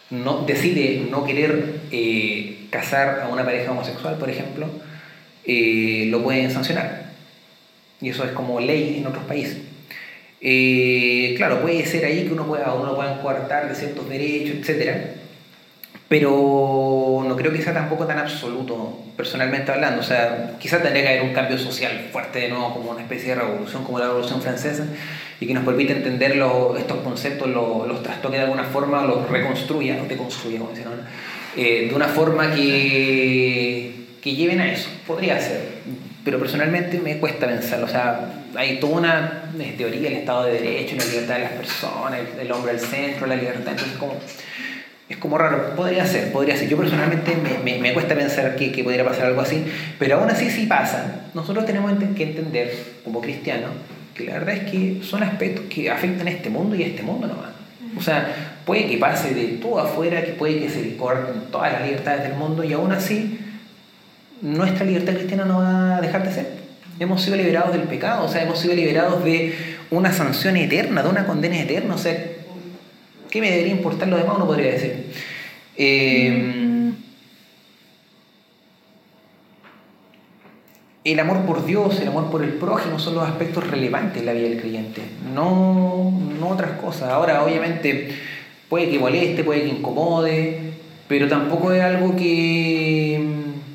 no, 0.10 0.44
decide 0.46 1.08
no 1.10 1.24
querer 1.24 1.82
eh, 1.92 2.68
casar 2.70 3.22
a 3.22 3.30
una 3.30 3.46
pareja 3.46 3.72
homosexual, 3.72 4.18
por 4.18 4.30
ejemplo, 4.30 4.68
eh, 5.46 6.08
lo 6.10 6.22
pueden 6.22 6.52
sancionar. 6.52 7.12
Y 8.02 8.10
eso 8.10 8.26
es 8.26 8.32
como 8.32 8.60
ley 8.60 8.98
en 8.98 9.08
otros 9.08 9.24
países. 9.24 9.60
Claro, 11.38 11.62
puede 11.62 11.86
ser 11.86 12.04
ahí 12.04 12.26
que 12.26 12.34
uno 12.34 12.46
pueda, 12.46 12.74
uno 12.74 12.96
coartar 13.22 13.70
de 13.70 13.76
ciertos 13.76 14.10
derechos, 14.10 14.58
etcétera 14.58 15.22
pero 16.12 17.24
no 17.26 17.38
creo 17.38 17.54
que 17.54 17.62
sea 17.62 17.74
tampoco 17.74 18.06
tan 18.06 18.20
absoluto, 18.20 19.00
personalmente 19.22 19.72
hablando. 19.72 20.02
O 20.02 20.04
sea, 20.04 20.56
quizás 20.60 20.82
tendría 20.82 21.04
que 21.04 21.10
haber 21.10 21.22
un 21.22 21.34
cambio 21.34 21.56
social 21.60 22.08
fuerte 22.12 22.40
de 22.40 22.50
nuevo, 22.50 22.74
como 22.74 22.90
una 22.90 23.02
especie 23.02 23.30
de 23.30 23.36
revolución, 23.36 23.84
como 23.84 24.00
la 24.00 24.08
Revolución 24.08 24.42
Francesa, 24.42 24.86
y 25.40 25.46
que 25.46 25.54
nos 25.54 25.64
permite 25.64 25.94
entender 25.94 26.32
estos 26.32 26.98
conceptos, 27.04 27.48
los 27.48 28.02
trastoque 28.02 28.38
de 28.38 28.44
alguna 28.44 28.64
forma, 28.64 29.06
los 29.06 29.30
reconstruya, 29.30 29.96
no 29.96 30.06
deconstruya, 30.06 30.58
como 30.58 30.72
decían 30.72 30.90
eh, 31.56 31.88
de 31.90 31.96
una 31.96 32.08
forma 32.08 32.56
que, 32.56 33.94
que 34.24 34.36
lleven 34.36 34.60
a 34.60 34.74
eso. 34.74 34.90
Podría 35.06 35.40
ser, 35.40 35.62
pero 36.26 36.40
personalmente 36.40 37.00
me 37.00 37.20
cuesta 37.20 37.46
pensarlo. 37.46 37.86
O 37.86 37.90
sea, 37.90 38.44
hay 38.56 38.80
toda 38.80 38.98
una 38.98 39.52
teoría 39.78 40.02
del 40.02 40.14
Estado 40.14 40.46
de 40.46 40.54
Derecho, 40.54 40.96
la 40.96 41.06
libertad 41.06 41.36
de 41.36 41.42
las 41.42 41.52
personas, 41.52 42.20
el 42.40 42.52
hombre 42.52 42.72
al 42.72 42.80
centro, 42.80 43.28
la 43.28 43.36
libertad. 43.36 43.74
Entonces, 43.74 43.98
como 44.00 44.16
es 45.12 45.18
como 45.18 45.38
raro, 45.38 45.76
podría 45.76 46.06
ser, 46.06 46.32
podría 46.32 46.56
ser. 46.56 46.70
Yo 46.70 46.78
personalmente 46.78 47.36
me, 47.64 47.78
me, 47.80 47.94
cuesta 47.94 48.16
pensar 48.16 48.56
que, 48.56 48.72
que, 48.72 48.84
podría 48.84 49.04
pasar 49.04 49.26
algo 49.26 49.42
así, 49.42 49.66
pero 50.00 50.20
aún 50.20 50.30
así 50.30 50.50
sí 50.50 50.66
pasa. 50.68 51.26
Nosotros 51.34 51.66
tenemos 51.66 51.92
que 52.16 52.24
entender, 52.24 52.74
como 53.04 53.22
cristianos, 53.22 53.72
que 54.16 54.26
la 54.26 54.34
verdad 54.34 54.56
es 54.56 54.72
que 54.72 55.02
son 55.04 55.24
aspectos 55.24 55.66
que 55.70 55.90
afectan 55.90 56.28
a 56.28 56.32
este 56.32 56.50
mundo 56.50 56.76
y 56.76 56.84
a 56.84 56.88
este 56.88 57.04
mundo 57.04 57.28
nomás. 57.28 57.52
O 57.98 58.02
sea, 58.02 58.58
puede 58.66 58.88
que 58.88 58.98
pase 58.98 59.34
de 59.34 59.58
todo 59.58 59.80
afuera, 59.80 60.24
que 60.24 60.32
puede 60.32 60.60
que 60.60 60.70
se 60.70 60.96
corten 60.96 61.52
todas 61.52 61.74
las 61.74 61.84
libertades 61.84 62.24
del 62.24 62.34
mundo 62.34 62.64
y 62.64 62.72
aún 62.72 62.92
así 62.92 63.40
nuestra 64.42 64.86
libertad 64.86 65.14
cristiana 65.14 65.46
no 65.46 65.60
va 65.60 65.98
a 65.98 66.02
dejar 66.02 66.26
de 66.26 66.34
ser. 66.34 66.48
Hemos 67.00 67.22
sido 67.22 67.36
liberados 67.36 67.74
del 67.74 67.84
pecado, 67.84 68.26
o 68.26 68.30
sea, 68.30 68.44
hemos 68.44 68.60
sido 68.60 68.76
liberados 68.76 69.24
de 69.24 69.56
una 69.90 70.14
sanción 70.14 70.56
eterna, 70.56 71.04
de 71.04 71.10
una 71.10 71.26
condena 71.26 71.60
eterna. 71.60 71.96
O 71.96 71.98
sea, 71.98 72.16
¿Qué 73.32 73.40
me 73.40 73.50
debería 73.50 73.72
importar 73.72 74.10
lo 74.10 74.18
demás? 74.18 74.36
Uno 74.36 74.46
podría 74.46 74.74
decir. 74.74 75.06
Eh, 75.78 76.92
el 81.04 81.20
amor 81.20 81.46
por 81.46 81.66
Dios, 81.66 82.00
el 82.02 82.10
amor 82.10 82.30
por 82.30 82.44
el 82.44 82.52
prójimo 82.52 83.00
son 83.00 83.16
los 83.16 83.24
aspectos 83.28 83.66
relevantes 83.66 84.20
en 84.20 84.26
la 84.26 84.34
vida 84.34 84.50
del 84.50 84.60
creyente, 84.60 85.02
no, 85.34 86.12
no 86.40 86.50
otras 86.50 86.74
cosas. 86.80 87.10
Ahora, 87.10 87.44
obviamente, 87.44 88.10
puede 88.70 88.90
que 88.90 89.00
moleste, 89.00 89.46
puede 89.46 89.62
que 89.62 89.70
incomode, 89.70 90.60
pero 91.08 91.30
tampoco 91.30 91.72
es 91.72 91.82
algo 91.82 92.16
que, 92.16 93.26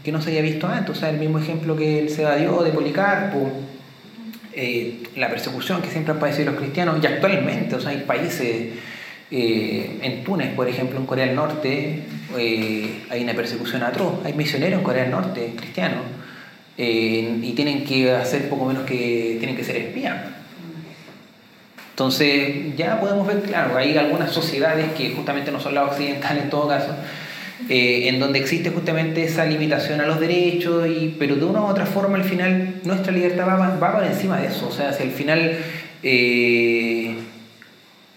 que 0.04 0.12
no 0.12 0.20
se 0.20 0.30
haya 0.30 0.42
visto 0.42 0.68
antes. 0.68 0.96
O 0.96 1.00
sea, 1.00 1.08
el 1.08 1.18
mismo 1.18 1.38
ejemplo 1.38 1.74
que 1.74 1.98
él 1.98 2.10
se 2.10 2.22
dio 2.38 2.62
de 2.62 2.70
Policarpo, 2.70 3.50
eh, 4.52 5.02
la 5.16 5.30
persecución 5.30 5.80
que 5.80 5.88
siempre 5.88 6.12
han 6.12 6.20
padecido 6.20 6.52
los 6.52 6.60
cristianos, 6.60 6.98
y 7.02 7.06
actualmente, 7.06 7.74
o 7.74 7.80
sea, 7.80 7.90
hay 7.90 8.02
países 8.02 8.74
eh, 9.30 9.98
en 10.02 10.22
Túnez, 10.22 10.54
por 10.54 10.68
ejemplo, 10.68 11.00
en 11.00 11.06
Corea 11.06 11.26
del 11.26 11.34
Norte, 11.34 12.02
eh, 12.38 13.02
hay 13.10 13.24
una 13.24 13.34
persecución 13.34 13.82
atroz. 13.82 14.24
Hay 14.24 14.34
misioneros 14.34 14.78
en 14.78 14.84
Corea 14.84 15.02
del 15.02 15.10
Norte, 15.10 15.52
cristianos, 15.56 16.04
eh, 16.78 17.38
y 17.42 17.52
tienen 17.52 17.84
que 17.84 18.12
hacer 18.12 18.48
poco 18.48 18.66
menos 18.66 18.84
que 18.84 19.36
tienen 19.38 19.56
que 19.56 19.64
ser 19.64 19.76
espías. 19.76 20.16
Entonces, 21.90 22.76
ya 22.76 23.00
podemos 23.00 23.26
ver, 23.26 23.42
claro, 23.42 23.76
hay 23.76 23.96
algunas 23.96 24.30
sociedades 24.30 24.92
que 24.92 25.10
justamente 25.10 25.50
no 25.50 25.58
son 25.58 25.74
las 25.74 25.90
occidentales 25.90 26.44
en 26.44 26.50
todo 26.50 26.68
caso, 26.68 26.94
en 27.70 28.20
donde 28.20 28.38
existe 28.38 28.68
justamente 28.68 29.24
esa 29.24 29.46
limitación 29.46 30.02
a 30.02 30.06
los 30.06 30.20
derechos, 30.20 30.86
y, 30.86 31.16
pero 31.18 31.36
de 31.36 31.46
una 31.46 31.62
u 31.62 31.64
otra 31.64 31.86
forma 31.86 32.18
al 32.18 32.24
final 32.24 32.82
nuestra 32.84 33.12
libertad 33.12 33.48
va, 33.48 33.78
va 33.78 33.92
por 33.94 34.04
encima 34.04 34.38
de 34.38 34.48
eso. 34.48 34.68
O 34.68 34.72
sea, 34.72 34.92
si 34.92 35.04
al 35.04 35.10
final 35.10 35.56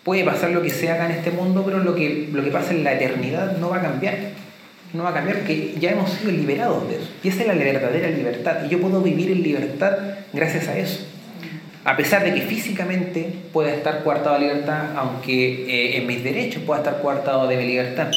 puede 0.10 0.24
pasar 0.24 0.50
lo 0.50 0.64
que 0.64 0.72
sea 0.72 0.96
acá 0.96 1.06
en 1.06 1.12
este 1.12 1.30
mundo, 1.30 1.62
pero 1.64 1.78
lo 1.78 1.94
que, 1.94 2.30
lo 2.34 2.44
que 2.44 2.50
pasa 2.50 2.72
en 2.72 2.84
la 2.84 2.94
eternidad 2.94 3.58
no 3.60 3.70
va 3.70 3.78
a 3.78 3.82
cambiar. 3.84 4.16
No 4.92 5.04
va 5.04 5.12
a 5.12 5.14
cambiar 5.14 5.38
porque 5.38 5.76
ya 5.80 5.92
hemos 5.92 6.10
sido 6.10 6.32
liberados 6.32 6.90
de 6.90 6.96
eso. 6.96 7.12
Y 7.22 7.28
esa 7.28 7.42
es 7.42 7.48
la 7.48 7.54
verdadera 7.54 8.10
libertad. 8.10 8.66
Y 8.66 8.70
yo 8.70 8.82
puedo 8.82 9.04
vivir 9.04 9.30
en 9.30 9.44
libertad 9.44 9.96
gracias 10.34 10.68
a 10.68 10.76
eso. 10.80 11.06
A 11.86 11.96
pesar 11.96 12.24
de 12.24 12.34
que 12.34 12.42
físicamente 12.42 13.32
pueda 13.54 13.72
estar 13.72 14.04
coartado 14.04 14.40
de 14.40 14.48
libertad, 14.48 14.96
aunque 14.96 15.68
eh, 15.68 15.98
en 15.98 16.08
mis 16.08 16.24
derechos 16.24 16.64
pueda 16.64 16.80
estar 16.80 17.04
coartado 17.04 17.48
de 17.48 17.58
mi 17.58 17.68
libertad. 17.68 18.10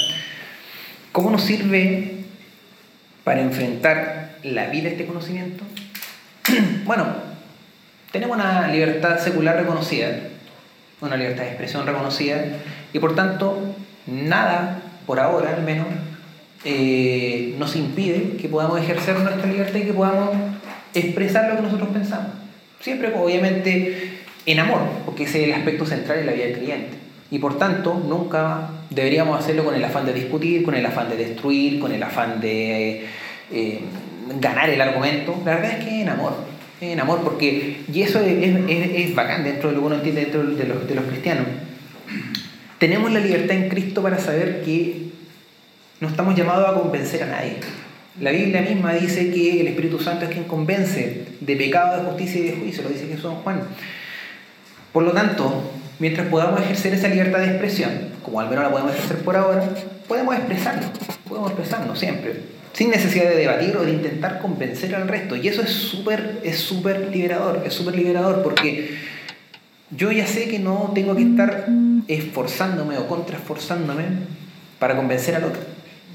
¿Cómo 1.13 1.31
nos 1.31 1.43
sirve 1.43 2.13
para 3.23 3.43
enfrentar 3.43 4.37
la 4.45 4.69
vida 4.69 4.89
este 4.89 5.05
conocimiento? 5.05 5.63
bueno, 6.87 7.05
tenemos 8.13 8.35
una 8.35 8.69
libertad 8.69 9.19
secular 9.19 9.57
reconocida, 9.57 10.32
una 11.03 11.17
libertad 11.17 11.43
de 11.43 11.49
expresión 11.51 11.87
reconocida 11.87 12.45
y 12.93 12.99
por 12.99 13.15
tanto 13.15 13.59
nada, 14.07 14.81
por 15.07 15.21
ahora 15.21 15.55
al 15.57 15.63
menos, 15.63 15.87
eh, 16.65 17.55
nos 17.59 17.75
impide 17.77 18.37
que 18.37 18.49
podamos 18.49 18.81
ejercer 18.81 19.19
nuestra 19.19 19.51
libertad 19.51 19.81
y 19.81 19.85
que 19.85 19.93
podamos 19.93 20.31
expresar 20.95 21.49
lo 21.51 21.57
que 21.57 21.63
nosotros 21.63 21.89
pensamos. 21.93 22.29
Siempre, 22.81 23.13
obviamente, 23.15 24.21
en 24.47 24.61
amor, 24.61 24.81
porque 25.05 25.25
ese 25.25 25.43
es 25.43 25.49
el 25.49 25.55
aspecto 25.55 25.87
central 25.87 26.21
en 26.21 26.27
la 26.27 26.33
vida 26.33 26.45
del 26.47 26.59
cliente. 26.59 26.99
Y 27.31 27.39
por 27.39 27.59
tanto, 27.59 27.95
nunca 27.95 28.69
deberíamos 28.91 29.39
hacerlo 29.39 29.65
con 29.65 29.75
el 29.75 29.85
afán 29.85 30.05
de 30.05 30.13
discutir, 30.13 30.63
con 30.63 30.75
el 30.75 30.85
afán 30.85 31.09
de 31.09 31.17
destruir, 31.17 31.81
con 31.81 31.93
el 31.93 32.03
afán 32.03 32.41
de 32.41 33.07
eh, 33.51 33.81
ganar 34.39 34.69
el 34.69 34.81
argumento. 34.81 35.41
La 35.45 35.55
verdad 35.55 35.79
es 35.79 35.85
que 35.85 36.03
en 36.03 36.09
amor 36.11 36.52
en 36.91 37.01
amor, 37.01 37.21
porque, 37.23 37.83
y 37.93 38.03
eso 38.03 38.19
es, 38.21 39.15
bacán 39.15 39.45
dentro 39.45 39.69
de 39.69 39.77
lo 39.77 39.81
que 39.81 39.87
uno 39.87 39.95
entiende 39.97 40.23
dentro 40.23 40.43
de 40.43 40.65
los, 40.65 40.89
de 40.89 40.95
los 40.95 41.05
cristianos. 41.05 41.47
Tenemos 42.79 43.13
la 43.13 43.21
libertad 43.21 43.57
en 43.57 43.69
Cristo 43.69 44.03
para 44.03 44.19
saber 44.19 44.63
que 44.65 45.07
no 46.01 46.09
estamos 46.09 46.35
llamados 46.35 46.69
a 46.69 46.81
convencer 46.81 47.23
a 47.23 47.27
nadie. 47.27 47.57
La 48.21 48.33
Biblia 48.33 48.63
misma 48.63 48.95
dice 48.95 49.31
que 49.31 49.61
el 49.61 49.69
Espíritu 49.69 50.01
Santo 50.01 50.25
es 50.25 50.33
quien 50.33 50.45
convence 50.45 51.27
de 51.41 51.57
pecado, 51.57 52.03
de 52.03 52.09
justicia 52.09 52.41
y 52.41 52.45
de 52.45 52.57
juicio, 52.57 52.83
lo 52.83 52.89
dice 52.89 53.07
Jesús 53.07 53.33
Juan. 53.45 53.63
Por 54.93 55.05
lo 55.05 55.13
tanto, 55.13 55.73
mientras 55.99 56.27
podamos 56.27 56.61
ejercer 56.61 56.95
esa 56.95 57.09
libertad 57.09 57.39
de 57.39 57.47
expresión, 57.47 57.91
como 58.23 58.41
al 58.41 58.51
menos 58.51 58.65
la 58.65 58.71
podemos 58.71 58.93
ejercer 58.93 59.19
por 59.19 59.37
ahora, 59.37 59.67
podemos 60.09 60.35
expresarlo, 60.35 60.89
podemos 61.29 61.53
expresarnos 61.53 61.99
siempre 61.99 62.62
sin 62.73 62.91
necesidad 62.91 63.29
de 63.29 63.37
debatir 63.37 63.77
o 63.77 63.85
de 63.85 63.93
intentar 63.93 64.41
convencer 64.41 64.95
al 64.95 65.09
resto. 65.09 65.37
Y 65.37 65.49
eso 65.49 65.63
es 65.63 65.71
súper 65.71 66.41
es 66.43 66.59
súper 66.59 67.11
liberador, 67.11 67.63
es 67.67 67.75
súper 67.75 67.97
liberador 67.97 68.43
porque 68.43 68.97
yo 69.91 70.11
ya 70.11 70.27
sé 70.27 70.49
que 70.49 70.59
no 70.59 70.93
tengo 70.95 71.15
que 71.15 71.23
estar 71.23 71.67
esforzándome 72.09 72.99
o 72.99 73.07
contraesforzándome 73.07 74.05
para 74.79 74.97
convencer 74.97 75.35
al 75.35 75.45
otro. 75.45 75.61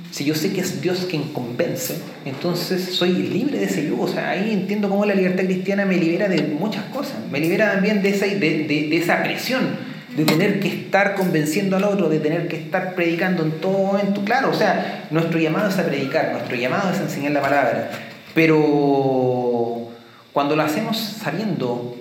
Si 0.10 0.24
yo 0.24 0.36
sé 0.36 0.53
que 0.53 0.62
es 0.62 0.82
Dios 0.82 1.05
quien 1.10 1.34
convence, 1.34 1.95
entonces 2.26 2.82
soy 2.95 3.12
libre 3.12 3.60
de 3.60 3.66
ese 3.66 3.86
yugo. 3.86 4.05
O 4.05 4.08
sea, 4.08 4.32
ahí 4.32 4.51
entiendo 4.51 4.89
cómo 4.89 5.05
la 5.05 5.14
libertad 5.14 5.43
cristiana 5.43 5.86
me 5.86 5.97
libera 5.97 6.28
de 6.28 6.41
muchas 6.43 6.86
cosas. 6.86 7.18
Me 7.30 7.39
libera 7.39 7.74
también 7.74 8.01
de 8.01 8.10
esa, 8.10 8.26
de, 8.26 8.39
de, 8.39 8.66
de 8.66 8.97
esa 8.97 9.22
presión 9.22 9.87
de 10.18 10.26
tener 10.26 10.59
que 10.59 10.68
estar 10.68 11.13
convenciendo 11.13 11.78
al 11.78 11.84
otro, 11.84 12.09
de 12.09 12.20
tener 12.20 12.47
que 12.47 12.55
estar 12.55 12.95
predicando 12.95 13.43
en 13.43 13.51
todo 13.51 13.78
momento. 13.78 14.26
Claro, 14.26 14.49
o 14.49 14.53
sea, 14.55 15.05
nuestro 15.11 15.39
llamado 15.39 15.70
es 15.70 15.78
a 15.78 15.86
predicar, 15.86 16.32
nuestro 16.32 16.55
llamado 16.55 16.91
es 16.91 16.97
a 16.97 17.03
enseñar 17.03 17.34
la 17.34 17.41
palabra, 17.41 17.91
pero 18.34 19.89
cuando 20.34 20.55
lo 20.55 20.63
hacemos 20.63 20.97
sabiendo 20.97 21.95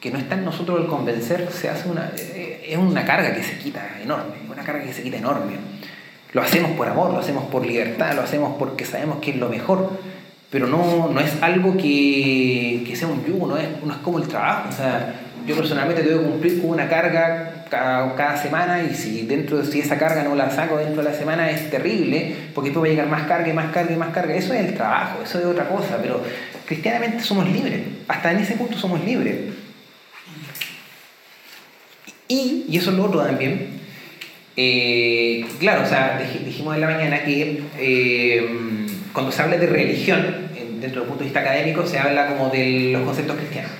que 0.00 0.10
no 0.10 0.18
está 0.18 0.34
en 0.34 0.44
nosotros 0.44 0.80
el 0.80 0.88
convencer, 0.88 1.48
se 1.52 1.68
hace 1.68 1.88
una, 1.88 2.10
eh, 2.18 2.66
es 2.70 2.76
una 2.76 3.04
carga 3.04 3.32
que 3.36 3.44
se 3.44 3.56
quita 3.58 4.00
enorme, 4.02 4.34
una 4.50 4.64
carga 4.64 4.82
que 4.82 4.92
se 4.92 5.04
quita 5.04 5.18
enorme. 5.18 5.52
Lo 6.32 6.42
hacemos 6.42 6.72
por 6.72 6.88
amor, 6.88 7.12
lo 7.12 7.20
hacemos 7.20 7.44
por 7.50 7.64
libertad, 7.64 8.16
lo 8.16 8.22
hacemos 8.22 8.56
porque 8.58 8.84
sabemos 8.84 9.18
que 9.20 9.30
es 9.30 9.36
lo 9.36 9.48
mejor, 9.48 9.92
pero 10.50 10.66
no, 10.66 11.08
no 11.08 11.20
es 11.20 11.40
algo 11.40 11.76
que, 11.76 12.82
que 12.84 12.96
sea 12.96 13.06
un 13.06 13.22
no 13.46 13.56
es, 13.56 13.68
no 13.84 13.92
es 13.92 13.98
como 13.98 14.18
el 14.18 14.26
trabajo. 14.26 14.70
O 14.70 14.72
sea, 14.72 15.14
yo 15.46 15.54
personalmente 15.54 16.02
tengo 16.02 16.20
que 16.20 16.28
cumplir 16.28 16.60
con 16.60 16.70
una 16.70 16.88
carga 16.88 17.59
cada, 17.70 18.36
semana 18.36 18.82
y 18.82 18.94
si 18.94 19.22
dentro 19.22 19.58
de 19.58 19.70
si 19.70 19.80
esa 19.80 19.96
carga 19.96 20.24
no 20.24 20.34
la 20.34 20.50
saco 20.50 20.76
dentro 20.76 21.02
de 21.02 21.10
la 21.10 21.16
semana 21.16 21.50
es 21.50 21.70
terrible, 21.70 22.34
porque 22.54 22.70
después 22.70 22.84
va 22.84 22.88
a 22.88 22.90
llegar 22.90 23.08
más 23.08 23.26
carga 23.26 23.48
y 23.48 23.52
más 23.52 23.72
carga 23.72 23.92
y 23.92 23.96
más 23.96 24.12
carga. 24.12 24.34
Eso 24.34 24.52
es 24.52 24.66
el 24.66 24.74
trabajo, 24.74 25.22
eso 25.22 25.38
es 25.38 25.44
otra 25.44 25.68
cosa, 25.68 25.98
pero 26.02 26.22
cristianamente 26.66 27.20
somos 27.20 27.48
libres, 27.48 27.80
hasta 28.08 28.32
en 28.32 28.38
ese 28.38 28.54
punto 28.54 28.76
somos 28.76 29.02
libres. 29.04 29.36
Y, 32.28 32.66
y 32.68 32.76
eso 32.76 32.90
es 32.90 32.96
lo 32.96 33.06
otro 33.06 33.22
también, 33.24 33.80
eh, 34.56 35.46
claro, 35.58 35.84
o 35.84 35.86
sea, 35.86 36.20
dijimos 36.44 36.74
en 36.74 36.82
la 36.82 36.88
mañana 36.88 37.24
que 37.24 37.62
eh, 37.78 38.46
cuando 39.12 39.32
se 39.32 39.40
habla 39.40 39.56
de 39.56 39.66
religión, 39.66 40.50
dentro 40.80 41.00
del 41.00 41.08
punto 41.08 41.20
de 41.20 41.30
vista 41.30 41.40
académico, 41.40 41.86
se 41.86 41.98
habla 41.98 42.26
como 42.26 42.50
de 42.50 42.90
los 42.92 43.02
conceptos 43.02 43.36
cristianos. 43.36 43.70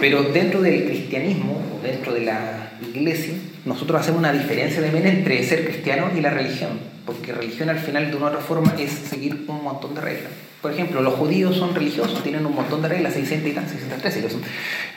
Pero 0.00 0.24
dentro 0.24 0.62
del 0.62 0.84
cristianismo, 0.84 1.62
dentro 1.82 2.12
de 2.12 2.20
la 2.22 2.67
iglesia, 2.82 3.34
nosotros 3.64 4.00
hacemos 4.00 4.20
una 4.20 4.32
diferencia 4.32 4.82
también 4.82 5.06
entre 5.06 5.42
ser 5.42 5.64
cristiano 5.64 6.10
y 6.16 6.20
la 6.20 6.30
religión. 6.30 6.70
Porque 7.06 7.32
religión 7.32 7.70
al 7.70 7.78
final, 7.78 8.10
de 8.10 8.16
una 8.16 8.26
u 8.26 8.28
otra 8.28 8.40
forma, 8.40 8.74
es 8.78 8.90
seguir 8.90 9.44
un 9.46 9.64
montón 9.64 9.94
de 9.94 10.00
reglas. 10.00 10.30
Por 10.60 10.72
ejemplo, 10.72 11.00
los 11.00 11.14
judíos 11.14 11.56
son 11.56 11.74
religiosos, 11.74 12.22
tienen 12.22 12.44
un 12.44 12.54
montón 12.54 12.82
de 12.82 12.88
reglas, 12.88 13.14
600 13.14 13.50
y 13.50 13.54
tantas, 13.54 13.72
613, 13.72 14.36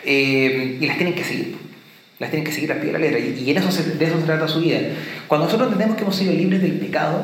eh, 0.03 0.77
y 0.82 0.86
las 0.86 0.97
tienen 0.97 1.15
que 1.15 1.23
seguir 1.23 1.55
las 2.21 2.29
tienen 2.29 2.45
que 2.45 2.51
seguir 2.51 2.71
al 2.71 2.77
pie 2.77 2.88
de 2.88 2.93
la 2.93 2.99
letra. 2.99 3.17
Y, 3.19 3.49
en 3.49 3.57
eso 3.57 3.69
de 3.84 4.05
eso 4.05 4.19
se 4.19 4.25
trata 4.25 4.47
su 4.47 4.59
vida. 4.59 4.77
Cuando 5.27 5.47
nosotros 5.47 5.69
entendemos 5.69 5.97
que 5.97 6.03
hemos 6.03 6.15
sido 6.15 6.34
libres 6.34 6.61
del 6.61 6.73
pecado, 6.73 7.19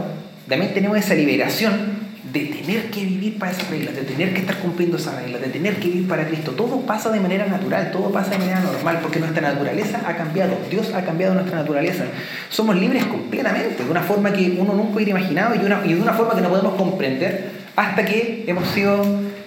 también 0.50 0.74
tenemos 0.74 0.98
esa 0.98 1.14
liberación 1.14 1.97
de 2.34 2.40
tener 2.46 2.90
que 2.90 3.06
vivir 3.06 3.38
para 3.38 3.52
esas 3.52 3.70
reglas, 3.70 3.96
de 3.96 4.02
tener 4.02 4.34
que 4.34 4.42
estar 4.42 4.58
cumpliendo 4.58 4.98
esas 4.98 5.16
reglas, 5.16 5.42
de 5.42 5.48
tener 5.48 5.76
que 5.78 5.88
vivir 5.88 6.08
para 6.08 6.28
Cristo. 6.28 6.52
Todo 6.52 6.82
pasa 6.82 7.10
de 7.12 7.20
manera 7.20 7.46
natural, 7.46 7.92
todo 7.92 8.12
pasa 8.12 8.32
de 8.32 8.40
manera 8.40 8.60
normal, 8.60 9.00
porque 9.02 9.20
nuestra 9.20 9.42
naturaleza 9.42 10.02
ha 10.06 10.16
cambiado. 10.16 10.58
Dios 10.70 10.94
ha 10.94 11.04
cambiado 11.04 11.36
nuestra 11.36 11.58
naturaleza. 11.58 12.06
Somos 12.50 12.76
libres 12.76 13.06
completamente, 13.06 13.84
de 13.84 13.90
una 13.90 14.02
forma 14.02 14.34
que 14.34 14.58
uno 14.60 14.74
nunca 14.74 14.96
hubiera 14.96 15.12
imaginado 15.12 15.56
y, 15.56 15.60
una, 15.60 15.86
y 15.86 15.94
de 15.94 16.02
una 16.02 16.14
forma 16.14 16.36
que 16.36 16.42
no 16.42 16.50
podemos 16.50 16.76
comprender 16.76 17.52
hasta 17.76 18.04
que 18.06 18.44
hemos 18.48 18.68
sido 18.70 19.04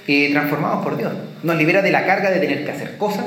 eh, 0.07 0.31
transformados 0.33 0.83
por 0.83 0.97
Dios. 0.97 1.13
Nos 1.43 1.57
libera 1.57 1.83
de 1.83 1.91
la 1.91 2.07
carga 2.07 2.31
de 2.31 2.41
tener 2.41 2.65
que 2.65 2.71
hacer 2.71 2.97
cosas, 2.97 3.27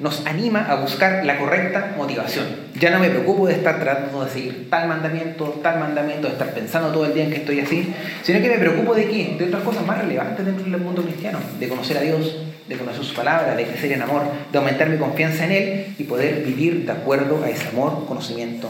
nos 0.00 0.26
anima 0.26 0.66
a 0.68 0.76
buscar 0.76 1.24
la 1.24 1.38
correcta 1.38 1.94
motivación. 1.96 2.46
Ya 2.78 2.90
no 2.90 2.98
me 2.98 3.10
preocupo 3.10 3.46
de 3.46 3.54
estar 3.54 3.78
tratando 3.80 4.24
de 4.24 4.30
seguir 4.30 4.68
tal 4.70 4.88
mandamiento, 4.88 5.60
tal 5.62 5.78
mandamiento, 5.78 6.26
de 6.26 6.32
estar 6.32 6.52
pensando 6.52 6.92
todo 6.92 7.06
el 7.06 7.14
día 7.14 7.24
en 7.24 7.30
que 7.30 7.36
estoy 7.38 7.60
así, 7.60 7.94
sino 8.22 8.40
que 8.40 8.48
me 8.48 8.58
preocupo 8.58 8.94
de 8.94 9.08
qué? 9.08 9.36
De 9.38 9.44
otras 9.46 9.62
cosas 9.62 9.86
más 9.86 9.98
relevantes 9.98 10.44
dentro 10.44 10.64
del 10.64 10.80
mundo 10.80 11.02
cristiano, 11.02 11.38
de 11.58 11.68
conocer 11.68 11.98
a 11.98 12.00
Dios, 12.00 12.36
de 12.68 12.76
conocer 12.76 13.04
su 13.04 13.14
palabra, 13.14 13.54
de 13.54 13.64
crecer 13.64 13.92
en 13.92 14.02
amor, 14.02 14.22
de 14.50 14.58
aumentar 14.58 14.88
mi 14.88 14.96
confianza 14.96 15.44
en 15.44 15.52
Él 15.52 15.94
y 15.98 16.04
poder 16.04 16.42
vivir 16.44 16.86
de 16.86 16.92
acuerdo 16.92 17.42
a 17.44 17.50
ese 17.50 17.68
amor, 17.68 18.06
conocimiento 18.06 18.68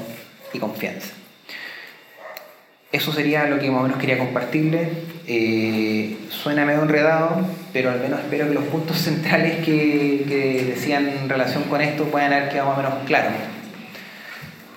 y 0.52 0.58
confianza. 0.58 1.23
Eso 2.94 3.12
sería 3.12 3.48
lo 3.48 3.58
que 3.58 3.72
más 3.72 3.80
o 3.80 3.82
menos 3.82 3.98
quería 3.98 4.16
compartirles. 4.18 4.88
Eh, 5.26 6.16
suena 6.28 6.64
medio 6.64 6.80
enredado, 6.82 7.44
pero 7.72 7.90
al 7.90 7.98
menos 7.98 8.20
espero 8.20 8.46
que 8.46 8.54
los 8.54 8.62
puntos 8.66 8.96
centrales 9.02 9.64
que, 9.64 10.64
decían 10.68 11.08
en 11.08 11.28
relación 11.28 11.64
con 11.64 11.80
esto 11.80 12.04
puedan 12.04 12.32
haber 12.32 12.50
quedado 12.50 12.68
más 12.68 12.78
o 12.78 12.82
menos 12.82 12.94
claros. 13.04 13.32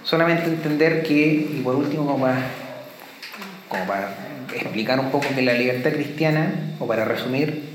Solamente 0.04 0.46
entender 0.46 1.04
que, 1.04 1.28
y 1.28 1.62
por 1.64 1.76
último, 1.76 2.08
como 2.08 2.22
para, 2.26 2.40
como 3.70 3.86
para 3.86 4.10
explicar 4.52 5.00
un 5.00 5.12
poco 5.12 5.28
que 5.36 5.44
la 5.44 5.54
libertad 5.54 5.92
cristiana, 5.92 6.74
o 6.80 6.88
para 6.88 7.06
resumir, 7.06 7.66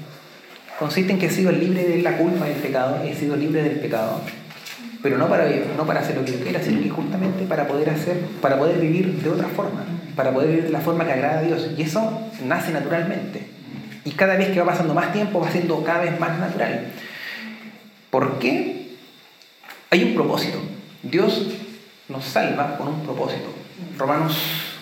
consiste 0.76 1.12
en 1.12 1.20
que 1.20 1.26
he 1.26 1.30
sido 1.30 1.52
libre 1.52 1.84
de 1.84 2.02
la 2.02 2.16
culpa 2.16 2.46
del 2.46 2.56
pecado, 2.56 3.00
he 3.04 3.14
sido 3.14 3.36
libre 3.36 3.62
del 3.62 3.78
pecado 3.78 4.20
pero 5.02 5.18
no 5.18 5.28
para, 5.28 5.48
no 5.76 5.84
para 5.84 5.98
hacer 5.98 6.16
lo 6.16 6.24
que 6.24 6.32
yo 6.32 6.38
quiera, 6.38 6.62
sino 6.62 6.80
que 6.80 6.88
justamente 6.88 7.44
para 7.44 7.66
poder 7.66 7.90
hacer, 7.90 8.18
para 8.40 8.56
poder 8.56 8.78
vivir 8.78 9.20
de 9.20 9.30
otra 9.30 9.48
forma, 9.48 9.84
para 10.16 10.32
poder 10.32 10.48
vivir 10.48 10.64
de 10.64 10.70
la 10.70 10.80
forma 10.80 11.04
que 11.04 11.12
agrada 11.12 11.40
a 11.40 11.42
Dios. 11.42 11.70
Y 11.76 11.82
eso 11.82 12.22
nace 12.44 12.72
naturalmente. 12.72 13.46
Y 14.04 14.10
cada 14.12 14.36
vez 14.36 14.50
que 14.50 14.60
va 14.60 14.66
pasando 14.66 14.94
más 14.94 15.12
tiempo 15.12 15.40
va 15.40 15.50
siendo 15.50 15.82
cada 15.84 16.02
vez 16.02 16.18
más 16.18 16.38
natural. 16.38 16.86
¿Por 18.10 18.38
qué? 18.38 18.96
Hay 19.90 20.04
un 20.04 20.14
propósito. 20.14 20.58
Dios 21.02 21.46
nos 22.08 22.24
salva 22.24 22.76
con 22.76 22.88
un 22.88 23.02
propósito. 23.02 23.52
Romanos 23.98 24.36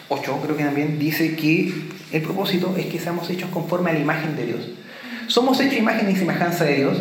8 0.08 0.40
creo 0.42 0.56
que 0.56 0.64
también 0.64 0.98
dice 0.98 1.36
que 1.36 1.72
el 2.12 2.22
propósito 2.22 2.74
es 2.76 2.86
que 2.86 2.98
seamos 2.98 3.28
hechos 3.30 3.50
conforme 3.50 3.90
a 3.90 3.92
la 3.94 4.00
imagen 4.00 4.36
de 4.36 4.46
Dios. 4.46 4.60
Somos 5.28 5.60
hechos 5.60 5.78
imagen 5.78 6.10
y 6.10 6.16
semejanza 6.16 6.64
de 6.64 6.76
Dios, 6.76 6.98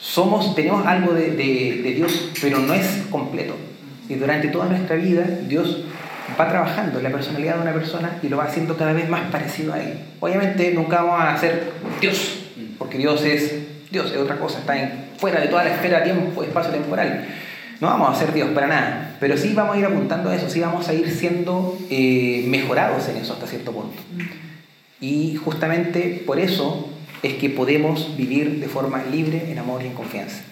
somos, 0.00 0.54
tenemos 0.54 0.86
algo 0.86 1.12
de, 1.12 1.32
de, 1.32 1.94
Dios, 1.94 2.30
pero 2.40 2.58
no 2.58 2.74
es 2.74 2.86
completo. 3.10 3.54
Y 4.08 4.14
durante 4.14 4.48
toda 4.48 4.66
nuestra 4.66 4.96
vida 4.96 5.24
Dios 5.48 5.84
va 6.38 6.48
trabajando 6.48 7.00
la 7.00 7.10
personalidad 7.10 7.56
de 7.56 7.62
una 7.62 7.72
persona 7.72 8.18
y 8.22 8.28
lo 8.28 8.36
va 8.36 8.44
haciendo 8.44 8.76
cada 8.76 8.92
vez 8.92 9.08
más 9.08 9.30
parecido 9.30 9.74
a 9.74 9.80
Él. 9.80 9.98
Obviamente 10.20 10.72
nunca 10.72 11.02
vamos 11.02 11.22
a 11.22 11.36
ser 11.38 11.72
Dios, 12.00 12.40
porque 12.78 12.98
Dios 12.98 13.24
es 13.24 13.54
Dios, 13.90 14.10
es 14.10 14.18
otra 14.18 14.38
cosa, 14.38 14.58
está 14.58 14.80
en, 14.80 15.06
fuera 15.16 15.40
de 15.40 15.48
toda 15.48 15.64
la 15.64 15.74
esfera 15.74 16.02
tiempo, 16.02 16.42
espacio 16.42 16.70
temporal. 16.70 17.26
No 17.80 17.86
vamos 17.86 18.14
a 18.14 18.18
ser 18.18 18.32
Dios 18.32 18.48
para 18.50 18.66
nada, 18.66 19.16
pero 19.20 19.36
sí 19.36 19.52
vamos 19.54 19.76
a 19.76 19.78
ir 19.78 19.84
apuntando 19.84 20.30
a 20.30 20.34
eso, 20.34 20.50
sí 20.50 20.60
vamos 20.60 20.88
a 20.88 20.94
ir 20.94 21.10
siendo 21.10 21.78
eh, 21.90 22.44
mejorados 22.48 23.08
en 23.08 23.18
eso 23.18 23.34
hasta 23.34 23.46
cierto 23.46 23.72
punto. 23.72 23.96
Y 25.00 25.36
justamente 25.36 26.22
por 26.26 26.40
eso 26.40 26.90
es 27.22 27.34
que 27.34 27.50
podemos 27.50 28.16
vivir 28.16 28.60
de 28.60 28.68
forma 28.68 29.04
libre, 29.04 29.50
en 29.50 29.58
amor 29.58 29.82
y 29.82 29.86
en 29.86 29.94
confianza. 29.94 30.42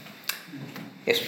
Eso. 1.04 1.24